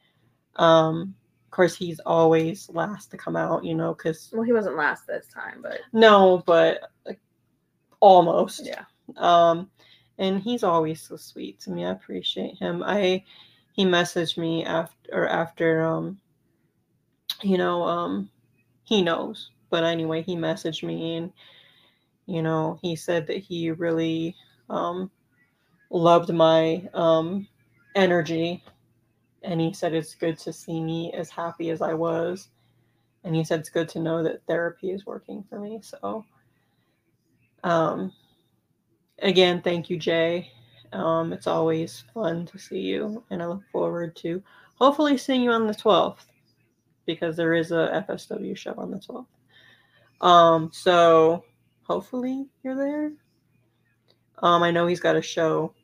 um, 0.56 1.14
of 1.46 1.50
course 1.50 1.76
he's 1.76 2.00
always 2.00 2.68
last 2.70 3.10
to 3.10 3.18
come 3.18 3.36
out. 3.36 3.64
You 3.64 3.74
know, 3.74 3.94
because 3.94 4.30
Well, 4.32 4.42
he 4.42 4.52
wasn't 4.52 4.76
last 4.76 5.06
this 5.06 5.26
time, 5.32 5.60
but 5.62 5.80
no, 5.92 6.42
but 6.46 6.90
like, 7.06 7.20
almost. 8.00 8.66
yeah. 8.66 8.84
Um, 9.16 9.70
and 10.18 10.40
he's 10.40 10.64
always 10.64 11.00
so 11.00 11.16
sweet 11.16 11.60
to 11.60 11.70
me. 11.70 11.84
I 11.84 11.90
appreciate 11.92 12.56
him. 12.58 12.82
I 12.82 13.24
he 13.72 13.84
messaged 13.84 14.38
me 14.38 14.64
after 14.64 14.96
or 15.12 15.28
after 15.28 15.82
um, 15.82 16.18
you 17.42 17.58
know 17.58 17.82
um, 17.82 18.30
he 18.88 19.02
knows. 19.02 19.50
But 19.68 19.84
anyway, 19.84 20.22
he 20.22 20.34
messaged 20.34 20.82
me 20.82 21.16
and 21.16 21.32
you 22.26 22.42
know 22.42 22.78
he 22.82 22.96
said 22.96 23.26
that 23.26 23.38
he 23.38 23.70
really 23.70 24.34
um 24.70 25.10
loved 25.90 26.32
my 26.32 26.88
um 26.94 27.46
energy. 27.94 28.64
And 29.42 29.60
he 29.60 29.72
said 29.72 29.94
it's 29.94 30.14
good 30.14 30.38
to 30.38 30.52
see 30.52 30.80
me 30.80 31.12
as 31.12 31.30
happy 31.30 31.70
as 31.70 31.80
I 31.80 31.94
was. 31.94 32.48
And 33.24 33.36
he 33.36 33.44
said 33.44 33.60
it's 33.60 33.68
good 33.70 33.88
to 33.90 34.00
know 34.00 34.22
that 34.22 34.42
therapy 34.46 34.90
is 34.90 35.06
working 35.06 35.44
for 35.48 35.60
me. 35.60 35.80
So 35.82 36.24
um 37.64 38.12
again 39.20 39.60
thank 39.60 39.90
you 39.90 39.98
Jay. 39.98 40.50
Um 40.94 41.34
it's 41.34 41.46
always 41.46 42.04
fun 42.14 42.46
to 42.46 42.58
see 42.58 42.80
you 42.80 43.22
and 43.30 43.42
I 43.42 43.46
look 43.46 43.62
forward 43.70 44.16
to 44.16 44.42
hopefully 44.76 45.18
seeing 45.18 45.42
you 45.42 45.50
on 45.50 45.66
the 45.66 45.74
12th 45.74 46.24
because 47.08 47.36
there 47.36 47.54
is 47.54 47.72
a 47.72 48.04
FSW 48.08 48.56
show 48.56 48.74
on 48.78 48.92
the 48.92 48.98
12th 48.98 49.26
um 50.20 50.70
so 50.72 51.44
hopefully 51.82 52.46
you're 52.62 52.76
there 52.76 53.12
um 54.42 54.62
I 54.62 54.70
know 54.70 54.86
he's 54.86 55.00
got 55.00 55.16
a 55.16 55.22
show 55.22 55.74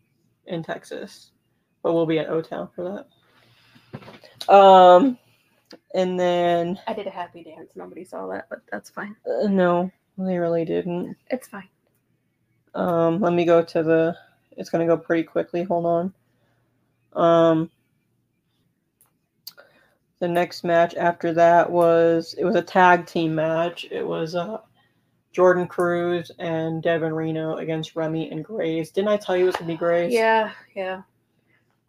in 0.47 0.63
Texas, 0.63 1.33
but 1.83 1.93
we'll 1.93 2.07
be 2.07 2.19
at 2.19 2.29
O 2.29 2.41
Town 2.41 2.69
for 2.75 3.07
that. 4.49 4.53
Um, 4.53 5.19
and 5.95 6.19
then 6.19 6.79
I 6.87 6.93
did 6.93 7.07
a 7.07 7.11
happy 7.11 7.43
dance. 7.43 7.73
Nobody 7.75 8.05
saw 8.05 8.27
that, 8.29 8.47
but 8.51 8.61
that's 8.71 8.91
fine. 8.91 9.17
uh, 9.27 9.49
no, 9.49 9.91
they 10.19 10.39
really 10.39 10.65
didn't. 10.65 11.17
It's 11.31 11.49
fine. 11.49 11.69
Um, 12.75 13.21
let 13.21 13.33
me 13.33 13.45
go 13.45 13.63
to 13.63 13.83
the. 13.83 14.17
It's 14.57 14.71
gonna 14.71 14.87
go 14.87 14.97
pretty 14.97 15.23
quickly. 15.25 15.63
Hold 15.65 15.87
on. 15.87 16.15
Um, 17.13 17.71
the 20.25 20.29
next 20.29 20.65
match 20.65 20.95
after 20.95 21.35
that 21.35 21.71
was 21.71 22.35
it 22.39 22.45
was 22.47 22.55
a 22.55 22.63
tag 22.63 23.05
team 23.05 23.35
match. 23.35 23.85
It 23.91 24.07
was 24.07 24.35
uh 24.35 24.57
Jordan 25.33 25.67
Cruz 25.67 26.31
and 26.39 26.83
Devin 26.83 27.13
Reno 27.13 27.57
against 27.57 27.95
Remy 27.95 28.31
and 28.31 28.43
Grace. 28.43 28.91
Didn't 28.91 29.09
I 29.09 29.19
tell 29.19 29.37
you 29.37 29.43
it 29.43 29.47
was 29.49 29.57
gonna 29.57 29.73
be 29.73 29.77
Grace? 29.77 30.11
Yeah, 30.15 30.53
yeah. 30.75 31.03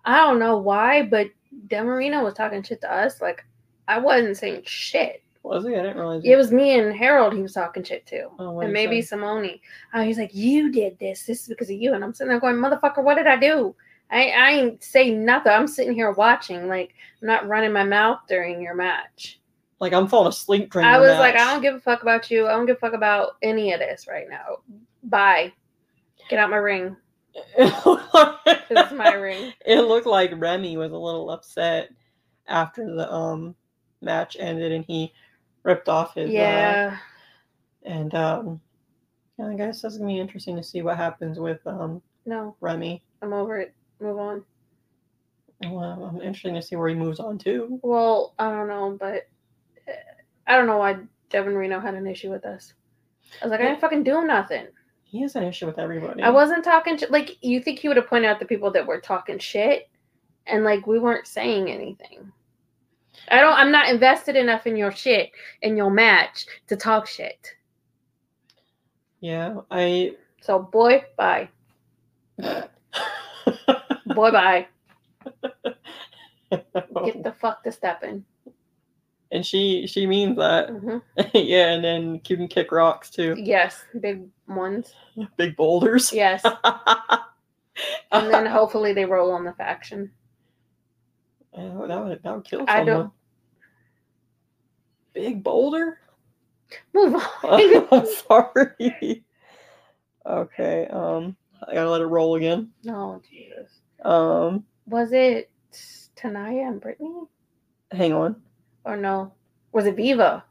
I 0.03 0.17
don't 0.17 0.39
know 0.39 0.57
why, 0.57 1.03
but 1.03 1.29
Devin 1.67 1.87
Reno 1.87 2.25
was 2.25 2.33
talking 2.33 2.61
shit 2.61 2.81
to 2.81 2.93
us. 2.93 3.21
Like, 3.21 3.45
I 3.87 3.99
wasn't 3.99 4.35
saying 4.35 4.63
shit. 4.65 5.23
Was 5.43 5.63
he? 5.63 5.73
I 5.75 5.81
didn't 5.81 5.97
realize. 5.97 6.23
It 6.25 6.35
was 6.35 6.51
me 6.51 6.77
and 6.77 6.93
Harold 6.93 7.33
he 7.33 7.41
was 7.41 7.53
talking 7.53 7.83
shit 7.83 8.05
to. 8.07 8.27
Oh, 8.37 8.59
and 8.59 8.73
maybe 8.73 9.01
say? 9.01 9.07
Simone. 9.07 9.59
Uh, 9.93 10.01
he's 10.01 10.17
like, 10.17 10.35
You 10.35 10.73
did 10.73 10.99
this. 10.99 11.25
This 11.25 11.43
is 11.43 11.47
because 11.47 11.69
of 11.69 11.77
you. 11.77 11.93
And 11.93 12.03
I'm 12.03 12.13
sitting 12.13 12.31
there 12.31 12.39
going, 12.41 12.55
Motherfucker, 12.55 13.01
what 13.01 13.15
did 13.15 13.27
I 13.27 13.37
do? 13.37 13.73
I, 14.11 14.29
I 14.29 14.49
ain't 14.51 14.83
say 14.83 15.11
nothing. 15.11 15.51
I'm 15.51 15.67
sitting 15.67 15.93
here 15.93 16.11
watching. 16.11 16.67
Like, 16.67 16.93
I'm 17.21 17.27
not 17.27 17.47
running 17.47 17.73
my 17.73 17.83
mouth 17.83 18.19
during 18.27 18.61
your 18.61 18.75
match. 18.75 19.39
Like 19.79 19.93
I'm 19.93 20.07
falling 20.07 20.29
asleep 20.29 20.71
during. 20.71 20.87
I 20.87 20.99
was 20.99 21.17
like, 21.19 21.35
I 21.35 21.51
don't 21.51 21.61
give 21.61 21.75
a 21.75 21.79
fuck 21.79 22.01
about 22.01 22.31
you. 22.31 22.47
I 22.47 22.51
don't 22.51 22.65
give 22.65 22.77
a 22.77 22.79
fuck 22.79 22.93
about 22.93 23.33
any 23.41 23.73
of 23.73 23.79
this 23.79 24.07
right 24.07 24.27
now. 24.29 24.57
Bye. 25.03 25.51
Get 26.29 26.39
out 26.39 26.49
my 26.49 26.57
ring. 26.57 26.95
It's 27.57 28.91
my 28.93 29.13
ring. 29.13 29.53
It 29.65 29.81
looked 29.81 30.07
like 30.07 30.31
Remy 30.35 30.77
was 30.77 30.91
a 30.91 30.97
little 30.97 31.29
upset 31.29 31.89
after 32.47 32.85
the 32.95 33.11
um 33.11 33.55
match 34.01 34.37
ended, 34.39 34.71
and 34.71 34.85
he 34.85 35.11
ripped 35.63 35.89
off 35.89 36.15
his 36.15 36.29
uh, 36.29 36.31
Yeah. 36.31 36.97
and 37.83 38.15
um, 38.15 38.61
yeah, 39.37 39.47
I 39.47 39.55
guess 39.55 39.81
that's 39.81 39.97
gonna 39.97 40.07
be 40.07 40.19
interesting 40.19 40.55
to 40.55 40.63
see 40.63 40.81
what 40.81 40.97
happens 40.97 41.39
with 41.39 41.65
um 41.67 42.01
No, 42.25 42.55
Remy. 42.61 43.03
I'm 43.21 43.33
over 43.33 43.57
it. 43.57 43.73
Move 43.99 44.17
on. 44.17 44.43
Well, 45.63 46.03
I'm 46.03 46.21
interested 46.21 46.53
to 46.53 46.61
see 46.61 46.75
where 46.75 46.89
he 46.89 46.95
moves 46.95 47.19
on 47.19 47.37
to. 47.39 47.79
Well, 47.81 48.33
I 48.37 48.49
don't 48.49 48.67
know, 48.67 48.97
but 48.99 49.27
uh, 49.87 49.91
I 50.47 50.57
don't 50.57 50.67
know 50.67 50.77
why 50.77 50.97
Devin 51.29 51.55
Reno 51.55 51.79
had 51.79 51.95
an 51.95 52.07
issue 52.07 52.29
with 52.29 52.45
us. 52.45 52.73
I 53.41 53.45
was 53.45 53.51
like, 53.51 53.61
I 53.61 53.63
didn't 53.63 53.81
fucking 53.81 54.03
do 54.03 54.25
nothing. 54.25 54.67
He 55.03 55.21
has 55.21 55.35
an 55.35 55.43
issue 55.43 55.65
with 55.65 55.79
everybody. 55.79 56.23
I 56.23 56.29
wasn't 56.29 56.63
talking 56.63 56.97
shit. 56.97 57.11
Like, 57.11 57.37
you 57.41 57.61
think 57.61 57.79
he 57.79 57.87
would 57.87 57.97
have 57.97 58.07
pointed 58.07 58.29
out 58.29 58.39
the 58.39 58.45
people 58.45 58.71
that 58.71 58.85
were 58.85 58.99
talking 58.99 59.39
shit, 59.39 59.89
and 60.45 60.63
like 60.63 60.85
we 60.87 60.99
weren't 60.99 61.27
saying 61.27 61.69
anything. 61.69 62.31
I 63.29 63.39
don't. 63.39 63.53
I'm 63.53 63.71
not 63.71 63.89
invested 63.89 64.35
enough 64.35 64.67
in 64.67 64.75
your 64.75 64.91
shit 64.91 65.31
in 65.61 65.77
your 65.77 65.89
match 65.89 66.45
to 66.67 66.75
talk 66.75 67.07
shit. 67.07 67.53
Yeah, 69.21 69.61
I. 69.71 70.15
So, 70.41 70.59
boy, 70.59 71.05
bye. 71.17 71.49
Boy, 74.15 74.31
bye. 74.31 74.67
Get 76.51 77.23
the 77.23 77.33
fuck 77.39 77.63
to 77.63 77.71
stepping. 77.71 78.23
and 79.31 79.45
she 79.45 79.87
she 79.87 80.05
means 80.07 80.37
that. 80.37 80.69
hmm 80.69 80.97
yeah, 81.33 81.71
and 81.73 81.83
then 81.83 82.13
you 82.15 82.37
can 82.37 82.47
kick 82.47 82.71
rocks 82.71 83.09
too. 83.09 83.35
Yes, 83.37 83.83
big 83.99 84.27
ones. 84.47 84.93
Big 85.37 85.55
boulders. 85.55 86.11
Yes, 86.13 86.43
and 88.11 88.29
then 88.31 88.45
hopefully 88.45 88.93
they 88.93 89.05
roll 89.05 89.31
on 89.31 89.43
the 89.43 89.53
faction. 89.53 90.11
Oh, 91.57 91.87
that 91.87 92.03
would 92.03 92.21
that 92.23 92.35
would 92.35 92.45
kill 92.45 92.59
someone. 92.67 92.69
I 92.81 92.83
don't- 92.85 93.11
Big 95.13 95.43
boulder. 95.43 95.99
Move 96.93 97.15
on. 97.15 97.87
I'm 97.91 98.05
sorry. 98.27 99.23
Okay. 100.25 100.87
Um, 100.87 101.37
I 101.65 101.73
gotta 101.73 101.89
let 101.89 102.01
it 102.01 102.05
roll 102.07 102.35
again. 102.35 102.71
no, 102.83 103.21
Jesus. 103.29 103.79
Um, 104.03 104.65
Was 104.87 105.11
it 105.11 105.49
Tanaya 106.15 106.67
and 106.67 106.81
Brittany? 106.81 107.23
hang 107.91 108.13
on. 108.13 108.35
Or 108.83 108.97
no? 108.97 109.33
Was 109.71 109.85
it 109.85 109.95
Viva? 109.95 110.43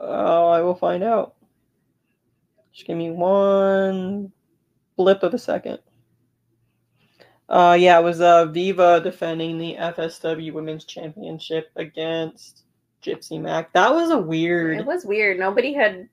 Oh, 0.00 0.48
I 0.48 0.60
will 0.62 0.74
find 0.74 1.02
out. 1.02 1.34
Just 2.72 2.86
give 2.86 2.96
me 2.96 3.10
one 3.10 4.32
blip 4.96 5.22
of 5.22 5.34
a 5.34 5.38
second. 5.38 5.78
Uh, 7.48 7.76
yeah, 7.78 7.98
it 7.98 8.02
was 8.02 8.20
uh 8.20 8.46
Viva 8.46 9.00
defending 9.02 9.58
the 9.58 9.76
FSW 9.78 10.52
Women's 10.52 10.84
Championship 10.84 11.70
against 11.76 12.64
Gypsy 13.02 13.40
Mac. 13.40 13.72
That 13.72 13.92
was 13.92 14.10
a 14.10 14.18
weird. 14.18 14.78
It 14.78 14.86
was 14.86 15.04
weird. 15.04 15.38
Nobody 15.38 15.72
had 15.72 16.08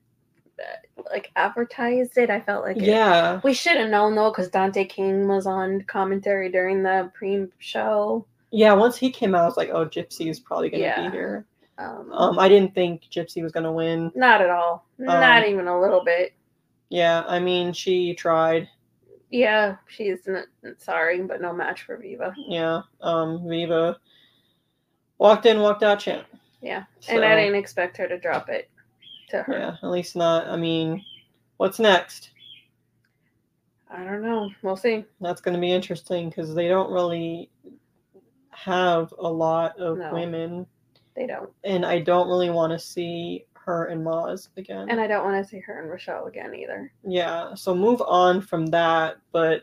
like 1.10 1.30
advertised 1.36 2.16
it. 2.18 2.30
I 2.30 2.40
felt 2.40 2.64
like 2.64 2.76
it. 2.76 2.82
yeah, 2.84 3.40
We 3.44 3.54
should 3.54 3.76
have 3.76 3.90
known 3.90 4.14
though, 4.14 4.30
because 4.30 4.48
Dante 4.48 4.84
King 4.84 5.26
was 5.28 5.46
on 5.46 5.82
commentary 5.82 6.50
during 6.50 6.82
the 6.82 7.10
pre-show. 7.14 8.26
yeah. 8.50 8.72
Once 8.72 8.96
he 8.96 9.10
came 9.10 9.34
out, 9.34 9.42
I 9.42 9.46
was 9.46 9.56
like, 9.56 9.70
oh, 9.70 9.86
Gypsy 9.86 10.28
is 10.30 10.40
probably 10.40 10.70
gonna 10.70 10.82
Yeah. 10.82 11.08
be 11.08 11.16
here. 11.16 11.46
Um, 11.78 12.10
Um, 12.12 12.38
I 12.38 12.48
didn't 12.48 12.74
think 12.74 13.02
Gypsy 13.10 13.42
was 13.42 13.52
gonna 13.52 13.72
win. 13.72 14.10
not 14.14 14.40
at 14.42 14.50
all. 14.50 14.84
not 14.98 15.42
um, 15.44 15.48
even 15.48 15.68
a 15.68 15.80
little 15.80 16.02
bit. 16.04 16.32
Yeah, 16.90 17.22
I 17.26 17.38
mean, 17.38 17.72
she 17.72 18.14
tried. 18.14 18.68
Yeah, 19.30 19.76
she's 19.86 20.26
n- 20.26 20.46
sorry, 20.78 21.20
but 21.22 21.40
no 21.40 21.52
match 21.52 21.82
for 21.82 21.96
Viva. 21.98 22.34
Yeah, 22.48 22.80
um, 23.02 23.46
Viva 23.46 23.98
walked 25.18 25.44
in, 25.46 25.60
walked 25.60 25.82
out, 25.82 26.00
champ. 26.00 26.26
Yeah, 26.62 26.84
and 27.08 27.24
I 27.24 27.36
didn't 27.36 27.54
expect 27.56 27.96
her 27.98 28.08
to 28.08 28.18
drop 28.18 28.48
it 28.48 28.68
to 29.30 29.42
her. 29.42 29.52
Yeah, 29.58 29.76
at 29.82 29.90
least 29.90 30.16
not. 30.16 30.46
I 30.48 30.56
mean, 30.56 31.04
what's 31.58 31.78
next? 31.78 32.30
I 33.90 34.04
don't 34.04 34.22
know. 34.22 34.50
We'll 34.62 34.76
see. 34.76 35.04
That's 35.20 35.40
going 35.40 35.54
to 35.54 35.60
be 35.60 35.72
interesting 35.72 36.28
because 36.28 36.54
they 36.54 36.68
don't 36.68 36.90
really 36.92 37.50
have 38.50 39.12
a 39.18 39.28
lot 39.28 39.78
of 39.78 39.98
No. 39.98 40.12
women, 40.12 40.66
They 41.14 41.26
don't, 41.26 41.50
and 41.64 41.86
I 41.86 42.00
don't 42.00 42.28
really 42.28 42.50
want 42.50 42.72
to 42.72 42.78
see 42.78 43.46
her 43.54 43.86
and 43.86 44.04
Maz 44.04 44.48
again. 44.56 44.88
and 44.90 45.00
I 45.00 45.06
don't 45.06 45.24
want 45.24 45.42
to 45.42 45.48
see 45.48 45.60
her 45.60 45.80
and 45.80 45.90
Rochelle 45.90 46.26
again 46.26 46.54
either. 46.54 46.90
yeah, 47.04 47.54
so 47.54 47.74
move 47.74 48.02
on 48.06 48.40
from 48.40 48.66
that, 48.66 49.16
but 49.32 49.62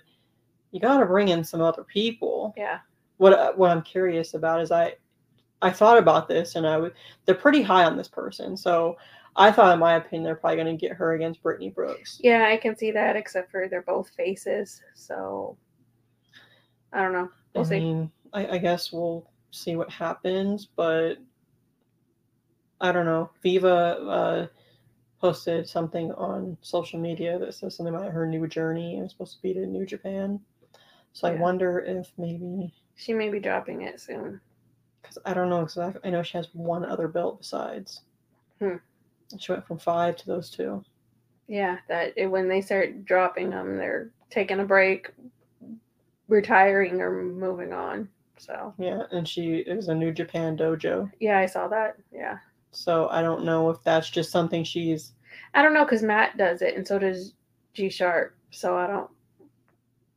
you 0.72 0.80
got 0.80 1.00
to 1.00 1.06
bring 1.06 1.28
in 1.30 1.44
some 1.44 1.62
other 1.62 1.84
people. 1.84 2.54
Yeah, 2.58 2.80
What 3.18 3.34
uh, 3.34 3.54
what 3.54 3.72
I'm 3.72 3.82
curious 3.82 4.34
about 4.34 4.62
is 4.62 4.72
I 4.72 4.96
I 5.62 5.72
thought 5.72 5.98
about 5.98 6.28
this, 6.28 6.56
and 6.56 6.66
I 6.68 6.78
would 6.78 6.94
they're 7.26 7.36
pretty 7.36 7.62
high 7.62 7.84
on 7.86 7.96
this 7.98 8.08
person, 8.08 8.56
so. 8.58 8.98
I 9.36 9.52
thought, 9.52 9.74
in 9.74 9.80
my 9.80 9.96
opinion, 9.96 10.24
they're 10.24 10.36
probably 10.36 10.58
going 10.64 10.78
to 10.78 10.88
get 10.88 10.96
her 10.96 11.14
against 11.14 11.44
Brittany 11.44 11.70
Brooks. 11.70 12.20
yeah, 12.24 12.48
I 12.50 12.58
can 12.58 12.76
see 12.78 12.92
that. 12.92 13.16
Except 13.16 13.52
for 13.52 13.68
they're 13.68 13.82
both 13.82 14.10
faces, 14.16 14.82
so 14.94 15.58
I 16.94 17.02
don't 17.02 17.14
know. 17.14 17.30
We'll 17.54 17.66
I 17.66 17.68
see. 17.68 17.80
mean, 17.80 18.12
I, 18.34 18.48
I 18.48 18.58
guess 18.58 18.92
we'll 18.94 19.30
see 19.52 19.76
what 19.76 19.90
happens, 19.90 20.66
but 20.76 21.16
I 22.82 22.92
don't 22.92 23.06
know. 23.06 23.30
Viva 23.42 23.68
uh, 23.74 24.48
posted 25.20 25.68
something 25.68 26.12
on 26.14 26.58
social 26.62 27.00
media 27.00 27.38
that 27.40 27.54
says 27.54 27.76
something 27.76 27.94
about 27.96 28.12
her 28.12 28.28
new 28.28 28.48
journey 28.48 28.96
and 28.96 29.04
it's 29.06 29.14
supposed 29.14 29.36
to 29.38 29.42
be 29.42 29.54
to 29.54 29.66
New 29.66 29.86
Japan. 29.86 30.40
So 31.14 31.28
I 31.30 31.36
wonder 31.36 31.80
if 31.80 32.12
maybe 32.18 32.74
She 32.96 33.14
may 33.14 33.30
be 33.30 33.40
dropping 33.40 33.84
it 33.84 34.02
soon. 34.02 34.42
because 35.02 35.18
I 35.26 35.34
don't 35.34 35.50
know 35.50 35.62
because 35.62 35.78
I, 35.78 35.94
I 36.08 36.10
know 36.10 36.22
she 36.24 36.38
has 36.38 36.50
one 36.54 36.84
other 36.84 37.08
belt 37.08 37.40
besides. 37.40 38.02
Hmm. 38.60 38.76
She 39.40 39.52
went 39.52 39.66
from 39.66 39.78
five 39.80 40.16
to 40.18 40.26
those 40.28 40.50
two. 40.50 40.84
Yeah, 41.48 41.78
that 41.88 42.14
it, 42.18 42.28
when 42.28 42.48
they 42.48 42.62
start 42.62 43.06
dropping 43.06 43.50
them, 43.52 43.78
they're 43.78 44.10
taking 44.30 44.60
a 44.60 44.66
break, 44.66 45.12
retiring, 46.28 47.02
or 47.02 47.22
moving 47.24 47.74
on. 47.74 48.10
So 48.38 48.74
Yeah, 48.78 49.04
and 49.12 49.28
she 49.28 49.58
is 49.58 49.88
a 49.88 49.96
New 49.96 50.12
Japan 50.12 50.58
dojo. 50.58 51.10
yeah, 51.20 51.38
I 51.40 51.46
saw 51.46 51.68
that. 51.70 51.98
Yeah, 52.12 52.38
So 52.72 53.08
I 53.10 53.22
don't 53.22 53.46
know 53.46 53.70
if 53.70 53.82
that's 53.84 54.10
just 54.10 54.32
something 54.32 54.64
she's 54.64 55.14
I 55.54 55.62
don't 55.62 55.74
know 55.74 55.86
because 55.86 56.02
Matt 56.04 56.38
does 56.38 56.62
it, 56.62 56.76
and 56.76 56.88
so 56.88 57.00
does 57.00 57.34
G 57.74 57.90
Sharp. 57.90 58.36
So 58.52 58.78
I 58.78 58.88
don't. 58.88 59.10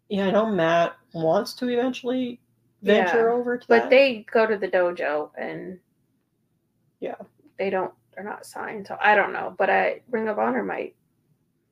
Yeah, 0.09 0.27
I 0.29 0.31
know 0.31 0.47
Matt 0.47 0.97
wants 1.13 1.53
to 1.55 1.69
eventually 1.69 2.41
venture 2.83 3.29
Yeah, 3.29 3.35
over 3.35 3.59
to 3.59 3.69
But 3.69 3.83
that. 3.83 3.91
they 3.91 4.25
go 4.33 4.47
to 4.47 4.57
the 4.57 4.69
dojo, 4.69 5.31
and 5.37 5.79
Yeah. 7.01 7.17
they 7.59 7.71
don't. 7.71 7.93
They're 8.19 8.27
not 8.29 8.45
signed, 8.47 8.89
so 8.89 8.99
I 9.01 9.15
don't 9.15 9.33
know. 9.33 9.55
But 9.57 9.71
I 9.71 10.01
Ring 10.11 10.27
of 10.27 10.41
Honor 10.41 10.65
might. 10.65 10.97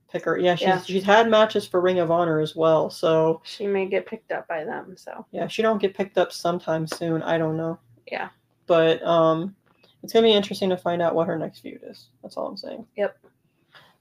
pick 0.09 0.25
her. 0.27 0.39
Yeah, 0.39 0.55
she's 0.55 0.67
Yeah. 0.69 0.81
she's 0.83 1.03
had 1.03 1.29
matches 1.29 1.67
for 1.67 1.81
Ring 1.81 1.99
of 1.99 2.13
Honor 2.13 2.39
as 2.39 2.55
well. 2.55 2.89
So 2.89 3.41
She 3.43 3.67
may 3.67 3.87
get 3.87 4.07
picked 4.07 4.31
up 4.31 4.47
by 4.47 4.63
them. 4.63 4.97
So 4.97 5.27
yeah, 5.33 5.49
she 5.49 5.61
don't 5.61 5.83
get 5.83 5.97
picked 5.97 6.19
up 6.19 6.31
sometime 6.31 6.87
soon. 6.87 7.21
I 7.25 7.37
don't 7.37 7.57
know. 7.57 7.81
Yeah. 8.13 8.29
But 8.69 9.03
um, 9.05 9.57
it's 10.05 10.13
gonna 10.13 10.29
be 10.29 10.35
interesting 10.35 10.71
to 10.71 10.77
find 10.77 11.03
out 11.03 11.17
what 11.17 11.27
her 11.27 11.37
next 11.37 11.59
feud 11.59 11.81
is. 11.83 12.11
That's 12.23 12.37
all 12.37 12.47
I'm 12.47 12.57
saying. 12.57 12.87
Yep. 12.95 13.19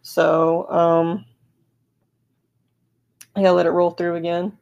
So 0.03 0.69
um, 0.69 1.25
I 3.35 3.41
gotta 3.41 3.53
let 3.53 3.65
it 3.65 3.71
roll 3.71 3.89
through 3.89 4.17
again. 4.17 4.55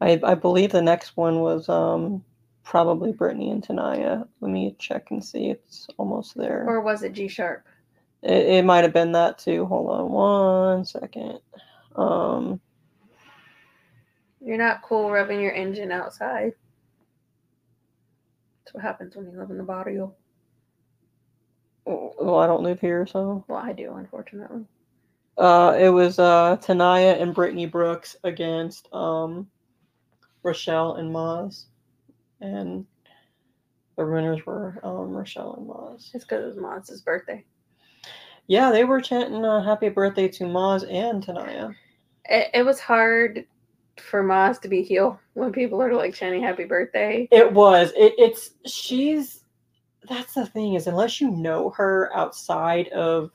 I 0.00 0.20
I 0.22 0.36
believe 0.36 0.70
the 0.70 0.80
next 0.82 1.16
one 1.16 1.40
was 1.40 1.68
um 1.68 2.22
probably 2.66 3.12
Brittany 3.12 3.50
and 3.52 3.62
Tanaya. 3.62 4.26
Let 4.40 4.50
me 4.50 4.74
check 4.78 5.10
and 5.12 5.24
see. 5.24 5.46
It's 5.50 5.86
almost 5.96 6.36
there. 6.36 6.64
or 6.68 6.80
was 6.82 7.02
it 7.04 7.12
G 7.12 7.28
Sharp? 7.28 7.64
It, 8.22 8.46
it 8.46 8.64
might 8.64 8.82
have 8.84 8.92
been 8.92 9.12
that 9.12 9.38
too. 9.38 9.64
Hold 9.66 9.88
on 9.90 10.10
one 10.10 10.84
second. 10.84 11.38
Um, 11.94 12.60
You're 14.44 14.58
not 14.58 14.82
cool 14.82 15.10
rubbing 15.10 15.40
your 15.40 15.52
engine 15.52 15.92
outside. 15.92 16.52
That's 18.64 18.74
what 18.74 18.82
happens 18.82 19.14
when 19.14 19.30
you 19.30 19.38
live 19.38 19.50
in 19.50 19.58
the 19.58 19.62
barrio. 19.62 20.12
well, 21.84 22.40
I 22.40 22.46
don't 22.48 22.64
live 22.64 22.80
here, 22.80 23.06
so 23.06 23.44
Well, 23.46 23.58
I 23.58 23.72
do, 23.72 23.94
unfortunately. 23.94 24.64
uh, 25.38 25.76
it 25.78 25.88
was 25.90 26.18
uh, 26.18 26.56
Tanaya 26.60 27.20
and 27.22 27.32
Brittany 27.32 27.66
Brooks 27.66 28.16
against 28.24 28.92
um, 28.92 29.46
Rochelle 30.42 30.96
and 30.96 31.14
Maz, 31.14 31.66
and 32.40 32.86
the 33.96 34.06
winners 34.06 34.44
were 34.44 34.78
um, 34.82 35.12
Rochelle 35.12 35.54
and 35.54 35.68
Maz. 35.68 36.14
It's 36.14 36.24
because 36.24 36.44
it 36.44 36.48
was 36.48 36.56
Maz's 36.56 37.00
birthday. 37.00 37.44
Yeah, 38.46 38.70
they 38.70 38.84
were 38.84 39.00
chanting 39.00 39.44
uh, 39.44 39.62
"Happy 39.62 39.88
Birthday" 39.88 40.28
to 40.28 40.44
Maz 40.44 40.86
and 40.90 41.22
Tanaya. 41.24 41.74
It, 42.26 42.48
it 42.54 42.62
was 42.62 42.78
hard 42.78 43.44
for 43.98 44.22
Maz 44.22 44.60
to 44.60 44.68
be 44.68 44.82
heel 44.82 45.18
when 45.34 45.52
people 45.52 45.82
are 45.82 45.92
like 45.94 46.14
chanting 46.14 46.42
happy 46.42 46.64
birthday. 46.64 47.28
It 47.30 47.52
was. 47.52 47.92
It, 47.96 48.14
it's 48.18 48.50
she's 48.66 49.44
that's 50.08 50.34
the 50.34 50.46
thing 50.46 50.74
is 50.74 50.86
unless 50.86 51.20
you 51.20 51.30
know 51.30 51.70
her 51.70 52.10
outside 52.14 52.88
of 52.88 53.30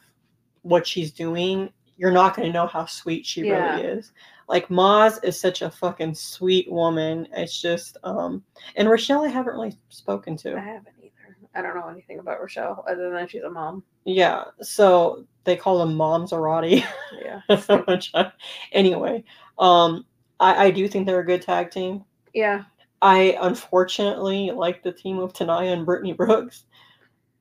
what 0.61 0.87
she's 0.87 1.11
doing, 1.11 1.69
you're 1.97 2.11
not 2.11 2.35
going 2.35 2.47
to 2.47 2.53
know 2.53 2.67
how 2.67 2.85
sweet 2.85 3.25
she 3.25 3.41
Yeah. 3.41 3.75
really 3.75 3.87
is. 3.87 4.11
Like 4.47 4.67
Maz 4.69 5.23
is 5.23 5.39
such 5.39 5.61
a 5.61 5.69
fucking 5.71 6.13
sweet 6.15 6.69
woman. 6.71 7.27
It's 7.33 7.59
just 7.61 7.97
um 8.03 8.43
and 8.75 8.89
Rochelle 8.89 9.23
I 9.23 9.29
haven't 9.29 9.53
really 9.53 9.75
spoken 9.89 10.35
to. 10.37 10.55
I 10.57 10.59
haven't 10.59 10.93
either. 11.01 11.37
I 11.55 11.61
don't 11.61 11.75
know 11.75 11.87
anything 11.87 12.19
about 12.19 12.39
Rochelle 12.41 12.83
other 12.89 13.11
than 13.11 13.27
she's 13.27 13.43
a 13.43 13.49
mom. 13.49 13.83
Yeah. 14.05 14.45
So 14.61 15.25
they 15.43 15.55
call 15.55 15.79
them 15.79 15.95
moms 15.95 16.31
Arati. 16.31 16.83
Yeah. 17.23 18.31
Anyway, 18.73 19.23
um 19.57 20.05
I, 20.39 20.65
I 20.65 20.71
do 20.71 20.87
think 20.87 21.05
they're 21.05 21.19
a 21.19 21.25
good 21.25 21.41
tag 21.41 21.71
team. 21.71 22.03
Yeah. 22.33 22.63
I 23.01 23.37
unfortunately 23.41 24.51
like 24.51 24.83
the 24.83 24.91
team 24.91 25.19
of 25.19 25.33
Tanaya 25.33 25.71
and 25.73 25.85
Brittany 25.85 26.13
Brooks, 26.13 26.65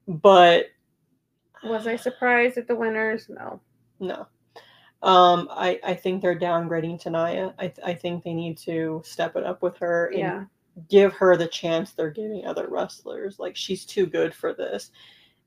but 0.07 0.67
Was 1.65 1.87
I 1.87 1.97
surprised 1.97 2.57
at 2.57 2.69
the 2.69 2.75
winners? 2.77 3.27
No. 3.29 3.61
no. 3.99 4.27
Um, 5.03 5.49
I, 5.51 5.81
I 5.83 5.95
think 5.95 6.21
they're 6.21 6.39
downgrading 6.39 7.03
Tanaya. 7.03 7.55
I, 7.59 7.73
I 7.85 7.95
think 7.95 8.23
they 8.23 8.35
need 8.35 8.59
to 8.59 9.03
step 9.05 9.37
it 9.37 9.45
up 9.45 9.63
with 9.63 9.77
her 9.79 10.13
and 10.15 10.19
Yeah. 10.19 10.45
give 10.89 11.13
her 11.15 11.37
the 11.37 11.49
chance 11.49 11.93
they're 11.93 12.11
giving 12.11 12.45
other 12.47 12.69
wrestlers. 12.69 13.39
Like 13.39 13.57
she's 13.57 13.85
too 13.87 14.07
good 14.07 14.35
for 14.35 14.53
this, 14.55 14.91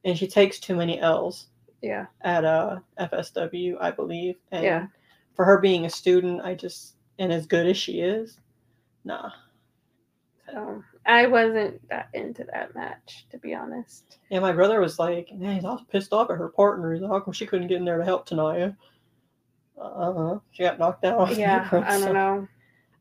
and 0.06 0.18
she 0.18 0.28
takes 0.28 0.60
too 0.60 0.76
many 0.76 1.00
L's 1.00 1.48
Yeah. 1.82 2.08
at 2.22 2.46
uh 2.46 2.80
FSW, 3.00 3.78
I 3.80 3.92
believe. 3.92 4.38
And 4.52 4.66
Yeah. 4.66 4.88
for 5.36 5.46
her 5.46 5.60
being 5.60 5.86
a 5.86 5.90
student, 5.90 6.42
I 6.42 6.56
just 6.56 6.96
and 7.20 7.32
as 7.32 7.46
good 7.48 7.68
as 7.68 7.78
she 7.78 8.02
is, 8.02 8.40
nah. 9.06 9.32
So 10.48 10.84
I 11.06 11.28
wasn't 11.28 11.88
that 11.90 12.10
into 12.14 12.44
that 12.54 12.76
match, 12.76 13.26
to 13.32 13.38
be 13.40 13.54
honest. 13.54 14.20
Yeah, 14.30 14.40
my 14.40 14.52
brother 14.52 14.80
was 14.82 15.00
like, 15.00 15.32
man, 15.34 15.56
he's 15.56 15.66
all 15.66 15.86
pissed 15.92 16.14
off 16.14 16.30
at 16.32 16.38
her 16.38 16.50
partner. 16.50 16.94
He's 16.94 17.02
like, 17.02 17.12
how 17.12 17.20
come 17.20 17.34
she 17.34 17.46
couldn't 17.46 17.68
get 17.68 17.78
in 17.78 17.86
there 17.86 17.98
to 17.98 18.04
help 18.06 18.28
Tanaya? 18.28 18.76
Uh, 19.80 20.40
she 20.52 20.64
got 20.64 20.80
knocked 20.80 21.04
out. 21.06 21.36
Yeah. 21.36 21.68
I 21.72 22.00
don't 22.00 22.14
know. 22.14 22.48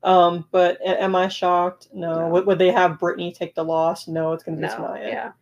Um, 0.03 0.47
but 0.51 0.79
am 0.85 1.15
I 1.15 1.29
shocked? 1.29 1.89
No. 1.93 2.21
No. 2.21 2.29
Would, 2.29 2.47
would 2.47 2.59
they 2.59 2.71
have 2.73 2.99
Brittany 2.99 3.33
take 3.33 3.55
the 3.55 3.65
loss? 3.65 4.09
No, 4.09 4.33
it's 4.33 4.43
gonna 4.43 4.57
be 4.57 4.63
No. 4.63 4.69
Tanaya. 4.69 5.09
Yeah. 5.09 5.33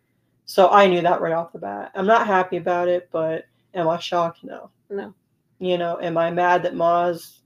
So 0.45 0.69
I 0.69 0.87
knew 0.87 1.01
that 1.01 1.21
right 1.21 1.33
off 1.33 1.53
the 1.53 1.59
bat. 1.59 1.91
I'm 1.95 2.05
not 2.05 2.27
happy 2.27 2.57
about 2.57 2.87
it, 2.87 3.09
but 3.11 3.45
am 3.73 3.87
I 3.87 3.97
shocked? 3.97 4.43
No. 4.43 4.69
No. 4.89 5.13
You 5.59 5.77
know, 5.77 5.99
am 6.01 6.17
I 6.17 6.31
mad 6.31 6.63
that 6.63 6.73
Maz 6.73 7.39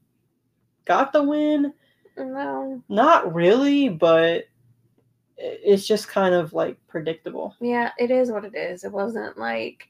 got 0.85 1.13
the 1.13 1.23
win? 1.23 1.73
No. 2.17 2.81
Not 2.89 3.33
really, 3.33 3.89
but 3.89 4.45
it's 5.37 5.85
just 5.85 6.07
kind 6.07 6.33
of 6.33 6.53
like 6.53 6.77
predictable. 6.87 7.55
Yeah, 7.59 7.91
it 7.97 8.11
is 8.11 8.31
what 8.31 8.45
it 8.45 8.55
is. 8.55 8.83
It 8.83 8.91
wasn't 8.91 9.37
like 9.37 9.87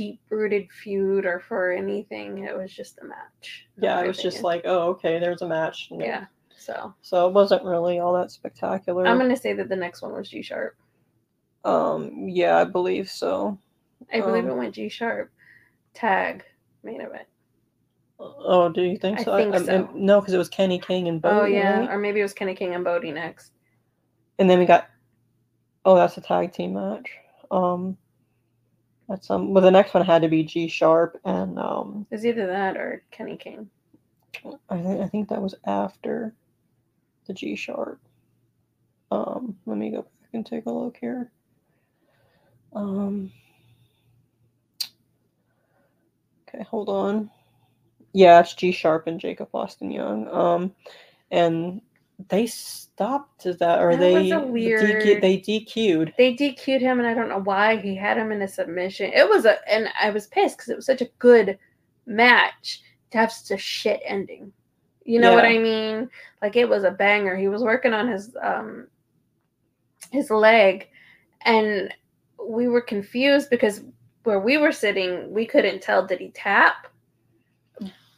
deep 0.00 0.20
rooted 0.30 0.66
feud 0.72 1.26
or 1.26 1.40
for 1.40 1.70
anything. 1.72 2.38
It 2.44 2.56
was 2.56 2.72
just 2.72 2.98
a 3.02 3.04
match. 3.04 3.66
Yeah, 3.76 4.00
it 4.02 4.06
was 4.08 4.16
just 4.16 4.42
like, 4.42 4.62
oh, 4.64 4.88
okay, 4.92 5.18
there's 5.18 5.42
a 5.42 5.46
match. 5.46 5.88
No. 5.90 6.02
Yeah. 6.02 6.24
So 6.56 6.94
So 7.02 7.28
it 7.28 7.34
wasn't 7.34 7.64
really 7.64 7.98
all 7.98 8.14
that 8.14 8.30
spectacular. 8.30 9.06
I'm 9.06 9.18
gonna 9.18 9.36
say 9.36 9.52
that 9.52 9.68
the 9.68 9.76
next 9.76 10.00
one 10.00 10.12
was 10.14 10.30
G 10.30 10.40
sharp. 10.40 10.74
um, 11.66 12.28
yeah, 12.30 12.56
I 12.56 12.64
believe 12.64 13.10
so. 13.10 13.58
I 14.10 14.20
believe 14.20 14.44
Um, 14.44 14.52
it 14.52 14.56
went 14.56 14.74
G 14.74 14.88
sharp. 14.88 15.30
Tag 15.92 16.44
main 16.82 17.02
event. 17.02 17.26
Oh, 18.18 18.70
do 18.70 18.80
you 18.82 18.96
think 18.96 19.20
I 19.20 19.24
so? 19.24 19.36
think 19.36 19.54
I'm- 19.54 19.68
I'm- 19.68 19.88
so. 19.88 19.92
no, 19.94 20.20
because 20.20 20.32
it 20.32 20.38
was 20.38 20.48
Kenny 20.48 20.78
King 20.78 21.08
and 21.08 21.20
Bo. 21.20 21.42
oh 21.42 21.44
yeah, 21.44 21.80
right? 21.80 21.90
or 21.90 21.98
maybe 21.98 22.20
it 22.20 22.22
was 22.22 22.32
Kenny 22.32 22.54
King 22.54 22.74
and 22.74 22.84
Bodie 22.84 23.12
next. 23.12 23.52
And 24.38 24.48
then 24.48 24.58
we 24.58 24.64
got. 24.64 24.88
Oh, 25.84 25.94
that's 25.96 26.16
a 26.16 26.22
tag 26.22 26.52
team 26.52 26.72
match. 26.74 27.10
Um, 27.50 27.96
that's 29.10 29.28
um. 29.28 29.52
Well, 29.52 29.64
the 29.64 29.72
next 29.72 29.92
one 29.92 30.06
had 30.06 30.22
to 30.22 30.28
be 30.28 30.44
G 30.44 30.68
Sharp 30.68 31.20
and 31.24 31.58
um. 31.58 32.06
It 32.10 32.14
was 32.14 32.24
either 32.24 32.46
that 32.46 32.76
or 32.76 33.02
Kenny 33.10 33.36
King. 33.36 33.68
I 34.70 34.78
think 34.80 35.00
I 35.02 35.08
think 35.08 35.28
that 35.28 35.42
was 35.42 35.56
after 35.66 36.32
the 37.26 37.34
G 37.34 37.56
Sharp. 37.56 38.00
Um, 39.10 39.58
let 39.66 39.76
me 39.76 39.90
go 39.90 40.02
back 40.02 40.30
and 40.32 40.46
take 40.46 40.66
a 40.66 40.70
look 40.70 40.96
here. 41.00 41.32
Um. 42.72 43.32
Okay, 46.48 46.62
hold 46.62 46.88
on. 46.88 47.30
Yeah, 48.12 48.38
it's 48.38 48.54
G 48.54 48.70
Sharp 48.70 49.08
and 49.08 49.18
Jacob 49.18 49.48
Austin 49.52 49.90
Young. 49.90 50.28
Um, 50.28 50.72
and 51.32 51.82
they 52.28 52.46
stopped 52.46 53.44
that, 53.44 53.80
or 53.80 53.92
That 53.92 54.00
they 54.00 54.30
a 54.30 54.36
DQ, 54.36 55.20
they 55.20 55.38
DQ'd. 55.38 56.14
They 56.18 56.34
DQ'd 56.34 56.80
him, 56.80 56.98
and 56.98 57.08
I 57.08 57.14
don't 57.14 57.28
know 57.28 57.40
why 57.40 57.76
he 57.76 57.94
had 57.94 58.18
him 58.18 58.32
in 58.32 58.42
a 58.42 58.48
submission. 58.48 59.12
It 59.12 59.28
was 59.28 59.44
a, 59.44 59.56
and 59.70 59.88
I 60.00 60.10
was 60.10 60.26
pissed 60.26 60.58
because 60.58 60.68
it 60.68 60.76
was 60.76 60.86
such 60.86 61.00
a 61.00 61.10
good 61.18 61.58
match 62.06 62.82
to 63.10 63.18
have 63.18 63.32
such 63.32 63.56
a 63.56 63.60
shit 63.60 64.00
ending. 64.04 64.52
You 65.04 65.20
know 65.20 65.34
what 65.34 65.44
I 65.44 65.58
mean? 65.58 66.08
Like 66.42 66.56
it 66.56 66.68
was 66.68 66.84
a 66.84 66.90
banger. 66.90 67.36
He 67.36 67.48
was 67.48 67.62
working 67.62 67.92
on 67.92 68.06
his 68.08 68.36
um 68.40 68.86
his 70.12 70.30
leg, 70.30 70.88
and 71.42 71.92
we 72.48 72.68
were 72.68 72.80
confused 72.80 73.50
because 73.50 73.82
where 74.24 74.40
we 74.40 74.56
were 74.56 74.72
sitting, 74.72 75.32
we 75.32 75.46
couldn't 75.46 75.82
tell 75.82 76.06
did 76.06 76.20
he 76.20 76.30
tap. 76.30 76.86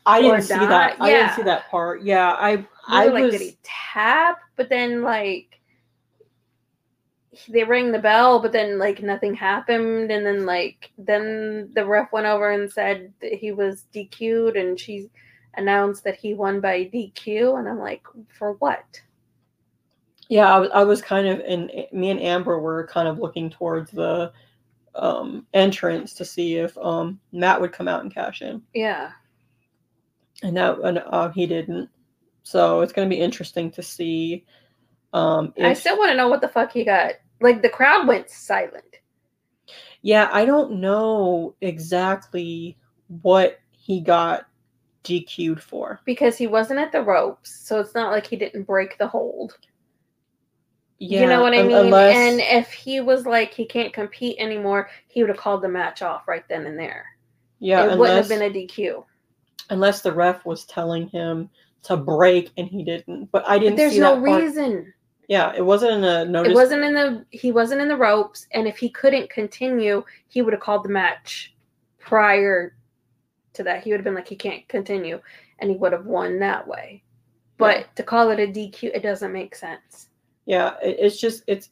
I 0.06 0.20
didn't 0.20 0.42
see 0.42 0.54
that. 0.54 0.98
not. 0.98 1.00
I 1.00 1.10
didn't 1.10 1.34
see 1.34 1.42
that 1.42 1.70
part. 1.70 2.02
Yeah, 2.02 2.32
I 2.32 2.56
We 2.56 2.66
I 2.88 3.06
were 3.06 3.12
like, 3.12 3.24
was. 3.24 3.32
did 3.32 3.40
he 3.42 3.58
tap? 3.62 4.40
But 4.56 4.68
then 4.68 5.02
like 5.02 5.60
they 7.48 7.64
rang 7.64 7.92
the 7.92 7.98
bell, 7.98 8.40
but 8.40 8.52
then 8.52 8.78
like 8.78 9.02
nothing 9.02 9.34
happened, 9.34 10.10
and 10.10 10.24
then 10.26 10.44
like 10.44 10.90
then 10.98 11.70
the 11.74 11.84
ref 11.84 12.12
went 12.12 12.26
over 12.26 12.50
and 12.50 12.70
said 12.70 13.12
that 13.20 13.32
he 13.32 13.52
was 13.52 13.86
DQ'd, 13.94 14.56
and 14.56 14.78
she 14.78 15.08
announced 15.54 16.04
that 16.04 16.16
he 16.16 16.34
won 16.34 16.60
by 16.60 16.84
DQ, 16.84 17.58
and 17.58 17.68
I'm 17.68 17.78
like, 17.78 18.02
for 18.28 18.54
what? 18.54 19.00
Yeah, 20.28 20.52
I 20.52 20.58
was, 20.58 20.70
I 20.72 20.84
was 20.84 21.02
kind 21.02 21.26
of, 21.28 21.40
and 21.40 21.70
me 21.92 22.10
and 22.10 22.20
Amber 22.20 22.58
were 22.58 22.86
kind 22.86 23.06
of 23.06 23.18
looking 23.18 23.50
towards 23.50 23.90
the 23.90 24.32
um, 24.94 25.46
entrance 25.52 26.14
to 26.14 26.24
see 26.24 26.56
if 26.56 26.76
um, 26.78 27.20
Matt 27.32 27.60
would 27.60 27.72
come 27.72 27.88
out 27.88 28.02
and 28.02 28.12
cash 28.12 28.40
in, 28.40 28.62
Yeah, 28.74 29.12
and 30.42 30.56
that 30.56 30.78
and, 30.80 30.98
uh, 31.06 31.28
he 31.30 31.46
didn't. 31.46 31.88
So 32.42 32.80
it's 32.80 32.92
going 32.92 33.08
to 33.08 33.14
be 33.14 33.20
interesting 33.20 33.70
to 33.72 33.82
see. 33.82 34.44
Um, 35.12 35.52
I 35.60 35.74
still 35.74 35.98
want 35.98 36.10
to 36.10 36.16
know 36.16 36.28
what 36.28 36.40
the 36.40 36.48
fuck 36.48 36.72
he 36.72 36.84
got. 36.84 37.12
Like 37.40 37.62
the 37.62 37.68
crowd 37.68 38.06
went 38.08 38.30
silent. 38.30 38.84
yeah, 40.02 40.28
I 40.32 40.44
don't 40.44 40.80
know 40.80 41.54
exactly 41.60 42.78
what 43.22 43.60
he 43.70 44.00
got 44.00 44.46
DQ'd 45.04 45.60
for. 45.62 46.00
because 46.04 46.36
he 46.38 46.46
wasn't 46.46 46.80
at 46.80 46.92
the 46.92 47.02
ropes, 47.02 47.60
so 47.66 47.80
it's 47.80 47.94
not 47.94 48.12
like 48.12 48.26
he 48.26 48.36
didn't 48.36 48.62
break 48.64 48.96
the 48.98 49.06
hold. 49.08 49.56
Yeah, 50.98 51.22
you 51.22 51.26
know 51.26 51.42
what 51.42 51.52
I 51.52 51.62
mean? 51.62 51.76
Unless, 51.76 52.16
And 52.16 52.40
if 52.40 52.72
he 52.72 53.00
was 53.00 53.26
like 53.26 53.52
he 53.52 53.64
can't 53.64 53.92
compete 53.92 54.36
anymore, 54.38 54.88
he 55.08 55.20
would 55.22 55.30
have 55.30 55.38
called 55.38 55.62
the 55.62 55.68
match 55.68 56.00
off 56.00 56.28
right 56.28 56.48
then 56.48 56.64
and 56.66 56.78
there. 56.78 57.06
yeah, 57.58 57.92
it 57.92 57.98
wouldn't 57.98 58.18
have 58.18 58.28
been 58.28 58.42
a 58.48 58.54
DQ. 58.54 59.04
Unless 59.72 60.02
the 60.02 60.12
ref 60.12 60.44
was 60.44 60.64
telling 60.66 61.08
him 61.08 61.48
to 61.82 61.96
break 61.96 62.52
and 62.56 62.68
he 62.68 62.84
didn't. 62.84 63.32
But 63.32 63.48
I 63.48 63.58
didn't. 63.58 63.76
there's 63.76 63.94
see 63.94 64.00
no 64.00 64.20
reason. 64.20 64.92
Yeah, 65.28 65.52
it 65.56 65.64
wasn't 65.64 65.92
in 65.92 66.04
a 66.04 66.24
notice. 66.24 66.52
It 66.52 66.54
wasn't 66.54 66.84
in 66.84 66.94
the 66.94 67.24
he 67.30 67.52
wasn't 67.52 67.80
in 67.80 67.88
the 67.88 67.96
ropes, 67.96 68.46
and 68.52 68.68
if 68.68 68.76
he 68.76 68.90
couldn't 68.90 69.30
continue, 69.30 70.04
he 70.28 70.42
would 70.42 70.52
have 70.52 70.62
called 70.62 70.84
the 70.84 70.90
match 70.90 71.54
prior 71.98 72.76
to 73.54 73.62
that. 73.64 73.82
He 73.82 73.90
would 73.90 74.00
have 74.00 74.04
been 74.04 74.14
like 74.14 74.28
he 74.28 74.36
can't 74.36 74.66
continue, 74.68 75.20
and 75.58 75.70
he 75.70 75.76
would 75.76 75.92
have 75.92 76.06
won 76.06 76.38
that 76.40 76.66
way. 76.68 77.02
But 77.56 77.78
Yeah. 77.78 77.86
to 77.96 78.02
call 78.02 78.30
it 78.30 78.40
a 78.40 78.46
DQ, 78.46 78.90
it 78.94 79.02
doesn't 79.02 79.32
make 79.32 79.54
sense. 79.54 80.08
Yeah, 80.44 80.74
it, 80.82 80.96
it's 80.98 81.18
just 81.18 81.44
it's. 81.46 81.70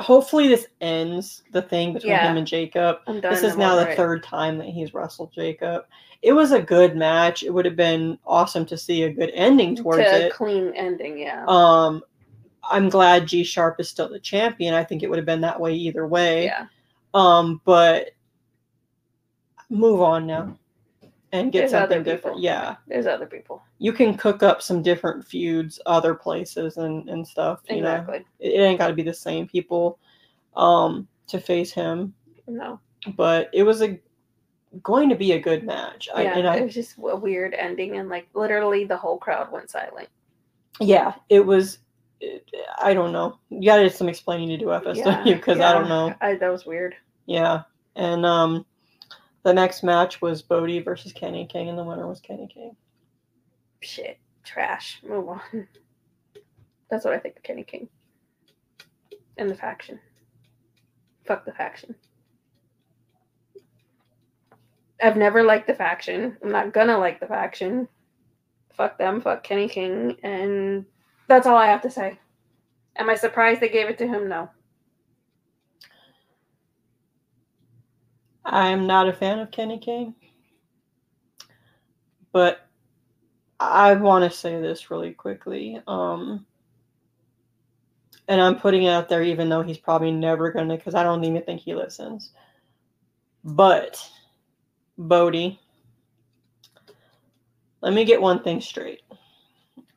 Hopefully, 0.00 0.48
this 0.48 0.66
ends 0.80 1.42
the 1.52 1.62
thing 1.62 1.92
between 1.92 2.12
Yeah. 2.12 2.28
him 2.30 2.36
and 2.36 2.46
Jacob. 2.46 2.98
Done. 3.06 3.20
This 3.20 3.42
is 3.44 3.52
I'm 3.52 3.58
now 3.60 3.76
the 3.76 3.94
third 3.94 4.22
time 4.24 4.58
that 4.58 4.66
he's 4.68 4.92
wrestled 4.92 5.32
Jacob. 5.32 5.84
It 6.22 6.32
was 6.32 6.52
a 6.52 6.60
good 6.60 6.96
match. 6.96 7.42
It 7.42 7.50
would 7.50 7.64
have 7.64 7.76
been 7.76 8.18
awesome 8.26 8.66
to 8.66 8.76
see 8.76 9.04
a 9.04 9.12
good 9.12 9.30
ending 9.34 9.76
towards 9.76 9.98
to 10.02 10.10
a 10.24 10.26
it. 10.26 10.32
clean 10.32 10.72
ending. 10.74 11.18
Yeah, 11.18 11.44
Um, 11.46 12.02
I'm 12.68 12.88
glad 12.88 13.26
G 13.28 13.44
Sharp 13.44 13.78
is 13.78 13.88
still 13.88 14.08
the 14.08 14.18
champion. 14.18 14.74
I 14.74 14.82
think 14.82 15.02
it 15.02 15.10
would 15.10 15.18
have 15.18 15.26
been 15.26 15.42
that 15.42 15.60
way 15.60 15.74
either 15.74 16.06
way. 16.06 16.46
yeah. 16.46 16.66
Um, 17.12 17.60
but 17.64 18.08
move 19.70 20.00
on 20.00 20.26
now 20.26 20.56
and 21.34 21.50
get 21.52 21.58
There's 21.60 21.72
other 21.74 21.82
something 21.82 21.98
people. 22.04 22.12
different. 22.14 22.40
Yeah, 22.40 22.76
There's 22.86 23.06
other 23.06 23.26
people. 23.26 23.62
you 23.78 23.92
can 23.92 24.16
cook 24.16 24.42
up 24.42 24.62
some 24.62 24.82
different 24.82 25.26
feuds 25.26 25.80
other 25.84 26.14
places 26.14 26.76
and 26.78 27.08
and 27.08 27.26
stuff. 27.26 27.60
You 27.68 27.82
know, 27.82 27.90
Exactly. 27.96 28.24
it, 28.38 28.54
it 28.54 28.62
ain't 28.62 28.78
got 28.78 28.88
to 28.88 28.94
be 28.94 29.02
the 29.02 29.12
same 29.12 29.46
people 29.46 29.98
um 30.56 31.08
to 31.26 31.40
face 31.40 31.72
him. 31.72 32.14
No. 32.46 32.78
But 33.16 33.50
it 33.52 33.64
was 33.64 33.82
a 33.82 33.98
going 34.82 35.08
to 35.08 35.14
be 35.16 35.32
a 35.32 35.38
good 35.40 35.64
match. 35.64 36.08
I, 36.14 36.22
yeah, 36.22 36.38
and 36.38 36.60
it 36.60 36.64
was 36.64 36.74
just 36.74 36.96
a 36.98 37.16
weird 37.16 37.54
ending, 37.54 37.96
and 37.96 38.08
like 38.08 38.28
literally 38.34 38.84
the 38.84 38.96
whole 38.96 39.18
crowd 39.18 39.50
went 39.52 39.70
silent. 39.70 40.08
yeah, 40.80 41.14
it 41.28 41.44
was 41.44 41.78
I 42.80 42.94
don't 42.94 43.12
know. 43.12 43.38
You 43.50 43.66
got 43.66 43.76
to 43.76 43.82
do 43.88 43.90
some 43.90 44.08
explaining 44.08 44.48
to 44.50 44.56
do 44.56 44.66
FSW 44.66 44.96
Yeah, 44.96 45.34
because 45.34 45.60
I 45.60 45.72
don't 45.72 45.88
know. 45.88 46.14
I, 46.20 46.36
that 46.36 46.50
was 46.50 46.64
weird. 46.64 46.94
Yeah, 47.26 47.62
and 47.96 48.24
um, 48.24 48.64
the 49.44 49.52
next 49.52 49.82
match 49.82 50.20
was 50.20 50.42
Bodie 50.42 50.80
versus 50.80 51.12
Kenny 51.12 51.46
King, 51.46 51.68
and 51.68 51.78
the 51.78 51.84
winner 51.84 52.08
was 52.08 52.20
Kenny 52.20 52.48
King. 52.52 52.74
Shit. 53.80 54.18
Trash. 54.42 55.00
Move 55.06 55.28
on. 55.28 55.68
That's 56.90 57.04
what 57.04 57.14
I 57.14 57.18
think 57.18 57.36
of 57.36 57.42
Kenny 57.42 57.64
King. 57.64 57.88
And 59.36 59.50
the 59.50 59.54
faction. 59.54 60.00
Fuck 61.26 61.44
the 61.44 61.52
faction. 61.52 61.94
I've 65.02 65.16
never 65.16 65.42
liked 65.42 65.66
the 65.66 65.74
faction. 65.74 66.36
I'm 66.42 66.50
not 66.50 66.72
gonna 66.72 66.98
like 66.98 67.20
the 67.20 67.26
faction. 67.26 67.88
Fuck 68.74 68.98
them, 68.98 69.20
fuck 69.20 69.44
Kenny 69.44 69.68
King, 69.68 70.16
and 70.22 70.84
that's 71.28 71.46
all 71.46 71.56
I 71.56 71.66
have 71.66 71.82
to 71.82 71.90
say. 71.90 72.18
Am 72.96 73.10
I 73.10 73.14
surprised 73.14 73.60
they 73.60 73.68
gave 73.68 73.88
it 73.88 73.98
to 73.98 74.06
him? 74.06 74.28
No. 74.28 74.48
I'm 78.44 78.86
not 78.86 79.08
a 79.08 79.12
fan 79.12 79.38
of 79.38 79.50
Kenny 79.50 79.78
King, 79.78 80.14
but 82.32 82.68
I 83.58 83.94
want 83.94 84.30
to 84.30 84.36
say 84.36 84.60
this 84.60 84.90
really 84.90 85.12
quickly. 85.12 85.80
Um, 85.86 86.44
and 88.28 88.40
I'm 88.40 88.58
putting 88.58 88.84
it 88.84 88.90
out 88.90 89.08
there, 89.08 89.22
even 89.22 89.48
though 89.48 89.62
he's 89.62 89.78
probably 89.78 90.10
never 90.10 90.50
gonna, 90.50 90.76
because 90.76 90.94
I 90.94 91.02
don't 91.02 91.24
even 91.24 91.42
think 91.42 91.60
he 91.60 91.74
listens. 91.74 92.32
But 93.44 93.98
Bodie, 94.96 95.60
let 97.80 97.92
me 97.92 98.04
get 98.04 98.20
one 98.20 98.42
thing 98.42 98.60
straight. 98.60 99.02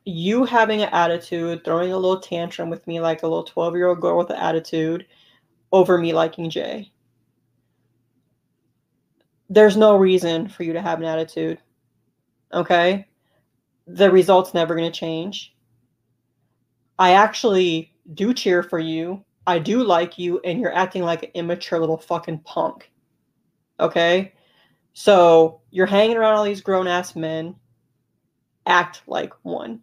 You 0.04 0.44
having 0.44 0.82
an 0.82 0.90
attitude, 0.92 1.64
throwing 1.64 1.92
a 1.92 1.98
little 1.98 2.20
tantrum 2.20 2.70
with 2.70 2.86
me 2.86 3.00
like 3.00 3.22
a 3.22 3.26
little 3.26 3.44
12 3.44 3.76
year 3.76 3.88
old 3.88 4.00
girl 4.00 4.18
with 4.18 4.30
an 4.30 4.36
attitude 4.36 5.06
over 5.72 5.98
me 5.98 6.12
liking 6.12 6.50
Jay. 6.50 6.90
There's 9.48 9.76
no 9.76 9.96
reason 9.96 10.48
for 10.48 10.62
you 10.62 10.72
to 10.74 10.82
have 10.82 10.98
an 10.98 11.06
attitude. 11.06 11.58
Okay? 12.52 13.06
The 13.86 14.10
result's 14.10 14.54
never 14.54 14.74
going 14.74 14.90
to 14.90 14.98
change. 14.98 15.54
I 16.98 17.12
actually 17.12 17.94
do 18.14 18.34
cheer 18.34 18.62
for 18.62 18.78
you. 18.78 19.24
I 19.46 19.58
do 19.58 19.82
like 19.82 20.18
you, 20.18 20.40
and 20.44 20.60
you're 20.60 20.74
acting 20.74 21.02
like 21.02 21.22
an 21.22 21.30
immature 21.34 21.78
little 21.78 21.96
fucking 21.96 22.40
punk. 22.40 22.90
Okay? 23.80 24.34
So 24.92 25.62
you're 25.70 25.86
hanging 25.86 26.16
around 26.16 26.34
all 26.34 26.44
these 26.44 26.60
grown 26.60 26.86
ass 26.86 27.16
men. 27.16 27.54
Act 28.66 29.02
like 29.06 29.32
one. 29.42 29.80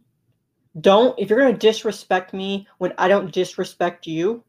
Don't, 0.79 1.17
if 1.17 1.29
you're 1.29 1.39
going 1.39 1.53
to 1.53 1.59
disrespect 1.59 2.33
me 2.33 2.67
when 2.77 2.93
I 2.97 3.07
don't 3.07 3.31
disrespect 3.31 4.05
you, 4.05 4.43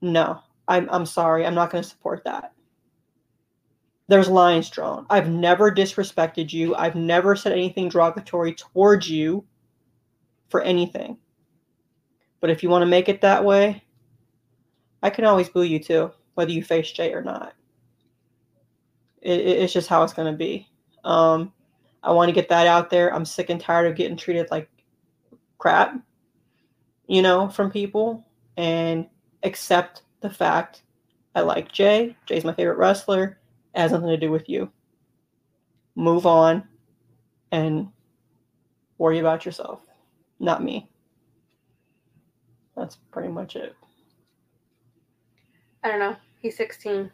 no, 0.00 0.40
I'm, 0.66 0.88
I'm 0.90 1.06
sorry. 1.06 1.44
I'm 1.44 1.54
not 1.54 1.70
going 1.70 1.84
to 1.84 1.88
support 1.88 2.24
that. 2.24 2.54
There's 4.10 4.28
lines 4.28 4.68
drawn. 4.68 5.06
I've 5.08 5.28
never 5.28 5.70
disrespected 5.70 6.52
you. 6.52 6.74
I've 6.74 6.96
never 6.96 7.36
said 7.36 7.52
anything 7.52 7.88
derogatory 7.88 8.54
towards 8.54 9.08
you 9.08 9.44
for 10.48 10.60
anything. 10.62 11.16
But 12.40 12.50
if 12.50 12.64
you 12.64 12.70
want 12.70 12.82
to 12.82 12.86
make 12.86 13.08
it 13.08 13.20
that 13.20 13.44
way, 13.44 13.84
I 15.00 15.10
can 15.10 15.24
always 15.26 15.48
boo 15.48 15.62
you 15.62 15.78
too, 15.78 16.10
whether 16.34 16.50
you 16.50 16.64
face 16.64 16.90
Jay 16.90 17.12
or 17.12 17.22
not. 17.22 17.54
It, 19.22 19.38
it- 19.42 19.58
it's 19.62 19.72
just 19.72 19.88
how 19.88 20.02
it's 20.02 20.12
going 20.12 20.32
to 20.32 20.36
be. 20.36 20.68
Um, 21.04 21.52
I 22.02 22.10
want 22.10 22.30
to 22.30 22.34
get 22.34 22.48
that 22.48 22.66
out 22.66 22.90
there. 22.90 23.14
I'm 23.14 23.24
sick 23.24 23.48
and 23.48 23.60
tired 23.60 23.86
of 23.86 23.94
getting 23.96 24.16
treated 24.16 24.50
like 24.50 24.68
crap, 25.58 25.94
you 27.06 27.22
know, 27.22 27.48
from 27.48 27.70
people 27.70 28.26
and 28.56 29.06
accept 29.44 30.02
the 30.20 30.30
fact 30.30 30.82
I 31.36 31.42
like 31.42 31.70
Jay. 31.70 32.16
Jay's 32.26 32.44
my 32.44 32.54
favorite 32.54 32.78
wrestler. 32.78 33.39
Has 33.74 33.92
nothing 33.92 34.08
to 34.08 34.16
do 34.16 34.30
with 34.30 34.48
you. 34.48 34.70
Move 35.94 36.26
on 36.26 36.64
and 37.52 37.88
worry 38.98 39.18
about 39.18 39.44
yourself, 39.44 39.80
not 40.38 40.62
me. 40.62 40.88
That's 42.76 42.96
pretty 43.10 43.28
much 43.28 43.56
it. 43.56 43.74
I 45.82 45.88
don't 45.88 45.98
know. 45.98 46.16
He's 46.40 46.56
16. 46.56 47.10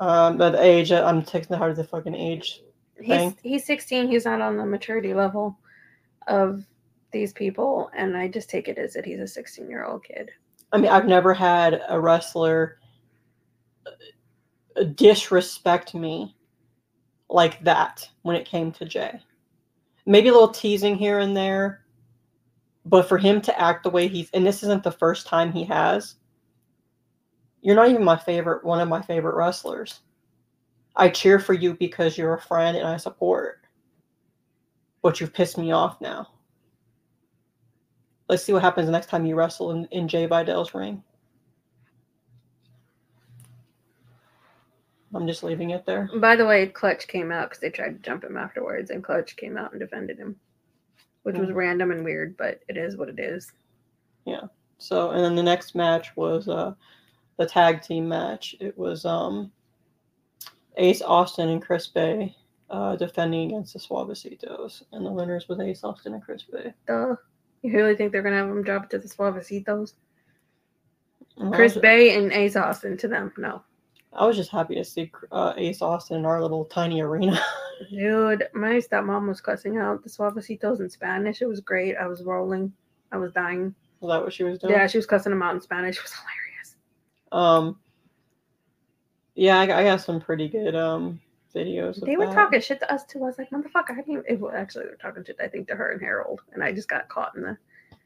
Um, 0.00 0.36
but 0.36 0.50
the 0.50 0.62
age, 0.62 0.92
I'm 0.92 1.22
taking 1.22 1.48
the 1.48 1.58
heart 1.58 1.70
of 1.70 1.76
the 1.76 1.84
fucking 1.84 2.14
age. 2.14 2.62
He's 2.96 3.06
Thing. 3.06 3.36
he's 3.42 3.66
16. 3.66 4.08
He's 4.08 4.24
not 4.24 4.40
on 4.40 4.56
the 4.56 4.64
maturity 4.64 5.14
level 5.14 5.58
of 6.26 6.64
these 7.12 7.32
people, 7.32 7.90
and 7.96 8.16
I 8.16 8.28
just 8.28 8.48
take 8.48 8.68
it 8.68 8.78
as 8.78 8.94
that 8.94 9.04
he's 9.04 9.20
a 9.20 9.26
16 9.26 9.68
year 9.68 9.84
old 9.84 10.04
kid. 10.04 10.30
I 10.72 10.78
mean, 10.78 10.90
I've 10.90 11.06
never 11.06 11.34
had 11.34 11.82
a 11.88 12.00
wrestler 12.00 12.78
disrespect 14.94 15.94
me 15.94 16.36
like 17.28 17.62
that 17.64 18.08
when 18.22 18.36
it 18.36 18.46
came 18.46 18.72
to 18.72 18.84
Jay. 18.84 19.20
Maybe 20.06 20.28
a 20.28 20.32
little 20.32 20.48
teasing 20.48 20.96
here 20.96 21.20
and 21.20 21.36
there, 21.36 21.84
but 22.84 23.08
for 23.08 23.18
him 23.18 23.40
to 23.42 23.60
act 23.60 23.82
the 23.82 23.90
way 23.90 24.08
he's, 24.08 24.30
and 24.30 24.46
this 24.46 24.62
isn't 24.62 24.82
the 24.82 24.92
first 24.92 25.26
time 25.26 25.52
he 25.52 25.64
has, 25.64 26.16
you're 27.62 27.76
not 27.76 27.88
even 27.88 28.04
my 28.04 28.16
favorite, 28.16 28.64
one 28.64 28.80
of 28.80 28.88
my 28.88 29.00
favorite 29.00 29.36
wrestlers. 29.36 30.00
I 30.96 31.08
cheer 31.08 31.38
for 31.38 31.54
you 31.54 31.74
because 31.74 32.18
you're 32.18 32.34
a 32.34 32.40
friend 32.40 32.76
and 32.76 32.86
I 32.86 32.98
support. 32.98 33.62
But 35.02 35.20
you've 35.20 35.32
pissed 35.32 35.58
me 35.58 35.72
off 35.72 36.00
now. 36.00 36.28
Let's 38.28 38.44
see 38.44 38.52
what 38.52 38.62
happens 38.62 38.86
the 38.86 38.92
next 38.92 39.08
time 39.08 39.26
you 39.26 39.34
wrestle 39.34 39.72
in, 39.72 39.86
in 39.86 40.08
Jay 40.08 40.26
Vidal's 40.26 40.74
ring. 40.74 41.02
I'm 45.14 45.26
just 45.26 45.42
leaving 45.42 45.70
it 45.70 45.86
there. 45.86 46.10
By 46.16 46.36
the 46.36 46.46
way, 46.46 46.66
Clutch 46.66 47.06
came 47.06 47.30
out 47.30 47.50
because 47.50 47.60
they 47.60 47.70
tried 47.70 47.92
to 47.92 48.02
jump 48.02 48.24
him 48.24 48.36
afterwards, 48.36 48.90
and 48.90 49.02
Clutch 49.02 49.36
came 49.36 49.56
out 49.56 49.72
and 49.72 49.80
defended 49.80 50.18
him, 50.18 50.36
which 51.22 51.36
was 51.36 51.52
random 51.52 51.90
and 51.90 52.04
weird, 52.04 52.36
but 52.36 52.60
it 52.68 52.76
is 52.76 52.96
what 52.96 53.08
it 53.08 53.18
is. 53.18 53.52
Yeah. 54.24 54.46
So, 54.78 55.10
and 55.10 55.24
then 55.24 55.36
the 55.36 55.42
next 55.42 55.74
match 55.74 56.14
was 56.16 56.48
uh, 56.48 56.74
the 57.36 57.46
tag 57.46 57.82
team 57.82 58.08
match. 58.08 58.56
It 58.60 58.76
was 58.76 59.04
um, 59.04 59.52
Ace 60.76 61.02
Austin 61.02 61.48
and 61.48 61.62
Chris 61.62 61.86
Bey 61.86 62.34
uh, 62.70 62.96
defending 62.96 63.48
against 63.48 63.72
the 63.72 63.78
Suavecitos, 63.78 64.82
and 64.92 65.06
the 65.06 65.12
winners 65.12 65.48
was 65.48 65.60
Ace 65.60 65.84
Austin 65.84 66.14
and 66.14 66.22
Chris 66.22 66.42
Bey. 66.42 66.72
Duh. 66.86 67.16
You 67.62 67.72
really 67.72 67.96
think 67.96 68.12
they're 68.12 68.22
gonna 68.22 68.36
have 68.36 68.48
them 68.48 68.62
drop 68.62 68.90
to 68.90 68.98
the 68.98 69.08
Suavecitos? 69.08 69.94
Chris 71.52 71.76
Bey 71.76 72.16
and 72.16 72.32
Ace 72.32 72.56
Austin 72.56 72.96
to 72.98 73.08
them? 73.08 73.32
No. 73.36 73.62
I 74.16 74.26
was 74.26 74.36
just 74.36 74.50
happy 74.50 74.74
to 74.76 74.84
see 74.84 75.10
uh, 75.32 75.54
Ace 75.56 75.82
Austin 75.82 76.18
in 76.18 76.24
our 76.26 76.40
little 76.40 76.64
tiny 76.64 77.00
arena. 77.00 77.40
Dude, 77.90 78.48
my 78.54 78.74
stepmom 78.76 79.28
was 79.28 79.40
cussing 79.40 79.76
out 79.78 80.02
the 80.04 80.08
Suavecitos 80.08 80.80
in 80.80 80.88
Spanish. 80.88 81.42
It 81.42 81.46
was 81.46 81.60
great. 81.60 81.96
I 81.96 82.06
was 82.06 82.22
rolling. 82.22 82.72
I 83.10 83.16
was 83.16 83.32
dying. 83.32 83.74
was 84.00 84.10
that 84.16 84.22
what 84.22 84.32
she 84.32 84.44
was 84.44 84.58
doing? 84.58 84.72
Yeah, 84.72 84.86
she 84.86 84.98
was 84.98 85.06
cussing 85.06 85.30
them 85.30 85.42
out 85.42 85.54
in 85.54 85.60
Spanish. 85.60 85.96
It 85.98 86.02
was 86.04 86.12
hilarious. 86.12 86.76
Um. 87.32 87.78
Yeah, 89.34 89.58
I, 89.58 89.66
got- 89.66 89.78
I 89.80 89.84
got 89.84 90.00
some 90.00 90.20
pretty 90.20 90.48
good 90.48 90.76
um 90.76 91.20
videos. 91.54 92.04
They 92.04 92.16
were 92.16 92.26
that. 92.26 92.34
talking 92.34 92.60
shit 92.60 92.80
to 92.80 92.92
us 92.92 93.04
too. 93.04 93.18
I 93.18 93.26
was 93.26 93.38
like, 93.38 93.50
motherfucker, 93.50 93.90
I 93.90 93.94
didn't 93.96 94.12
even, 94.12 94.24
it, 94.28 94.40
well, 94.40 94.52
actually, 94.54 94.84
they 94.84 94.90
were 94.90 94.96
talking 94.96 95.24
shit, 95.24 95.36
I 95.40 95.48
think, 95.48 95.68
to 95.68 95.74
her 95.76 95.90
and 95.92 96.00
Harold. 96.00 96.40
And 96.52 96.62
I 96.62 96.72
just 96.72 96.88
got 96.88 97.08
caught 97.08 97.34
in 97.36 97.42
the 97.42 97.56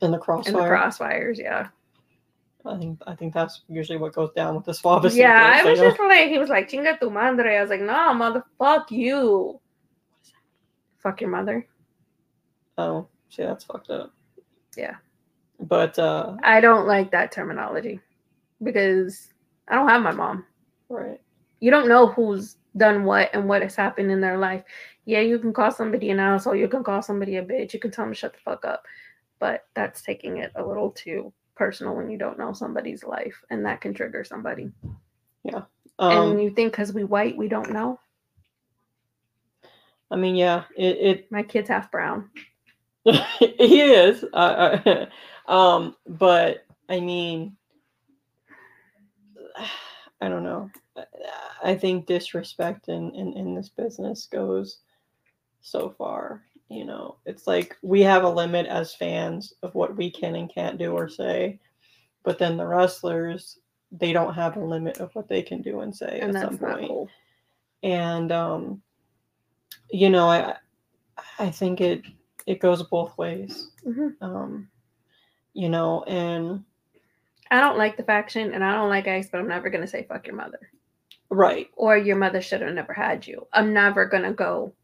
in 0.01 0.11
the 0.11 0.17
in 0.17 0.23
crossfire. 0.23 0.53
the 0.53 0.59
crossfires. 0.61 1.39
Yeah. 1.39 1.69
I 2.67 2.77
think 2.77 3.01
I 3.07 3.15
think 3.15 3.35
that's 3.35 3.63
usually 3.69 3.99
what 3.99 4.13
goes 4.13 4.31
down 4.33 4.57
with 4.57 4.65
the 4.65 4.73
Suavecitos. 4.73 5.15
yeah, 5.15 5.61
I 5.63 5.65
was 5.65 5.79
just 5.79 5.99
like, 5.99 6.29
he 6.29 6.39
was 6.39 6.49
like, 6.49 6.69
chinga 6.69 6.99
tu 6.99 7.11
madre. 7.11 7.57
I 7.57 7.61
was 7.61 7.71
like, 7.71 7.81
no, 7.81 7.93
motherfuck 8.15 8.91
you. 8.91 9.61
Fuck 10.99 11.21
your 11.21 11.31
mother. 11.31 11.67
Oh, 12.77 13.09
see, 13.29 13.43
that's 13.45 13.65
fucked 13.65 13.91
up. 13.91 14.13
Yeah. 14.77 14.97
But 15.61 15.99
uh, 15.99 16.37
I 16.43 16.61
don't 16.61 16.87
like 16.87 17.11
that 17.13 17.33
terminology 17.33 18.01
because 18.63 19.33
I 19.69 19.75
don't 19.75 19.89
have 19.89 20.03
my 20.03 20.13
mom. 20.13 20.45
right. 20.89 21.21
You 21.61 21.71
don't 21.71 21.89
know 21.89 22.07
who's 22.07 22.57
done 22.77 23.05
what 23.05 23.31
and 23.33 23.49
what 23.49 23.63
has 23.63 23.75
happened 23.75 24.11
in 24.11 24.21
their 24.21 24.39
life. 24.39 24.63
Yeah, 25.05 25.21
you 25.21 25.39
can 25.39 25.53
call 25.53 25.71
somebody 25.71 26.11
an 26.11 26.21
asshole. 26.21 26.55
You 26.55 26.69
can 26.69 26.85
call 26.85 27.03
somebody 27.03 27.37
a 27.37 27.43
bitch. 27.45 27.73
You 27.73 27.81
can 27.81 27.91
tell 27.91 28.05
them 28.05 28.15
to 28.15 28.19
shut 28.19 28.35
the 28.35 28.39
fuck 28.39 28.65
up. 28.65 28.85
But 29.41 29.67
that's 29.75 30.03
taking 30.03 30.39
it 30.39 30.53
a 30.55 30.65
little 30.65 30.91
too 30.91 31.33
personal 31.59 31.95
when 31.95 32.11
you 32.11 32.17
don't 32.17 32.39
know 32.39 32.53
somebody's 32.53 33.05
life, 33.05 33.43
and 33.51 33.67
that 33.67 33.81
can 33.81 33.93
trigger 33.93 34.25
somebody. 34.25 34.71
Yeah. 35.45 35.63
And 35.99 36.33
Um, 36.33 36.39
you 36.39 36.51
think 36.51 36.73
because 36.73 36.93
we 36.93 37.05
white, 37.05 37.37
we 37.37 37.49
don't 37.49 37.73
know. 37.73 37.99
I 40.11 40.17
mean, 40.17 40.37
yeah, 40.37 40.65
it 40.77 41.31
My 41.31 41.43
kid's 41.43 41.69
half 41.69 41.91
brown. 41.91 42.31
he 43.05 43.81
is. 43.83 44.25
Uh, 44.33 45.07
um, 45.49 45.97
but 46.07 46.65
I 46.89 47.01
mean, 47.01 47.57
I 50.21 50.29
don't 50.29 50.45
know. 50.45 50.71
I 51.63 51.77
think 51.77 52.07
disrespect 52.07 52.89
in, 52.89 53.15
in, 53.15 53.35
in 53.35 53.55
this 53.55 53.69
business 53.69 54.27
goes 54.27 54.79
so 55.61 55.95
far. 55.97 56.43
You 56.69 56.85
know, 56.85 57.17
it's 57.25 57.47
like 57.47 57.77
we 57.83 58.03
have 58.03 58.25
a 58.25 58.29
limit 58.29 58.67
as 58.67 58.95
fans 58.95 59.55
of 59.63 59.75
what 59.75 59.97
we 59.97 60.11
can 60.11 60.35
and 60.37 60.53
can't 60.53 60.79
do 60.79 60.93
or 60.93 61.09
say, 61.09 61.59
but 62.25 62.39
then 62.39 62.57
the 62.57 62.67
wrestlers 62.67 63.59
they 63.91 64.13
don't 64.13 64.35
have 64.35 64.57
a 64.57 64.65
limit 64.65 64.99
of 64.99 65.15
what 65.15 65.29
they 65.29 65.41
can 65.43 65.63
do 65.63 65.81
and 65.81 65.97
say 65.97 66.19
and 66.21 66.31
at 66.31 66.33
that's 66.35 66.45
some 66.45 66.59
point. 66.59 66.89
cool. 66.89 67.09
And 67.83 68.31
um, 68.33 68.83
you 69.91 70.11
know, 70.11 70.29
I 70.29 70.57
I 71.39 71.51
think 71.51 71.81
it 71.81 72.03
it 72.47 72.61
goes 72.61 72.83
both 72.83 73.17
ways. 73.17 73.71
Mhm. 73.87 74.15
Um, 74.21 74.69
you 75.55 75.69
know, 75.69 76.03
and 76.05 76.65
I 77.51 77.61
don't 77.61 77.79
like 77.79 77.97
the 77.97 78.03
faction, 78.03 78.53
and 78.53 78.63
I 78.63 78.75
don't 78.75 78.91
like 78.91 79.09
Ice, 79.09 79.29
but 79.31 79.39
I'm 79.41 79.49
never 79.49 79.71
gonna 79.71 79.87
say 79.87 80.05
fuck 80.05 80.27
your 80.27 80.37
mother 80.37 80.71
right, 81.31 81.69
or 81.77 81.97
your 81.97 82.17
mother 82.17 82.43
should 82.43 82.61
have 82.61 82.75
never 82.75 82.93
had 82.93 83.27
you. 83.27 83.47
I'm 83.53 83.73
never 83.73 84.05
gonna 84.07 84.33
go, 84.35 84.75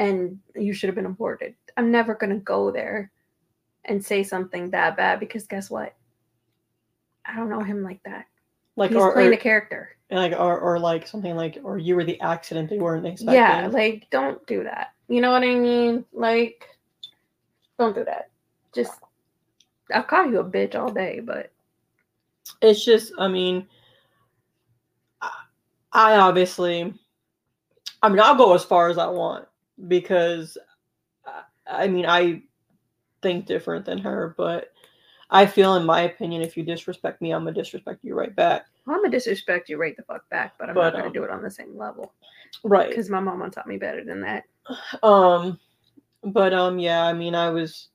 and 0.00 0.38
you 0.56 0.72
should 0.72 0.88
have 0.88 0.96
been 0.96 1.06
aborted. 1.06 1.54
I'm 1.76 1.90
never 1.90 2.14
gonna 2.14 2.38
go 2.38 2.70
there 2.70 3.12
and 3.84 4.04
say 4.04 4.22
something 4.22 4.70
that 4.70 4.96
bad 4.96 5.20
because 5.20 5.46
guess 5.46 5.70
what? 5.70 5.94
I 7.24 7.36
don't 7.36 7.50
know 7.50 7.62
him 7.62 7.82
like 7.82 8.02
that. 8.04 8.26
like 8.76 8.90
He's 8.90 8.98
or, 8.98 9.12
playing 9.12 9.30
or 9.30 9.34
a 9.34 9.36
character. 9.36 9.96
like 10.10 10.32
or, 10.32 10.58
or 10.58 10.78
like 10.78 11.06
something 11.06 11.36
like 11.36 11.58
or 11.62 11.76
you 11.76 11.94
were 11.94 12.04
the 12.04 12.20
accident 12.20 12.70
they 12.70 12.78
weren't 12.78 13.06
expecting. 13.06 13.34
Yeah, 13.34 13.66
like 13.68 14.08
don't 14.10 14.44
do 14.46 14.64
that. 14.64 14.92
You 15.08 15.20
know 15.20 15.30
what 15.32 15.42
I 15.42 15.54
mean? 15.54 16.04
Like, 16.12 16.66
don't 17.78 17.94
do 17.94 18.04
that. 18.04 18.30
Just, 18.72 18.92
I'll 19.92 20.04
call 20.04 20.30
you 20.30 20.38
a 20.38 20.44
bitch 20.44 20.76
all 20.76 20.92
day, 20.92 21.20
but 21.20 21.52
it's 22.62 22.84
just 22.84 23.12
i 23.18 23.28
mean 23.28 23.66
i 25.92 26.16
obviously 26.16 26.92
i 28.02 28.08
mean 28.08 28.20
i'll 28.20 28.34
go 28.34 28.54
as 28.54 28.64
far 28.64 28.88
as 28.88 28.98
i 28.98 29.06
want 29.06 29.46
because 29.88 30.56
I- 31.26 31.42
i 31.66 31.88
mean 31.88 32.06
i 32.06 32.42
think 33.22 33.46
different 33.46 33.84
than 33.84 33.98
her 33.98 34.34
but 34.36 34.72
i 35.30 35.44
feel 35.46 35.76
in 35.76 35.84
my 35.84 36.02
opinion 36.02 36.42
if 36.42 36.56
you 36.56 36.62
disrespect 36.62 37.20
me 37.22 37.32
i'm 37.32 37.44
gonna 37.44 37.54
disrespect 37.54 38.04
you 38.04 38.14
right 38.14 38.34
back 38.34 38.66
I'm 38.86 38.96
gonna 38.96 39.10
disrespect 39.10 39.68
you 39.68 39.76
right 39.78 39.96
the 39.96 40.02
fuck 40.02 40.28
back. 40.30 40.54
But 40.58 40.68
I'm 40.70 40.74
But, 40.74 40.94
not 40.94 40.94
gonna 40.94 41.06
um, 41.08 41.12
do 41.12 41.22
it 41.22 41.30
on 41.30 41.42
the 41.42 41.50
same 41.50 41.76
level 41.76 42.12
right 42.64 42.88
because 42.88 43.08
my 43.08 43.20
mama 43.20 43.48
taught 43.50 43.68
me 43.68 43.76
better 43.76 44.04
than 44.04 44.20
that. 44.22 44.44
um 45.04 45.60
but 46.24 46.52
um 46.52 46.78
yeah 46.78 47.04
i 47.04 47.12
mean 47.12 47.34
i 47.34 47.48
was 47.50 47.88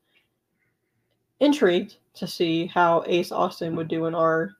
intrigued 1.42 1.98
to 2.14 2.28
see 2.28 2.68
how 2.68 3.04
ace 3.08 3.32
austin 3.32 3.76
would 3.76 3.88
do 3.90 4.06
in 4.06 4.16
our 4.16 4.52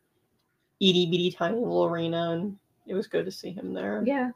itty 0.82 1.06
bitty 1.06 1.32
tiny 1.32 1.58
little 1.58 1.86
arena 1.86 2.32
and 2.32 2.58
it 2.86 2.94
was 2.96 3.08
good 3.08 3.24
to 3.26 3.32
see 3.32 3.52
him 3.52 3.74
there 3.74 4.04
Yeah, 4.06 4.32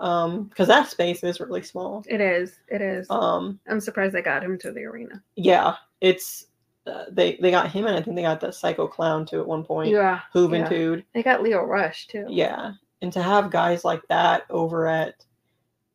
um 0.00 0.44
because 0.44 0.68
that 0.68 0.88
space 0.88 1.22
is 1.24 1.40
really 1.40 1.62
small 1.62 2.04
it 2.08 2.20
is. 2.20 2.60
It 2.68 2.80
is. 2.80 3.06
um 3.10 3.58
I'm 3.68 3.80
surprised 3.80 4.14
they 4.14 4.22
got 4.22 4.44
him 4.44 4.58
to 4.58 4.70
the 4.72 4.84
arena. 4.84 5.22
yeah 5.36 5.74
it's 6.00 6.46
uh, 6.86 7.04
they 7.10 7.36
they 7.42 7.50
got 7.50 7.70
him 7.70 7.86
and 7.86 7.96
i 7.96 8.00
think 8.00 8.16
they 8.16 8.22
got 8.22 8.40
that 8.40 8.54
psycho 8.54 8.86
clown 8.86 9.26
too 9.26 9.40
at 9.40 9.46
one 9.46 9.62
point 9.64 9.90
Yeah, 9.90 10.20
Juventud 10.34 11.04
they 11.12 11.22
got 11.22 11.42
Leo 11.42 11.62
Rush 11.64 12.06
too. 12.06 12.26
yeah 12.28 12.72
and 13.02 13.12
to 13.12 13.22
have 13.22 13.50
guys 13.50 13.84
like 13.84 14.00
that 14.08 14.44
over 14.48 14.86
at 14.86 15.24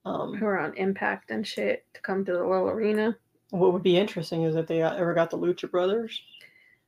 um 0.06 0.36
who 0.36 0.46
are 0.46 0.60
on 0.60 0.74
Impact 0.76 1.32
and 1.32 1.48
shit 1.48 1.86
to 1.94 2.02
come 2.02 2.26
to 2.26 2.34
the 2.34 2.40
little 2.46 2.70
arena. 2.70 3.16
what 3.52 3.72
would 3.74 3.84
be 3.84 3.98
interesting 3.98 4.44
is 4.44 4.56
if 4.56 4.68
they 4.68 4.80
got- 4.80 4.98
ever 4.98 5.14
got 5.14 5.30
the 5.30 5.38
lucha 5.38 5.70
brothers 5.72 6.22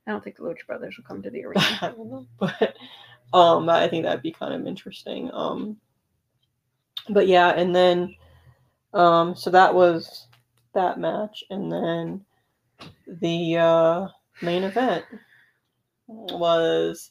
I 0.08 0.12
don't 0.12 0.22
think 0.22 0.36
the 0.36 0.42
Lucha 0.44 0.64
Brothers 0.68 0.96
will 0.96 1.02
come 1.04 1.20
to 1.22 1.30
the 1.30 1.44
arena. 1.46 1.60
I 1.82 1.88
don't 1.88 2.08
know, 2.08 2.26
but 2.38 2.76
um, 3.34 3.68
I 3.68 3.88
think 3.88 4.04
that'd 4.04 4.22
be 4.22 4.30
kind 4.30 4.54
of 4.54 4.64
interesting. 4.64 5.32
Um, 5.32 5.78
but 7.08 7.26
yeah, 7.26 7.50
and 7.50 7.74
then 7.74 8.14
um, 8.92 9.34
so 9.34 9.50
that 9.50 9.74
was 9.74 10.26
that 10.74 10.98
match, 10.98 11.44
and 11.50 11.70
then 11.70 12.24
the 13.06 13.56
uh, 13.56 14.08
main 14.42 14.64
event 14.64 15.04
was 16.06 17.10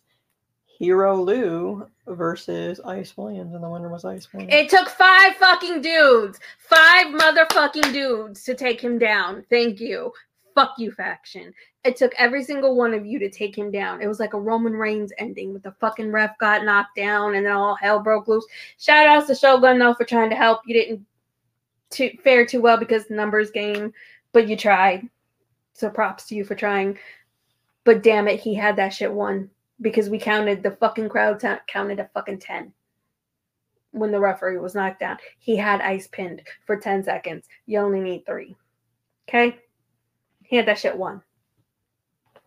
Hero 0.78 1.22
Lou 1.22 1.88
versus 2.08 2.80
Ice 2.86 3.16
Williams, 3.18 3.54
and 3.54 3.64
the 3.64 3.70
winner 3.70 3.90
was 3.90 4.06
Ice 4.06 4.32
Williams. 4.34 4.54
It 4.54 4.70
took 4.70 4.90
five 4.90 5.36
fucking 5.36 5.82
dudes, 5.82 6.40
five 6.58 7.08
motherfucking 7.08 7.94
dudes 7.94 8.44
to 8.44 8.56
take 8.56 8.82
him 8.82 8.98
down. 8.98 9.46
Thank 9.50 9.80
you. 9.80 10.12
Fuck 10.56 10.76
you, 10.78 10.92
faction. 10.92 11.54
It 11.84 11.98
took 11.98 12.14
every 12.18 12.42
single 12.42 12.76
one 12.76 12.94
of 12.94 13.06
you 13.06 13.20
to 13.20 13.30
take 13.30 13.56
him 13.56 13.72
down. 13.72 14.02
It 14.02 14.08
was 14.08 14.22
like 14.22 14.34
a 14.34 14.40
Roman 14.40 14.74
Reigns 14.74 15.12
ending 15.18 15.54
with 15.54 15.64
the 15.64 15.74
fucking 15.74 16.12
ref 16.12 16.38
got 16.38 16.64
knocked 16.64 16.96
down 16.96 17.36
and 17.36 17.46
then 17.46 17.54
all 17.54 17.76
hell 17.76 18.00
broke 18.00 18.30
loose. 18.30 18.46
Shout 18.80 19.06
outs 19.06 19.28
to 19.28 19.36
Shogun 19.36 19.78
though 19.78 19.94
for 19.94 20.06
trying 20.06 20.30
to 20.30 20.36
help. 20.36 20.62
You 20.66 20.74
didn't 20.74 21.06
too, 21.90 22.12
fare 22.24 22.46
too 22.46 22.62
well 22.62 22.78
because 22.78 23.10
numbers 23.10 23.52
game, 23.52 23.94
but 24.32 24.48
you 24.48 24.56
tried. 24.56 25.10
So 25.74 25.90
props 25.90 26.26
to 26.28 26.36
you 26.36 26.46
for 26.46 26.56
trying. 26.56 26.98
But 27.84 28.02
damn 28.02 28.30
it, 28.30 28.40
he 28.40 28.56
had 28.56 28.78
that 28.78 28.94
shit 28.94 29.12
won 29.12 29.50
because 29.82 30.10
we 30.10 30.18
counted 30.18 30.64
the 30.64 30.72
fucking 30.72 31.10
crowd 31.10 31.42
ta- 31.42 31.62
counted 31.68 32.00
a 32.00 32.10
fucking 32.14 32.40
10 32.40 32.72
when 33.92 34.12
the 34.12 34.20
referee 34.20 34.58
was 34.58 34.74
knocked 34.74 35.02
down. 35.02 35.18
He 35.38 35.58
had 35.58 35.82
ice 35.82 36.08
pinned 36.08 36.42
for 36.66 36.78
10 36.78 37.04
seconds. 37.04 37.48
You 37.66 37.80
only 37.80 38.00
need 38.00 38.26
three. 38.26 38.56
Okay? 39.28 39.60
He 40.48 40.56
had 40.56 40.68
that 40.68 40.80
shit 40.80 40.98
won. 40.98 41.22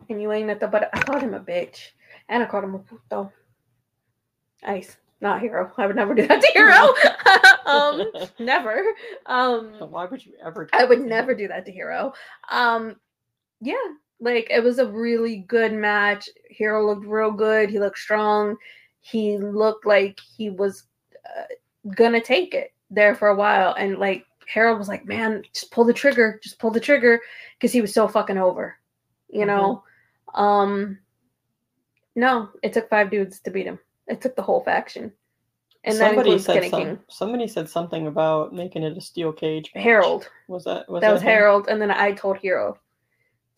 And 0.09 0.21
you 0.21 0.31
ain't 0.31 0.49
at 0.49 0.59
the 0.59 0.67
but 0.67 0.89
I 0.93 1.01
called 1.01 1.21
him 1.21 1.33
a 1.33 1.39
bitch. 1.39 1.89
And 2.27 2.43
I 2.43 2.45
called 2.45 2.63
him 2.63 2.75
a 2.75 2.79
puto. 2.79 3.31
Ice. 4.63 4.97
Not 5.21 5.41
hero. 5.41 5.71
I 5.77 5.85
would 5.85 5.95
never 5.95 6.13
do 6.13 6.25
that 6.27 6.41
to 6.41 6.47
hero. 6.53 6.93
um 7.65 8.03
never. 8.39 8.83
Um 9.25 9.73
Why 9.79 10.05
would 10.05 10.25
you 10.25 10.33
ever? 10.43 10.69
I 10.73 10.85
would 10.85 11.01
never 11.01 11.33
do 11.35 11.47
that 11.47 11.65
to 11.65 11.71
Hero. 11.71 12.13
Um, 12.49 12.95
yeah, 13.61 13.75
like 14.19 14.47
it 14.49 14.63
was 14.63 14.79
a 14.79 14.87
really 14.87 15.37
good 15.47 15.73
match. 15.73 16.29
Hero 16.49 16.85
looked 16.85 17.05
real 17.05 17.31
good. 17.31 17.69
He 17.69 17.79
looked 17.79 17.99
strong. 17.99 18.55
He 19.01 19.37
looked 19.37 19.85
like 19.85 20.19
he 20.37 20.49
was 20.49 20.83
uh, 21.25 21.43
gonna 21.95 22.21
take 22.21 22.53
it 22.53 22.73
there 22.89 23.15
for 23.15 23.29
a 23.29 23.35
while. 23.35 23.75
And 23.77 23.97
like 23.97 24.25
Harold 24.49 24.79
was 24.79 24.87
like, 24.87 25.05
"Man, 25.05 25.43
just 25.53 25.71
pull 25.71 25.83
the 25.83 25.93
trigger. 25.93 26.39
Just 26.43 26.57
pull 26.57 26.71
the 26.71 26.79
trigger," 26.79 27.21
because 27.57 27.71
he 27.71 27.81
was 27.81 27.93
so 27.93 28.07
fucking 28.07 28.37
over. 28.37 28.77
You 29.29 29.45
know. 29.45 29.83
Um. 30.33 30.99
No, 32.15 32.49
it 32.63 32.73
took 32.73 32.89
five 32.89 33.11
dudes 33.11 33.39
to 33.41 33.51
beat 33.51 33.67
him. 33.67 33.79
It 34.07 34.21
took 34.21 34.35
the 34.35 34.41
whole 34.41 34.61
faction, 34.61 35.13
and 35.83 35.95
somebody 35.95 36.39
said 36.39 36.69
some, 36.69 36.99
somebody 37.09 37.47
said 37.47 37.69
something 37.69 38.07
about 38.07 38.51
making 38.53 38.83
it 38.83 38.97
a 38.97 39.01
steel 39.01 39.31
cage. 39.31 39.71
match. 39.73 39.83
Harold. 39.83 40.29
was 40.47 40.65
that 40.65 40.89
was 40.89 41.01
that 41.01 41.13
was 41.13 41.21
him? 41.21 41.27
Harold, 41.27 41.67
and 41.69 41.81
then 41.81 41.91
I 41.91 42.11
told 42.13 42.37
Hero 42.37 42.77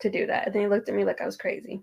to 0.00 0.10
do 0.10 0.26
that, 0.26 0.46
and 0.46 0.54
then 0.54 0.62
he 0.62 0.68
looked 0.68 0.88
at 0.88 0.94
me 0.94 1.04
like 1.04 1.20
I 1.22 1.26
was 1.26 1.36
crazy, 1.36 1.82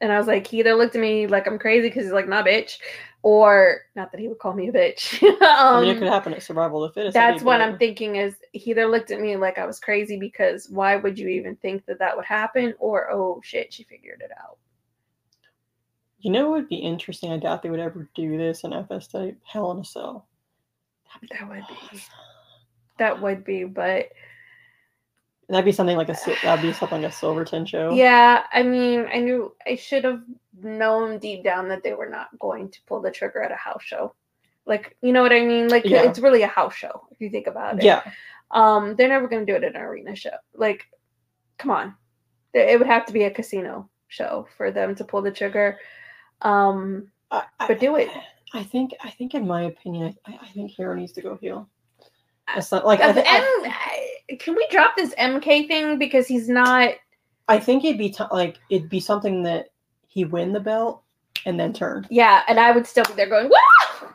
and 0.00 0.10
I 0.10 0.18
was 0.18 0.26
like, 0.26 0.46
he 0.46 0.60
either 0.60 0.74
looked 0.74 0.96
at 0.96 1.02
me 1.02 1.26
like 1.26 1.46
I'm 1.46 1.58
crazy 1.58 1.88
because 1.88 2.04
he's 2.04 2.12
like, 2.12 2.28
"Nah, 2.28 2.42
bitch," 2.42 2.78
or 3.22 3.82
not 3.94 4.10
that 4.10 4.20
he 4.20 4.28
would 4.28 4.38
call 4.38 4.52
me 4.52 4.68
a 4.68 4.72
bitch. 4.72 5.18
I 5.40 5.80
mean, 5.80 5.90
it 5.90 5.92
um, 5.92 5.98
could 5.98 6.08
happen 6.08 6.34
at 6.34 6.42
Survival 6.42 6.82
of 6.82 6.90
the 6.90 7.00
Fittest. 7.00 7.14
that's 7.14 7.42
what. 7.42 7.60
I'm 7.60 7.78
thinking. 7.78 8.16
Is 8.16 8.34
he 8.52 8.70
either 8.72 8.86
looked 8.86 9.10
at 9.10 9.20
me 9.20 9.36
like 9.36 9.58
I 9.58 9.66
was 9.66 9.78
crazy 9.78 10.18
because 10.18 10.68
why 10.68 10.96
would 10.96 11.18
you 11.18 11.28
even 11.28 11.56
think 11.56 11.86
that 11.86 11.98
that 12.00 12.16
would 12.16 12.26
happen, 12.26 12.74
or 12.78 13.10
oh 13.10 13.40
shit, 13.44 13.72
she 13.72 13.84
figured 13.84 14.22
it 14.24 14.30
out. 14.42 14.58
You 16.18 16.30
know 16.30 16.50
what 16.50 16.60
would 16.60 16.68
be 16.68 16.76
interesting? 16.76 17.32
I 17.32 17.38
doubt 17.38 17.62
they 17.62 17.70
would 17.70 17.80
ever 17.80 18.08
do 18.14 18.36
this 18.36 18.64
in 18.64 18.72
FS 18.72 19.08
type 19.08 19.36
Hell 19.44 19.72
in 19.72 19.78
a 19.78 19.84
Cell. 19.84 20.26
That 21.30 21.48
would 21.48 21.64
be. 21.68 22.00
That 22.98 23.22
would 23.22 23.42
be, 23.42 23.64
but 23.64 24.10
That'd 25.52 25.66
be 25.66 25.72
something 25.72 25.96
like 25.98 26.08
a 26.08 26.16
that'd 26.42 26.62
be 26.62 26.72
something 26.72 27.02
like 27.02 27.12
a 27.12 27.14
Silverton 27.14 27.66
show. 27.66 27.92
Yeah, 27.92 28.44
I 28.52 28.62
mean, 28.62 29.06
I 29.12 29.18
knew 29.20 29.54
I 29.66 29.76
should 29.76 30.02
have 30.04 30.22
known 30.62 31.18
deep 31.18 31.44
down 31.44 31.68
that 31.68 31.82
they 31.82 31.92
were 31.92 32.08
not 32.08 32.28
going 32.38 32.70
to 32.70 32.78
pull 32.86 33.02
the 33.02 33.10
trigger 33.10 33.42
at 33.42 33.52
a 33.52 33.56
house 33.56 33.82
show. 33.82 34.14
Like, 34.64 34.96
you 35.02 35.12
know 35.12 35.20
what 35.22 35.32
I 35.32 35.44
mean? 35.44 35.68
Like 35.68 35.84
Yeah. 35.84 36.04
it's 36.04 36.18
really 36.18 36.40
a 36.42 36.46
house 36.46 36.74
show 36.74 37.06
if 37.10 37.20
you 37.20 37.28
think 37.28 37.48
about 37.48 37.78
it. 37.78 37.84
Yeah. 37.84 38.02
Um, 38.50 38.96
they're 38.96 39.08
never 39.08 39.28
going 39.28 39.44
to 39.44 39.52
do 39.52 39.56
it 39.56 39.64
at 39.64 39.74
an 39.74 39.80
arena 39.82 40.16
show. 40.16 40.30
Like, 40.54 40.84
come 41.58 41.70
on. 41.70 41.94
It 42.54 42.78
would 42.78 42.86
have 42.88 43.04
to 43.06 43.12
be 43.12 43.24
a 43.24 43.30
casino 43.30 43.88
show 44.08 44.46
for 44.56 44.70
them 44.70 44.94
to 44.94 45.04
pull 45.04 45.20
the 45.22 45.30
trigger. 45.30 45.78
Um, 46.40 47.08
I, 47.30 47.44
I- 47.60 47.66
but 47.68 47.78
do 47.80 47.96
it. 47.96 48.08
I 48.54 48.62
think 48.62 48.92
I 49.02 49.10
think 49.10 49.34
in 49.34 49.46
my 49.46 49.62
opinion, 49.62 50.14
I, 50.26 50.38
I 50.42 50.46
think 50.48 50.70
Hero 50.70 50.94
needs 50.94 51.12
to 51.12 51.22
go 51.22 51.36
heel. 51.36 51.68
It's 52.56 52.70
not 52.70 52.84
like 52.86 53.00
I, 53.00 53.08
of 53.08 53.14
thi- 53.16 53.22
I, 53.26 53.36
M- 53.64 53.70
can 54.38 54.54
we 54.54 54.66
drop 54.70 54.96
this 54.96 55.14
MK 55.16 55.68
thing 55.68 55.98
because 55.98 56.26
he's 56.26 56.48
not 56.48 56.94
I 57.48 57.58
think 57.58 57.84
it'd 57.84 57.98
be 57.98 58.10
t- 58.10 58.24
like 58.30 58.58
it'd 58.70 58.88
be 58.88 59.00
something 59.00 59.42
that 59.44 59.70
he 60.08 60.24
win 60.24 60.52
the 60.52 60.60
belt 60.60 61.02
and 61.44 61.58
then 61.58 61.72
turn. 61.72 62.06
yeah, 62.10 62.42
and 62.48 62.60
I 62.60 62.70
would 62.70 62.86
still 62.86 63.04
be 63.04 63.14
there 63.14 63.28
going, 63.28 63.50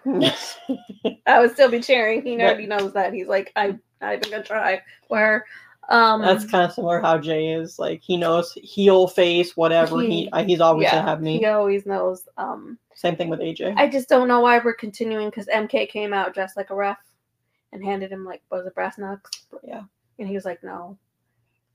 Woo! 0.06 0.22
I 1.28 1.40
would 1.42 1.52
still 1.52 1.70
be 1.70 1.82
cheering. 1.82 2.24
He 2.24 2.40
already 2.40 2.68
knows 2.68 2.94
that. 2.94 3.14
He's 3.14 3.28
like, 3.28 3.52
I'm 3.56 3.82
not 4.02 4.14
even 4.16 4.32
gonna 4.32 4.44
try. 4.44 4.82
Where 5.10 5.46
um 5.90 6.22
That's 6.22 6.46
kind 6.46 6.64
of 6.66 6.72
similar 6.74 7.00
how 7.02 7.18
Jay 7.18 7.50
is. 7.54 7.80
Like 7.80 8.02
he 8.02 8.16
knows 8.18 8.54
heel, 8.54 9.08
face, 9.08 9.58
whatever. 9.58 10.00
He, 10.02 10.24
He- 10.24 10.30
uh, 10.32 10.44
he's 10.46 10.62
always 10.62 10.84
yeah, 10.84 10.96
gonna 10.96 11.10
have 11.10 11.22
me. 11.22 11.40
he 11.40 11.46
always 11.46 11.86
knows. 11.86 12.28
Um 12.38 12.78
Same 12.96 13.16
thing 13.18 13.30
with 13.30 13.40
AJ. 13.42 13.76
I 13.78 13.90
just 13.90 14.08
don't 14.10 14.28
know 14.28 14.40
why 14.40 14.60
we're 14.60 14.74
continuing 14.74 15.30
because 15.30 15.48
MK 15.48 15.90
came 15.90 16.14
out 16.14 16.34
dressed 16.34 16.56
like 16.58 16.70
a 16.70 16.76
ref 16.76 16.98
and 17.74 17.84
handed 17.84 18.12
him 18.12 18.24
like 18.24 18.42
was 18.52 18.66
it 18.66 18.74
brass 18.76 18.98
knucks? 18.98 19.32
yeah. 19.68 19.82
And 20.20 20.28
he 20.28 20.36
was 20.36 20.46
like, 20.46 20.64
no. 20.64 20.98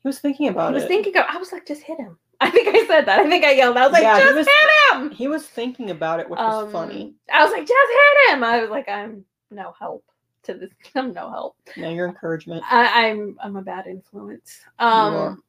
He 0.03 0.09
was 0.09 0.19
thinking 0.19 0.49
about 0.49 0.71
it. 0.71 0.77
he 0.77 0.83
was 0.83 0.89
thinking, 0.89 1.17
of, 1.17 1.25
I 1.29 1.37
was 1.39 1.53
like, 1.53 1.67
just 1.67 1.83
hit 1.83 1.99
him. 1.99 2.19
I 2.41 2.51
think 2.51 2.69
I 2.75 2.87
said 2.87 3.07
that. 3.07 3.21
I 3.21 3.29
think 3.29 3.45
I 3.45 3.53
yelled. 3.53 3.77
I 3.77 3.85
was 3.85 3.93
like, 3.93 4.03
Yeah, 4.03 4.19
just 4.19 4.35
was- 4.35 4.47
hit 4.47 4.97
him. 4.99 5.11
He 5.11 5.29
was 5.29 5.47
thinking 5.47 5.91
about 5.91 6.19
it, 6.21 6.29
which 6.29 6.39
was 6.39 6.73
funny. 6.73 7.03
Um, 7.03 7.15
I 7.33 7.45
was 7.45 7.53
like, 7.53 7.67
just 7.67 7.91
hit 8.27 8.35
him. 8.35 8.43
I 8.45 8.61
was 8.61 8.71
like, 8.71 8.89
I'm 8.89 9.25
no 9.51 9.73
help 9.79 10.05
to 10.45 10.55
this. 10.55 10.71
I'm 10.97 11.13
no 11.13 11.31
help. 11.31 11.57
Now 11.77 11.91
your 11.91 12.09
encouragement. 12.09 12.65
I, 12.69 13.09
I'm 13.11 13.37
I'm 13.41 13.57
a 13.57 13.63
bad 13.63 13.87
influence. 13.87 14.61
are. 14.81 15.29
Um, 15.29 15.43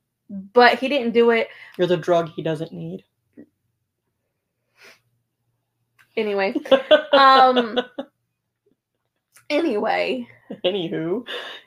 but 0.54 0.78
he 0.80 0.88
didn't 0.88 1.12
do 1.12 1.32
it 1.32 1.50
You're 1.78 1.88
the 1.88 1.98
drug 1.98 2.30
he 2.30 2.42
doesn't 2.42 2.72
need. 2.72 3.04
anyway. 6.16 6.54
Um. 7.14 7.80
Anyway, 9.54 10.28
Anywho. 10.66 11.26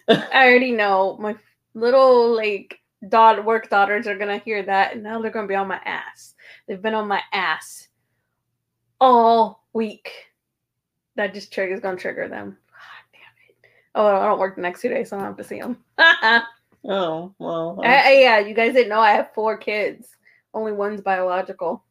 I 0.09 0.49
already 0.49 0.73
know 0.73 1.17
my 1.21 1.37
little 1.75 2.35
like 2.35 2.79
daughter 3.09 3.43
work 3.43 3.69
daughters 3.71 4.07
are 4.07 4.17
gonna 4.19 4.39
hear 4.39 4.63
that, 4.63 4.95
and 4.95 5.03
now 5.03 5.21
they're 5.21 5.31
gonna 5.31 5.47
be 5.47 5.55
on 5.55 5.69
my 5.69 5.81
ass. 5.85 6.35
They've 6.67 6.81
been 6.81 6.95
on 6.95 7.09
my 7.09 7.23
ass 7.33 7.89
all 9.01 9.65
week. 9.73 10.11
That 11.17 11.35
just 11.35 11.53
triggers 11.53 11.81
gonna 11.81 11.97
trigger 11.97 12.29
them. 12.29 12.59
God 12.69 13.13
damn 13.13 13.21
it! 13.65 13.71
Oh, 13.95 14.07
I 14.07 14.27
don't 14.27 14.39
work 14.39 14.57
the 14.57 14.63
next 14.63 14.83
two 14.83 14.89
days, 14.89 15.11
so 15.11 15.17
I 15.17 15.21
don't 15.21 15.29
have 15.29 15.37
to 15.39 15.45
see 15.45 15.61
them. 15.61 15.79
Oh, 16.89 17.35
well. 17.41 17.81
I, 17.83 17.87
um 17.87 17.93
I- 18.07 18.13
yeah, 18.21 18.39
you 18.39 18.55
guys 18.55 18.73
didn't 18.75 18.91
know 18.91 19.01
I 19.01 19.13
have 19.13 19.35
four 19.35 19.57
kids. 19.57 20.07
Only 20.55 20.73
one's 20.73 21.01
biological. 21.01 21.83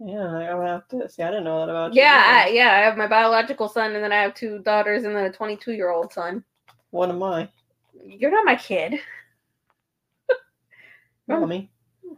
Yeah, 0.00 0.50
I 0.50 0.54
would 0.54 0.66
have 0.66 0.88
to 0.88 1.08
see. 1.08 1.22
I 1.22 1.28
didn't 1.30 1.44
know 1.44 1.60
that 1.60 1.70
about 1.70 1.94
you. 1.94 2.02
Yeah, 2.02 2.44
I, 2.46 2.48
yeah, 2.48 2.72
I 2.72 2.78
have 2.78 2.96
my 2.96 3.06
biological 3.06 3.68
son, 3.68 3.94
and 3.94 4.02
then 4.02 4.12
I 4.12 4.22
have 4.22 4.34
two 4.34 4.58
daughters, 4.60 5.04
and 5.04 5.14
then 5.14 5.24
a 5.24 5.32
22 5.32 5.72
year 5.72 5.90
old 5.90 6.12
son. 6.12 6.44
What 6.90 7.10
am 7.10 7.22
I? 7.22 7.48
You're 8.04 8.30
not 8.30 8.44
my 8.44 8.56
kid. 8.56 8.94
Mommy. 11.28 11.70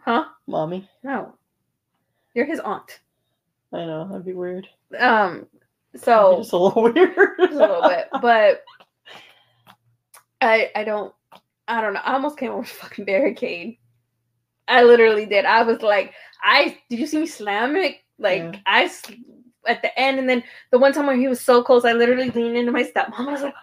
huh? 0.05 0.25
Mommy. 0.47 0.89
No, 1.03 1.35
you're 2.35 2.47
his 2.47 2.61
aunt. 2.61 3.01
I 3.73 3.85
know, 3.85 4.07
that'd 4.09 4.25
be 4.25 4.33
weird. 4.33 4.67
Um, 4.99 5.47
so 5.95 6.37
just 6.39 6.53
a 6.53 6.57
little 6.57 6.83
weird. 6.83 7.15
just 7.39 7.53
a 7.53 7.57
little 7.57 7.83
bit, 7.83 8.09
but 8.23 8.65
I 10.41 10.71
I 10.75 10.85
don't 10.85 11.15
I 11.69 11.81
don't 11.81 11.95
know. 11.95 12.01
I 12.05 12.15
almost 12.15 12.39
came 12.39 12.51
over 12.53 12.63
a 12.63 12.67
fucking 12.67 13.05
barricade. 13.05 13.79
I 14.69 14.83
literally 14.83 15.27
did. 15.27 15.45
I 15.45 15.63
was 15.63 15.83
like, 15.83 16.13
I 16.43 16.79
did 16.89 16.99
you 16.99 17.07
see 17.07 17.19
me 17.19 17.27
slam 17.27 17.77
it? 17.77 17.97
Like 18.19 18.43
Yeah. 18.43 18.61
I 18.67 18.91
at 19.67 19.83
the 19.83 19.99
end, 19.99 20.19
and 20.19 20.29
then 20.29 20.43
the 20.71 20.79
one 20.79 20.93
time 20.93 21.07
where 21.07 21.17
he 21.17 21.29
was 21.29 21.41
so 21.41 21.63
close, 21.63 21.85
I 21.85 21.93
literally 21.93 22.31
leaned 22.31 22.57
into 22.57 22.73
my 22.73 22.85
stepmom. 22.85 23.27
I 23.27 23.33
was 23.33 23.43
like, 23.43 23.55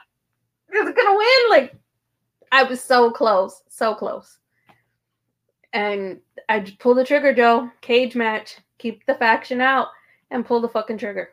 "Is 0.74 0.88
it 0.88 0.96
gonna 0.96 1.18
win?" 1.18 1.50
Like 1.50 1.76
I 2.52 2.64
was 2.64 2.82
so 2.82 3.12
close, 3.12 3.64
so 3.68 3.96
close. 3.96 4.38
And 5.74 6.20
I 6.50 6.60
just 6.60 6.80
pulled 6.80 6.98
the 6.98 7.06
trigger, 7.06 7.34
Joe. 7.34 7.70
Cage 7.82 8.16
match. 8.16 8.58
Keep 8.78 9.06
the 9.06 9.16
faction 9.16 9.60
out 9.62 9.88
and 10.30 10.46
pull 10.46 10.62
the 10.62 10.70
fucking 10.70 10.98
trigger. 10.98 11.30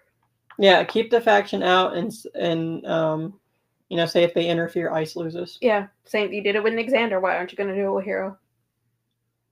Yeah, 0.58 0.84
keep 0.84 1.10
the 1.10 1.20
faction 1.20 1.62
out 1.62 1.94
and 1.94 2.12
and 2.34 2.86
um, 2.86 3.40
you 3.88 3.96
know, 3.96 4.06
say 4.06 4.22
if 4.22 4.34
they 4.34 4.48
interfere, 4.48 4.90
Ice 4.92 5.16
loses. 5.16 5.58
Yeah, 5.60 5.88
same. 6.04 6.32
You 6.32 6.42
did 6.42 6.54
it 6.54 6.62
with 6.62 6.74
Nick 6.74 6.88
Xander. 6.88 7.20
Why 7.20 7.36
aren't 7.36 7.52
you 7.52 7.58
gonna 7.58 7.74
do 7.74 7.88
it 7.88 7.92
with 7.92 8.04
Hero? 8.04 8.38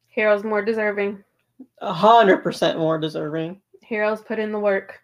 Hero's 0.09 0.45
more 0.45 0.63
deserving. 0.65 1.23
A 1.81 1.93
hundred 1.93 2.39
percent 2.43 2.79
more 2.79 2.99
deserving. 2.99 3.61
Hero's 3.83 4.21
put 4.21 4.39
in 4.39 4.53
the 4.53 4.59
work. 4.59 5.01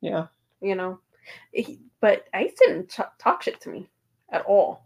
Yeah. 0.00 0.26
You 0.60 0.74
know, 0.74 0.98
He- 1.52 1.80
but 2.00 2.24
Ice 2.34 2.52
didn't 2.58 2.90
ch- 2.90 3.00
talk 3.18 3.42
shit 3.42 3.60
to 3.62 3.70
me 3.70 3.88
at 4.30 4.42
all. 4.44 4.84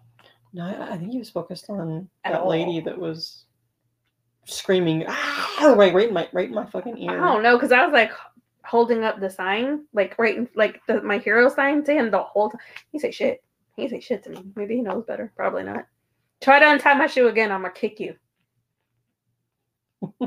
No, 0.53 0.65
I, 0.65 0.95
I 0.95 0.97
think 0.99 1.13
he 1.13 1.19
was 1.19 1.31
focused 1.31 1.69
on 1.69 2.09
At 2.25 2.33
that 2.33 2.47
lady 2.47 2.81
that 2.81 2.97
was 2.99 3.45
screaming, 4.45 5.05
ah, 5.09 5.75
right, 5.77 5.93
right 5.93 6.09
in 6.09 6.15
my, 6.15 6.29
right 6.33 6.49
in 6.49 6.55
my 6.55 6.67
fucking 6.67 6.97
ear. 6.99 7.11
I 7.23 7.33
don't 7.33 7.43
know 7.43 7.57
because 7.57 7.73
I 7.73 7.85
was 7.85 7.93
like 7.93 8.13
holding 8.65 9.05
up 9.05 9.21
the 9.21 9.31
sign, 9.31 9.85
like 9.93 10.19
right 10.19 10.37
in 10.37 10.49
like 10.55 10.81
the, 10.87 11.03
my 11.03 11.19
hero 11.19 11.49
sign 11.49 11.83
to 11.85 11.93
him 11.93 12.11
the 12.11 12.23
whole 12.23 12.51
time. 12.51 12.61
He 12.93 12.99
say 12.99 13.11
shit. 13.11 13.43
He 13.77 13.89
say 13.89 14.01
shit 14.01 14.23
to 14.25 14.31
me. 14.31 14.45
Maybe 14.57 14.77
he 14.77 14.83
knows 14.83 15.05
better. 15.05 15.33
Probably 15.37 15.63
not. 15.65 15.87
Try 16.41 16.59
to 16.61 16.71
untie 16.71 16.95
my 16.95 17.07
shoe 17.07 17.29
again. 17.29 17.53
I'm 17.53 17.63
gonna 17.63 17.73
kick 17.75 18.01
you. 18.01 18.15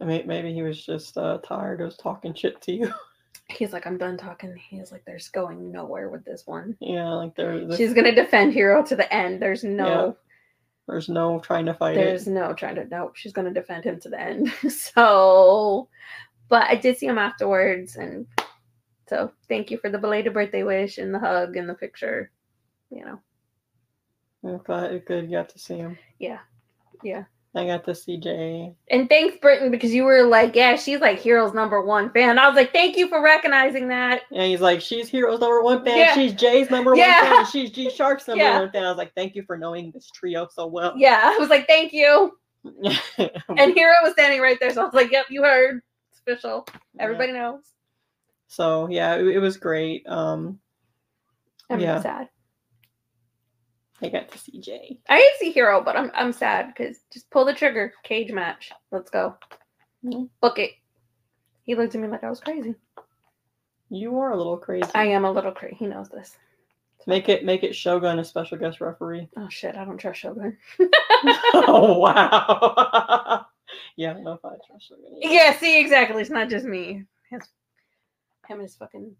I 0.00 0.04
mean, 0.04 0.26
maybe 0.26 0.52
he 0.52 0.62
was 0.62 0.84
just 0.84 1.16
uh, 1.16 1.38
tired 1.38 1.80
of 1.80 1.96
talking 1.96 2.34
shit 2.34 2.60
to 2.62 2.72
you. 2.72 2.92
He's 3.48 3.72
like, 3.72 3.86
I'm 3.86 3.98
done 3.98 4.16
talking. 4.16 4.56
He's 4.56 4.90
like, 4.90 5.04
there's 5.04 5.28
going 5.28 5.70
nowhere 5.70 6.08
with 6.08 6.24
this 6.24 6.46
one. 6.46 6.76
yeah, 6.80 7.08
like 7.10 7.34
there, 7.36 7.66
there- 7.66 7.76
She's 7.76 7.92
gonna 7.92 8.14
defend 8.14 8.52
Hero 8.52 8.82
to 8.84 8.96
the 8.96 9.12
end. 9.12 9.40
There's 9.42 9.62
no. 9.62 10.16
there's 10.88 11.08
no 11.08 11.38
trying 11.40 11.66
to 11.66 11.74
fight 11.74 11.94
There's 11.94 12.26
it. 12.26 12.30
no 12.32 12.52
trying 12.54 12.76
to 12.76 12.86
nope. 12.86 13.14
She's 13.16 13.32
gonna 13.32 13.52
defend 13.52 13.84
him 13.84 14.00
to 14.00 14.08
the 14.08 14.18
end. 14.20 14.52
so, 14.72 15.88
but 16.48 16.68
I 16.68 16.76
did 16.76 16.96
see 16.98 17.06
him 17.06 17.18
afterwards, 17.18 17.96
and 17.96 18.26
so 19.08 19.30
thank 19.48 19.70
you 19.70 19.76
for 19.78 19.90
the 19.90 19.98
belated 19.98 20.32
birthday 20.34 20.62
wish 20.62 20.96
and 20.98 21.14
the 21.14 21.18
hug 21.18 21.56
and 21.56 21.68
the 21.68 21.74
picture. 21.74 22.30
You 22.90 23.04
know, 23.04 23.20
I'm 24.44 24.58
glad 24.64 25.04
good 25.04 25.24
you 25.26 25.36
got 25.36 25.50
to 25.50 25.58
see 25.58 25.76
him. 25.76 25.98
yeah, 26.18 26.38
yeah. 27.02 27.24
I 27.54 27.66
got 27.66 27.84
to 27.84 27.94
see 27.94 28.16
Jay. 28.16 28.72
And 28.90 29.10
thanks, 29.10 29.36
Britton, 29.42 29.70
because 29.70 29.92
you 29.92 30.04
were 30.04 30.22
like, 30.22 30.56
yeah, 30.56 30.74
she's 30.74 31.00
like 31.00 31.18
Hero's 31.18 31.52
number 31.52 31.82
one 31.82 32.08
fan. 32.10 32.38
I 32.38 32.46
was 32.48 32.56
like, 32.56 32.72
thank 32.72 32.96
you 32.96 33.08
for 33.08 33.20
recognizing 33.22 33.88
that. 33.88 34.22
And 34.30 34.44
he's 34.44 34.62
like, 34.62 34.80
she's 34.80 35.10
Hero's 35.10 35.38
number 35.40 35.60
one 35.62 35.84
fan. 35.84 35.98
Yeah. 35.98 36.14
She's 36.14 36.32
Jay's 36.32 36.70
number 36.70 36.96
Yeah. 36.96 37.22
one 37.22 37.36
fan. 37.44 37.46
She's 37.52 37.70
G 37.70 37.90
Shark's 37.90 38.26
number 38.26 38.42
Yeah. 38.42 38.58
one 38.60 38.70
fan. 38.72 38.84
I 38.84 38.88
was 38.88 38.96
like, 38.96 39.12
thank 39.14 39.34
you 39.34 39.42
for 39.42 39.58
knowing 39.58 39.90
this 39.90 40.10
trio 40.10 40.48
so 40.50 40.66
well. 40.66 40.94
Yeah, 40.96 41.20
I 41.24 41.36
was 41.36 41.50
like, 41.50 41.66
thank 41.66 41.92
you. 41.92 42.32
And 43.18 43.74
Hero 43.74 43.96
was 44.02 44.12
standing 44.12 44.40
right 44.40 44.56
there, 44.58 44.72
so 44.72 44.80
I 44.80 44.84
was 44.86 44.94
like, 44.94 45.12
yep, 45.12 45.26
you 45.28 45.42
heard. 45.42 45.82
It's 46.10 46.20
official. 46.20 46.66
Everybody 46.98 47.32
knows. 47.32 47.60
So 48.46 48.88
yeah, 48.88 49.16
it, 49.16 49.26
it 49.26 49.38
was 49.40 49.58
great. 49.58 50.06
Um, 50.08 50.58
I'm 51.68 51.80
Yeah. 51.80 52.00
sad. 52.00 52.28
I 54.02 54.08
got 54.08 54.30
to 54.32 54.38
see 54.38 54.60
Jay. 54.60 54.98
I 55.08 55.16
didn't 55.18 55.38
see 55.38 55.52
Hero, 55.52 55.82
but 55.82 55.96
I'm 55.96 56.10
I'm 56.14 56.32
sad 56.32 56.68
because 56.68 56.98
just 57.12 57.30
pull 57.30 57.44
the 57.44 57.54
trigger. 57.54 57.92
Cage 58.02 58.32
match. 58.32 58.72
Let's 58.90 59.10
go. 59.10 59.36
Mhm. 60.04 60.28
Book 60.40 60.58
it. 60.58 60.72
He 61.64 61.74
looked 61.76 61.94
at 61.94 62.00
me 62.00 62.08
like 62.08 62.24
I 62.24 62.30
was 62.30 62.40
crazy. 62.40 62.74
You 63.88 64.18
are 64.18 64.32
a 64.32 64.36
little 64.36 64.56
crazy. 64.56 64.90
I 64.94 65.04
am 65.06 65.24
a 65.24 65.30
little 65.30 65.52
crazy. 65.52 65.76
He 65.76 65.86
knows 65.86 66.08
this. 66.08 66.36
Make 67.06 67.28
it 67.28 67.44
make 67.44 67.62
it 67.62 67.74
Shogun 67.74 68.18
a 68.18 68.24
special 68.24 68.58
guest 68.58 68.80
referee. 68.80 69.28
Oh 69.36 69.48
shit! 69.48 69.76
I 69.76 69.84
don't 69.84 69.98
trust 69.98 70.20
Shogun. 70.20 70.56
oh 71.54 71.98
wow. 71.98 73.46
yeah, 73.96 74.10
I 74.10 74.14
don't 74.14 74.24
know 74.24 74.32
if 74.32 74.44
I 74.44 74.54
trust 74.66 74.88
Shogun. 74.88 75.04
either. 75.22 75.32
yeah. 75.34 75.56
See, 75.58 75.80
exactly. 75.80 76.20
It's 76.22 76.30
not 76.30 76.48
just 76.48 76.64
me. 76.64 77.04
His, 77.30 77.42
him 78.48 78.58
and 78.58 78.62
his 78.62 78.74
fucking 78.76 79.14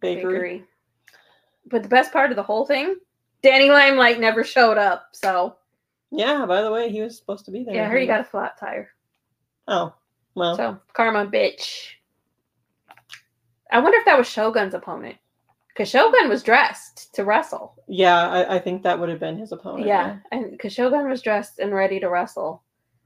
Bakery. 0.00 0.32
bakery. 0.32 0.64
But 1.66 1.82
the 1.82 1.88
best 1.88 2.12
part 2.12 2.30
of 2.30 2.36
the 2.36 2.42
whole 2.42 2.66
thing, 2.66 2.96
Danny 3.42 3.70
Limelight 3.70 4.20
never 4.20 4.44
showed 4.44 4.78
up. 4.78 5.08
So 5.12 5.56
Yeah, 6.10 6.44
by 6.46 6.62
the 6.62 6.70
way, 6.70 6.90
he 6.90 7.00
was 7.00 7.16
supposed 7.16 7.44
to 7.46 7.50
be 7.50 7.64
there. 7.64 7.74
yeah, 7.74 7.84
I 7.86 7.88
heard 7.88 8.00
he 8.00 8.06
got 8.06 8.20
a 8.20 8.24
flat 8.24 8.58
tire. 8.58 8.90
Oh, 9.68 9.94
well. 10.34 10.56
So 10.56 10.78
karma, 10.92 11.26
bitch. 11.26 11.90
I 13.70 13.78
wonder 13.78 13.98
if 13.98 14.04
that 14.04 14.18
was 14.18 14.28
Shogun's 14.28 14.74
opponent. 14.74 15.16
Because 15.68 15.88
Shogun 15.88 16.28
was 16.28 16.42
dressed 16.42 17.14
to 17.14 17.24
wrestle. 17.24 17.74
yeah, 17.86 18.28
I, 18.28 18.56
I 18.56 18.58
think 18.58 18.82
that 18.82 18.98
would 18.98 19.08
have 19.08 19.20
been 19.20 19.38
his 19.38 19.52
opponent. 19.52 19.86
Yeah, 19.86 20.16
and 20.32 20.50
because 20.50 20.72
Shogun 20.72 21.08
was 21.08 21.22
dressed 21.22 21.60
and 21.60 21.72
ready 21.72 22.00
to 22.00 22.08
wrestle, 22.10 22.62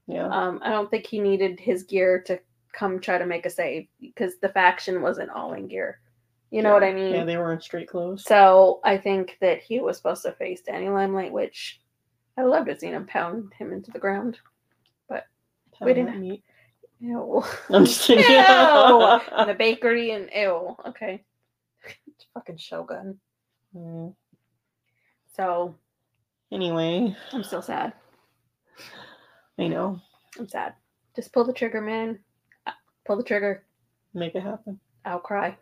Yeah. 0.06 0.26
um, 0.28 0.60
I 0.64 0.70
don't 0.70 0.90
think 0.90 1.06
he 1.06 1.20
needed 1.20 1.60
his 1.60 1.82
gear 1.84 2.20
to 2.26 2.40
come 2.72 2.98
try 2.98 3.18
to 3.18 3.26
make 3.26 3.44
a 3.46 3.50
save 3.50 3.86
because 4.00 4.38
the 4.38 4.48
faction 4.48 5.02
wasn't 5.02 5.30
all 5.30 5.52
in 5.52 5.68
gear. 5.68 6.00
You 6.50 6.62
know 6.62 6.72
what 6.72 6.84
I 6.84 6.92
mean? 6.92 7.12
Yeah, 7.14 7.24
they 7.24 7.36
were 7.36 7.52
in 7.52 7.60
street 7.60 7.88
clothes. 7.88 8.24
so 8.24 8.80
I 8.84 8.96
think 8.96 9.36
that 9.40 9.60
he 9.60 9.80
was 9.80 9.96
supposed 9.96 10.22
to 10.22 10.32
face 10.32 10.60
Danny 10.60 10.88
Limelight, 10.88 11.32
which 11.32 11.80
I 12.38 12.42
loved 12.42 12.68
to 12.68 12.78
see 12.78 12.86
him 12.88 13.06
pound 13.06 13.52
him 13.58 13.72
into 13.72 13.90
the 13.90 13.98
ground. 13.98 14.38
But 15.08 15.24
we 15.80 15.94
didn't- 15.94 16.20
meet. 16.20 16.44
Ew. 17.00 17.42
I'm 17.70 17.84
just 17.86 18.06
kidding. 18.06 18.24
Ew. 18.24 19.20
and 19.32 19.50
the 19.50 19.54
bakery 19.58 20.12
and 20.12 20.30
ew. 20.34 20.76
Okay. 20.86 21.24
Fucking 22.34 22.56
Shogun. 22.56 23.18
Mm, 23.76 24.14
So 25.32 25.74
Anyway, 26.52 27.14
I'm 27.32 27.42
still 27.42 27.62
sad. 27.62 27.92
I 29.58 29.66
know. 29.68 30.00
I'm 30.38 30.48
sad. 30.48 30.74
Just 31.16 31.32
pull 31.32 31.44
the 31.44 31.52
trigger, 31.52 31.80
man. 31.80 32.20
Uh, 32.66 32.72
Pull 33.06 33.16
the 33.16 33.22
trigger. 33.24 33.64
Make 34.14 34.34
it 34.36 34.42
happen. 34.42 34.78
I'll 35.04 35.18
cry. 35.18 35.56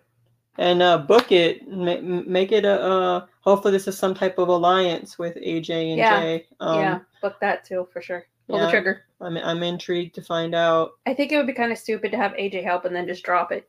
And 0.59 0.83
uh, 0.83 0.99
book 0.99 1.33
it. 1.33 1.63
M- 1.63 2.31
make 2.31 2.53
it 2.53 2.65
a. 2.65 2.81
Uh, 2.81 3.27
hopefully, 3.41 3.73
this 3.73 3.89
is 3.89 3.97
some 3.99 4.15
type 4.15 4.39
of 4.39 4.49
alliance 4.49 5.19
with 5.19 5.37
AJ 5.37 5.91
and 5.91 5.99
Yeah, 5.99 6.21
Jay. 6.21 6.47
Um, 6.61 6.79
yeah, 6.79 6.99
book 7.23 7.37
that 7.41 7.65
too 7.65 7.89
for 7.93 8.03
sure. 8.03 8.27
Pull 8.49 8.61
the 8.61 8.69
trigger. 8.69 9.05
I'm 9.21 9.39
I'm 9.39 9.63
intrigued 9.63 10.15
to 10.17 10.23
find 10.23 10.55
out. 10.55 10.93
I 11.07 11.15
think 11.15 11.33
it 11.33 11.37
would 11.39 11.47
be 11.47 11.55
kind 11.55 11.73
of 11.73 11.79
stupid 11.79 12.11
to 12.11 12.19
have 12.19 12.33
AJ 12.33 12.65
help 12.65 12.85
and 12.85 12.95
then 12.95 13.07
just 13.07 13.25
drop 13.25 13.51
it. 13.51 13.67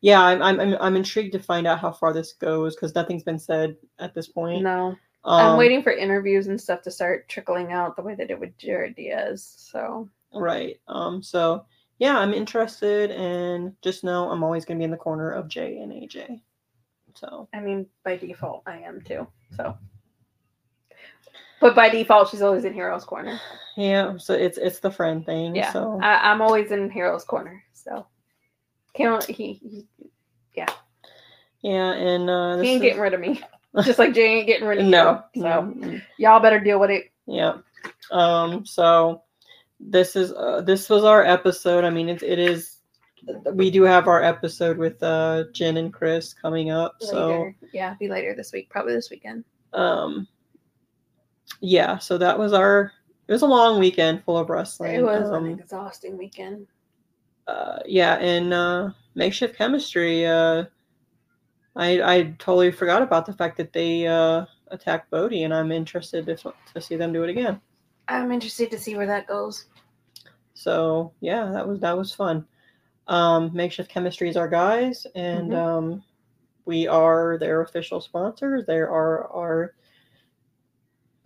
Yeah, 0.00 0.20
I'm 0.20 0.42
I'm 0.42 0.58
I'm, 0.58 0.76
I'm 0.80 0.96
intrigued 0.96 1.32
to 1.32 1.38
find 1.38 1.66
out 1.66 1.78
how 1.78 1.92
far 1.92 2.12
this 2.12 2.32
goes 2.32 2.74
because 2.74 2.94
nothing's 2.96 3.22
been 3.22 3.38
said 3.38 3.76
at 4.00 4.14
this 4.14 4.26
point. 4.26 4.62
No. 4.64 4.96
I'm 5.24 5.52
Um, 5.52 5.58
waiting 5.58 5.84
for 5.84 5.92
interviews 5.92 6.48
and 6.48 6.60
stuff 6.60 6.82
to 6.82 6.90
start 6.90 7.28
trickling 7.28 7.70
out 7.70 7.94
the 7.94 8.02
way 8.02 8.16
that 8.16 8.28
it 8.32 8.40
would 8.40 8.58
Jared 8.58 8.96
Diaz. 8.96 9.54
So 9.56 10.08
Right. 10.34 10.80
Um. 10.88 11.22
So 11.22 11.64
yeah, 12.02 12.18
I'm 12.18 12.34
interested, 12.34 13.12
and 13.12 13.74
just 13.80 14.02
know 14.02 14.28
I'm 14.28 14.42
always 14.42 14.64
gonna 14.64 14.78
be 14.78 14.84
in 14.84 14.90
the 14.90 14.96
corner 14.96 15.30
of 15.30 15.46
Jay 15.46 15.78
and 15.78 15.92
AJ. 15.92 16.40
So 17.14 17.48
I 17.54 17.60
mean, 17.60 17.86
by 18.04 18.16
default, 18.16 18.64
I 18.66 18.78
am 18.78 19.02
too. 19.02 19.28
So, 19.56 19.78
but 21.60 21.76
by 21.76 21.88
default, 21.90 22.28
she's 22.30 22.42
always 22.42 22.64
in 22.64 22.74
Hero's 22.74 23.04
Corner. 23.04 23.38
yeah. 23.76 24.16
So 24.18 24.34
it's 24.34 24.58
it's 24.58 24.80
the 24.80 24.90
friend 24.90 25.24
thing. 25.24 25.54
Yeah, 25.54 25.72
So 25.72 26.00
I, 26.02 26.32
I'm 26.32 26.42
always 26.42 26.72
in 26.72 26.90
Hero's 26.90 27.22
Corner. 27.24 27.62
So, 27.72 28.04
can't 28.94 29.22
he? 29.24 29.52
He, 29.62 29.86
yeah, 31.62 31.92
and 31.92 32.28
uh, 32.28 32.58
he 32.58 32.70
ain't 32.70 32.82
is- 32.82 32.82
getting 32.82 33.00
rid 33.00 33.14
of 33.14 33.20
me. 33.20 33.40
Just 33.84 33.98
like 34.00 34.12
Jay 34.12 34.26
ain't 34.38 34.46
getting 34.48 34.66
rid 34.66 34.80
of 34.80 34.86
no. 34.86 35.22
you. 35.34 35.42
So 35.42 35.48
mm, 35.48 36.02
y'all 36.18 36.40
better 36.40 36.58
deal 36.58 36.78
with 36.80 36.90
it. 36.90 37.12
Yeah. 37.26 37.58
Um. 38.10 38.66
So 38.66 39.22
this 39.84 40.14
is 40.16 40.32
uh, 40.32 40.60
this 40.62 40.88
was 40.88 41.04
our 41.04 41.24
episode. 41.24 41.84
I 41.84 41.90
mean, 41.90 42.08
it, 42.08 42.22
it 42.22 42.38
is. 42.38 42.78
We 43.52 43.70
do 43.70 43.82
have 43.82 44.08
our 44.08 44.22
episode 44.22 44.78
with 44.78 45.02
uh 45.02 45.44
Jen 45.52 45.76
and 45.76 45.92
Chris 45.92 46.32
coming 46.34 46.70
up. 46.70 46.96
So 47.00 47.52
yeah, 47.72 47.94
be 47.98 48.08
later 48.08 48.34
this 48.34 48.52
week. 48.52 48.70
Probably 48.70 48.94
this 48.94 49.10
weekend. 49.10 49.44
um. 49.72 50.26
Yeah. 51.60 51.98
So 51.98 52.18
that 52.18 52.38
was 52.38 52.52
our. 52.52 52.92
It 53.28 53.32
was 53.32 53.42
a 53.42 53.46
long 53.46 53.78
weekend 53.78 54.24
full 54.24 54.36
of 54.38 54.50
wrestling. 54.50 54.94
It 54.96 55.02
was 55.02 55.30
Um, 55.30 55.44
an 55.46 55.58
exhausting 55.58 56.18
weekend. 56.18 56.66
uh, 57.46 57.78
yeah, 57.86 58.14
and 58.16 58.52
uh, 58.52 58.90
makeshift 59.14 59.56
chemistry. 59.56 60.26
Uh, 60.26 60.64
I 61.76 62.02
I 62.16 62.22
totally 62.38 62.70
forgot 62.72 63.02
about 63.02 63.24
the 63.26 63.32
fact 63.32 63.56
that 63.58 63.72
they 63.72 64.06
uh, 64.06 64.44
attacked 64.68 65.10
Bodie, 65.10 65.44
and 65.44 65.54
I'm 65.54 65.70
interested 65.72 66.26
to, 66.26 66.36
to 66.74 66.80
see 66.80 66.96
them 66.96 67.12
do 67.12 67.22
it 67.22 67.30
again. 67.30 67.60
I'm 68.12 68.32
interested 68.32 68.70
to 68.70 68.78
see 68.78 68.94
where 68.96 69.06
that 69.06 69.26
goes. 69.26 69.66
So 70.54 71.12
yeah, 71.20 71.50
that 71.52 71.66
was 71.66 71.80
that 71.80 71.96
was 71.96 72.12
fun. 72.14 72.46
Um, 73.08 73.50
makeshift 73.52 73.90
chemistry 73.90 74.28
is 74.28 74.36
our 74.36 74.48
guys, 74.48 75.06
and 75.14 75.50
Mhm. 75.50 75.56
um, 75.56 76.04
we 76.64 76.86
are 76.86 77.36
their 77.38 77.62
official 77.62 78.00
sponsors. 78.00 78.64
They 78.66 78.76
are 78.78 79.26
our 79.28 79.74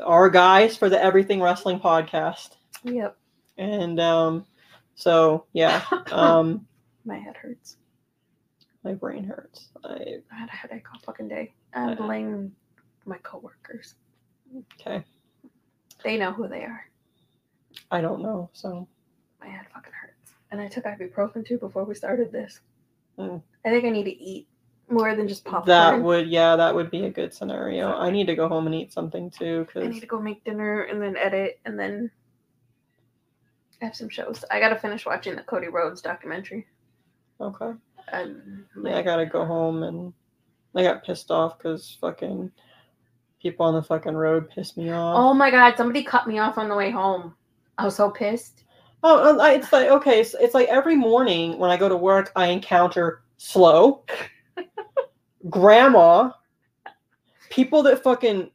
our 0.00 0.28
guys 0.30 0.76
for 0.76 0.88
the 0.88 1.02
Everything 1.02 1.40
Wrestling 1.40 1.80
podcast, 1.80 2.56
Yep. 2.84 3.16
and 3.58 3.98
um, 4.00 4.46
so 4.94 5.46
yeah, 5.52 5.84
um, 6.12 6.66
My 7.04 7.18
head 7.18 7.36
hurts. 7.36 7.76
my 8.84 8.94
brain 8.94 9.24
hurts. 9.24 9.68
I 9.84 10.20
I 10.30 10.34
had 10.34 10.48
a 10.48 10.52
headache 10.52 10.86
all 10.92 11.00
fucking 11.00 11.28
day. 11.28 11.52
I 11.74 11.92
Uh. 11.92 11.94
blame 11.96 12.54
my 13.04 13.18
coworkers. 13.18 13.94
okay. 14.80 15.04
They 16.04 16.16
know 16.16 16.32
who 16.32 16.48
they 16.48 16.62
are. 16.62 16.88
I 17.90 18.00
don't 18.00 18.22
know. 18.22 18.50
So 18.52 18.88
My 19.40 19.48
head 19.48 19.66
fucking 19.72 19.92
hurts. 19.92 20.34
And 20.50 20.60
I 20.60 20.68
took 20.68 20.84
ibuprofen 20.84 21.46
too 21.46 21.58
before 21.58 21.84
we 21.84 21.94
started 21.94 22.32
this. 22.32 22.60
Mm. 23.18 23.42
I 23.64 23.70
think 23.70 23.84
I 23.84 23.90
need 23.90 24.04
to 24.04 24.22
eat 24.22 24.48
more 24.88 25.14
than 25.16 25.26
just 25.26 25.44
popcorn. 25.44 25.66
that 25.66 26.00
would 26.00 26.28
yeah, 26.28 26.54
that 26.56 26.74
would 26.74 26.90
be 26.90 27.06
a 27.06 27.10
good 27.10 27.34
scenario. 27.34 27.92
I 27.92 28.10
need 28.10 28.26
to 28.26 28.36
go 28.36 28.48
home 28.48 28.66
and 28.66 28.74
eat 28.74 28.92
something 28.92 29.30
too 29.30 29.66
Cause... 29.72 29.84
I 29.84 29.88
need 29.88 30.00
to 30.00 30.06
go 30.06 30.20
make 30.20 30.44
dinner 30.44 30.82
and 30.82 31.02
then 31.02 31.16
edit 31.16 31.60
and 31.64 31.78
then 31.78 32.10
I 33.80 33.86
have 33.86 33.96
some 33.96 34.08
shows. 34.08 34.44
I 34.50 34.60
gotta 34.60 34.78
finish 34.78 35.04
watching 35.04 35.36
the 35.36 35.42
Cody 35.42 35.68
Rhodes 35.68 36.00
documentary. 36.00 36.66
okay. 37.40 37.72
And 38.12 38.64
Yeah, 38.82 38.98
I 38.98 39.02
gotta 39.02 39.26
go 39.26 39.44
home 39.44 39.82
and 39.82 40.12
I 40.74 40.82
got 40.82 41.04
pissed 41.04 41.30
off 41.30 41.58
because 41.58 41.96
fucking 42.00 42.52
people 43.46 43.64
on 43.66 43.74
the 43.74 43.82
fucking 43.82 44.14
road 44.14 44.50
piss 44.50 44.76
me 44.76 44.90
off. 44.90 45.16
oh 45.16 45.32
my 45.32 45.50
god, 45.50 45.76
somebody 45.76 46.02
cut 46.02 46.26
me 46.26 46.38
off 46.38 46.58
on 46.58 46.68
the 46.68 46.74
way 46.74 46.90
home. 46.90 47.34
I 47.78 47.84
was 47.84 47.94
so 47.94 48.10
pissed. 48.10 48.64
Oh, 49.04 49.38
uh, 49.38 49.44
it's 49.50 49.72
like 49.72 49.88
okay, 49.88 50.24
so 50.24 50.36
it's 50.40 50.54
like 50.54 50.68
every 50.68 50.96
morning 50.96 51.58
when 51.58 51.70
I 51.70 51.76
go 51.76 51.88
to 51.88 51.96
work, 51.96 52.32
I 52.34 52.48
encounter 52.48 53.22
slow, 53.36 54.04
grandma, 55.50 56.32
people 57.50 57.84
that 57.84 58.02
fucking 58.02 58.50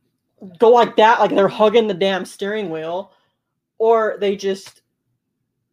go 0.57 0.71
like 0.71 0.97
that, 0.97 1.21
like 1.21 1.29
they're 1.29 1.47
hugging 1.47 1.87
the 1.87 1.93
damn 1.93 2.25
steering 2.25 2.69
wheel, 2.69 3.13
or 3.77 4.17
they 4.19 4.35
just, 4.35 4.81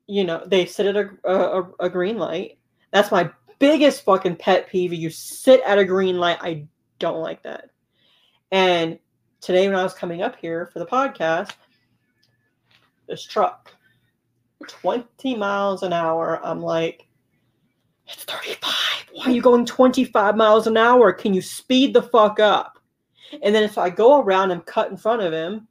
you 0.07 0.23
know, 0.23 0.45
they 0.47 0.65
sit 0.65 0.87
at 0.87 0.97
a 0.97 1.11
a, 1.25 1.71
a 1.81 1.91
green 1.91 2.19
light. 2.19 2.59
That's 2.93 3.11
my 3.11 3.31
biggest 3.59 4.05
fucking 4.05 4.37
pet 4.37 4.69
peeve. 4.69 4.93
You 4.93 5.11
sit 5.11 5.61
at 5.67 5.79
a 5.79 5.85
green 5.85 6.19
light. 6.19 6.39
I 6.41 6.67
don't 7.01 7.21
like 7.21 7.43
that. 7.43 7.71
And 8.53 9.01
today, 9.41 9.69
when 9.69 9.77
I 9.77 9.83
was 9.83 9.95
coming 9.95 10.23
up 10.23 10.37
here 10.37 10.67
for 10.73 10.79
the 10.79 10.87
podcast, 10.87 11.53
this 13.07 13.25
truck 13.25 13.73
20 14.67 15.37
miles 15.37 15.83
an 15.83 15.93
hour. 15.93 16.41
I'm 16.45 16.61
like, 16.61 17.07
it's 18.07 18.25
35. 18.25 18.75
Why 19.13 19.25
are 19.25 19.31
you 19.31 19.43
going 19.43 19.67
25 19.67 20.37
miles 20.37 20.67
an 20.67 20.77
hour? 20.77 21.13
Can 21.13 21.35
you 21.35 21.43
speed 21.43 21.95
the 21.95 22.03
fuck 22.03 22.41
up? 22.41 22.79
And 23.43 23.55
then 23.55 23.63
if 23.63 23.77
I 23.77 23.91
go 23.91 24.21
around 24.21 24.51
and 24.51 24.65
cut 24.65 24.91
in 24.91 24.97
front 24.97 25.23
of 25.23 25.33
him, 25.33 25.69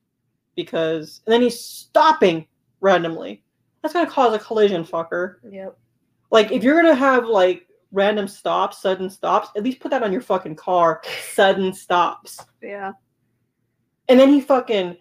because, 0.55 1.21
and 1.25 1.33
then 1.33 1.41
he's 1.41 1.59
stopping 1.59 2.45
randomly, 2.81 3.43
that's 3.81 3.93
going 3.93 4.05
to 4.05 4.11
cause 4.11 4.33
a 4.33 4.39
collision, 4.39 4.83
fucker. 4.83 5.35
Yep. 5.49 5.77
Like, 6.29 6.51
if 6.51 6.63
you're 6.63 6.81
going 6.81 6.93
to 6.93 6.99
have 6.99 7.25
like 7.25 7.67
random 7.91 8.27
stops, 8.27 8.81
sudden 8.81 9.09
stops, 9.09 9.49
at 9.55 9.63
least 9.63 9.79
put 9.79 9.91
that 9.91 10.03
on 10.03 10.11
your 10.11 10.21
fucking 10.21 10.55
car. 10.55 11.01
Sudden 11.33 11.73
stops. 11.73 12.39
Yeah. 12.61 12.91
And 14.09 14.19
then 14.19 14.31
he 14.31 14.41
fucking, 14.41 14.97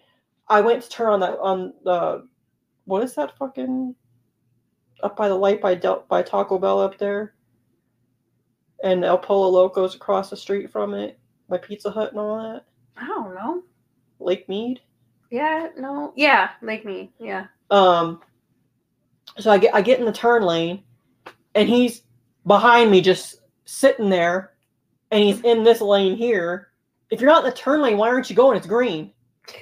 I 0.47 0.61
went 0.61 0.83
to 0.83 0.89
turn 0.89 1.13
on 1.13 1.19
that 1.21 1.39
on 1.39 1.73
the, 1.83 2.27
what 2.85 3.03
is 3.03 3.15
that 3.15 3.37
fucking, 3.37 3.95
up 5.03 5.15
by 5.15 5.27
the 5.27 5.35
light 5.35 5.61
by 5.61 5.75
Del, 5.75 6.05
by 6.09 6.21
Taco 6.21 6.57
Bell 6.57 6.79
up 6.79 6.97
there, 6.97 7.35
and 8.83 9.03
El 9.03 9.17
Pollo 9.17 9.49
Locos 9.49 9.95
across 9.95 10.29
the 10.29 10.37
street 10.37 10.71
from 10.71 10.93
it, 10.93 11.19
by 11.49 11.57
Pizza 11.57 11.89
Hut 11.89 12.11
and 12.11 12.19
all 12.19 12.37
that. 12.37 12.65
I 12.97 13.07
don't 13.07 13.35
know. 13.35 13.63
Lake 14.19 14.47
Mead. 14.49 14.81
Yeah, 15.29 15.69
no. 15.77 16.13
Yeah, 16.15 16.49
Lake 16.61 16.85
Mead. 16.85 17.09
Yeah. 17.19 17.47
Um, 17.69 18.21
so 19.37 19.51
I 19.51 19.57
get 19.57 19.75
I 19.75 19.81
get 19.81 19.99
in 19.99 20.05
the 20.05 20.11
turn 20.11 20.43
lane, 20.43 20.83
and 21.53 21.67
he's 21.67 22.03
behind 22.45 22.89
me, 22.89 23.01
just 23.01 23.41
sitting 23.65 24.09
there, 24.09 24.53
and 25.11 25.21
he's 25.21 25.41
in 25.41 25.63
this 25.63 25.81
lane 25.81 26.15
here. 26.15 26.66
If 27.09 27.21
you're 27.21 27.29
not 27.29 27.45
in 27.45 27.49
the 27.49 27.55
turn 27.55 27.81
lane, 27.81 27.97
why 27.97 28.09
aren't 28.09 28.29
you 28.29 28.35
going? 28.35 28.57
It's 28.57 28.67
green. 28.67 29.13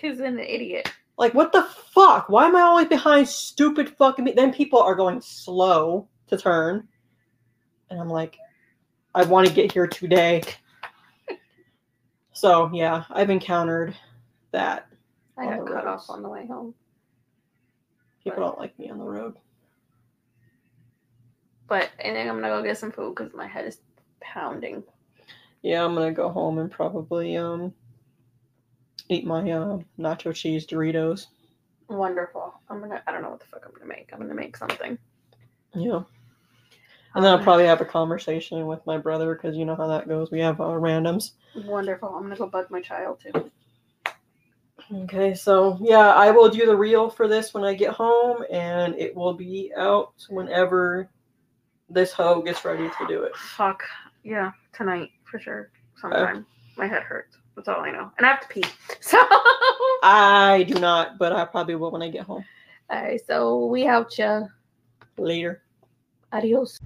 He's 0.02 0.20
an 0.20 0.40
idiot. 0.40 0.92
Like, 1.18 1.34
what 1.34 1.54
the 1.54 1.64
fuck? 1.94 2.28
Why 2.28 2.48
am 2.48 2.56
I 2.56 2.62
always 2.62 2.88
behind 2.88 3.28
stupid 3.28 3.90
fucking 3.98 4.26
me? 4.26 4.34
Then 4.36 4.52
people 4.52 4.80
are 4.80 4.96
going 4.96 5.22
slow 5.22 6.08
to 6.28 6.38
turn. 6.38 6.88
And 7.90 8.00
I'm 8.00 8.10
like, 8.10 8.38
I 9.14 9.24
want 9.24 9.48
to 9.48 9.54
get 9.54 9.72
here 9.72 9.88
today. 9.88 10.44
so, 12.34 12.70
yeah, 12.74 13.04
I've 13.10 13.30
encountered 13.30 13.96
that. 14.52 14.88
I 15.38 15.46
got 15.46 15.66
cut 15.66 15.86
roads. 15.86 16.04
off 16.04 16.10
on 16.10 16.24
the 16.24 16.30
way 16.30 16.48
home. 16.48 16.74
People 18.24 18.44
don't 18.44 18.60
like 18.60 18.78
me 18.80 18.90
on 18.90 18.98
the 18.98 19.06
road. 19.06 19.36
But 21.68 21.90
I 22.00 22.04
think 22.04 22.30
I'm 22.30 22.42
gonna 22.42 22.50
go 22.50 22.64
get 22.64 22.78
some 22.78 22.92
food 22.92 23.16
because 23.16 23.34
my 23.34 23.48
head 23.48 23.66
is 23.66 23.80
pounding. 24.20 24.84
Yeah, 25.66 25.84
I'm 25.84 25.96
going 25.96 26.08
to 26.08 26.16
go 26.16 26.30
home 26.30 26.60
and 26.60 26.70
probably 26.70 27.36
um 27.38 27.74
eat 29.10 29.26
my 29.26 29.40
uh, 29.50 29.80
nacho 29.98 30.32
cheese 30.32 30.68
Doritos. 30.68 31.26
Wonderful. 31.90 32.54
I'm 32.70 32.80
gonna. 32.82 33.02
I 33.08 33.12
don't 33.12 33.24
know 33.24 33.32
what 33.32 33.40
the 33.40 33.48
fuck 33.48 33.64
I'm 33.66 33.72
gonna 33.74 33.88
make. 33.88 34.12
I'm 34.14 34.20
gonna 34.20 34.36
make 34.36 34.56
something. 34.58 34.96
Yeah. 35.74 36.04
And 37.16 37.24
then 37.24 37.32
I'll 37.32 37.40
Um, 37.40 37.44
probably 37.44 37.66
have 37.66 37.82
a 37.82 37.86
conversation 37.86 38.68
with 38.68 38.86
my 38.86 39.00
brother 39.00 39.34
because 39.34 39.58
you 39.58 39.66
know 39.66 39.76
how 39.76 39.88
that 39.88 40.08
goes. 40.08 40.30
We 40.30 40.40
have 40.40 40.62
uh, 40.62 40.66
randoms. 40.66 41.32
Wonderful. 41.66 42.10
I'm 42.10 42.22
gonna 42.22 42.36
go 42.36 42.46
bug 42.46 42.70
my 42.70 42.82
child 42.82 43.20
too. 43.22 43.52
Okay, 44.94 45.34
so 45.34 45.80
yeah, 45.82 46.14
I 46.14 46.30
will 46.30 46.50
do 46.50 46.68
the 46.68 46.76
reel 46.76 47.10
for 47.10 47.28
this 47.28 47.56
when 47.56 47.64
I 47.64 47.74
get 47.74 47.92
home, 47.92 48.46
and 48.52 48.94
it 49.00 49.16
will 49.16 49.34
be 49.34 49.72
out 49.76 50.14
whenever 50.30 51.10
this 51.90 52.14
hoe 52.14 52.44
gets 52.44 52.64
ready 52.64 52.88
to 52.88 53.08
do 53.08 53.24
it. 53.24 53.36
Fuck. 53.36 53.84
Yeah, 54.24 54.52
tonight 54.74 55.10
for 55.36 55.40
sure. 55.42 55.70
Sometime. 56.00 56.46
My 56.78 56.88
head 56.88 57.04
hurts. 57.04 57.38
That's 57.56 57.68
all 57.68 57.82
I 57.82 57.92
know. 57.92 58.10
And 58.18 58.26
I 58.26 58.30
have 58.30 58.42
to 58.42 58.48
pee. 58.48 58.64
So. 59.02 59.18
I 60.02 60.66
do 60.68 60.76
not, 60.76 61.18
but 61.18 61.34
I 61.34 61.46
probably 61.46 61.76
will 61.76 61.92
when 61.92 62.02
I 62.02 62.10
get 62.10 62.24
home. 62.24 62.46
Alright, 62.92 63.22
so 63.28 63.66
we 63.66 63.86
out 63.86 64.18
ya. 64.18 64.44
Later. 65.18 65.62
Adios. 66.32 66.80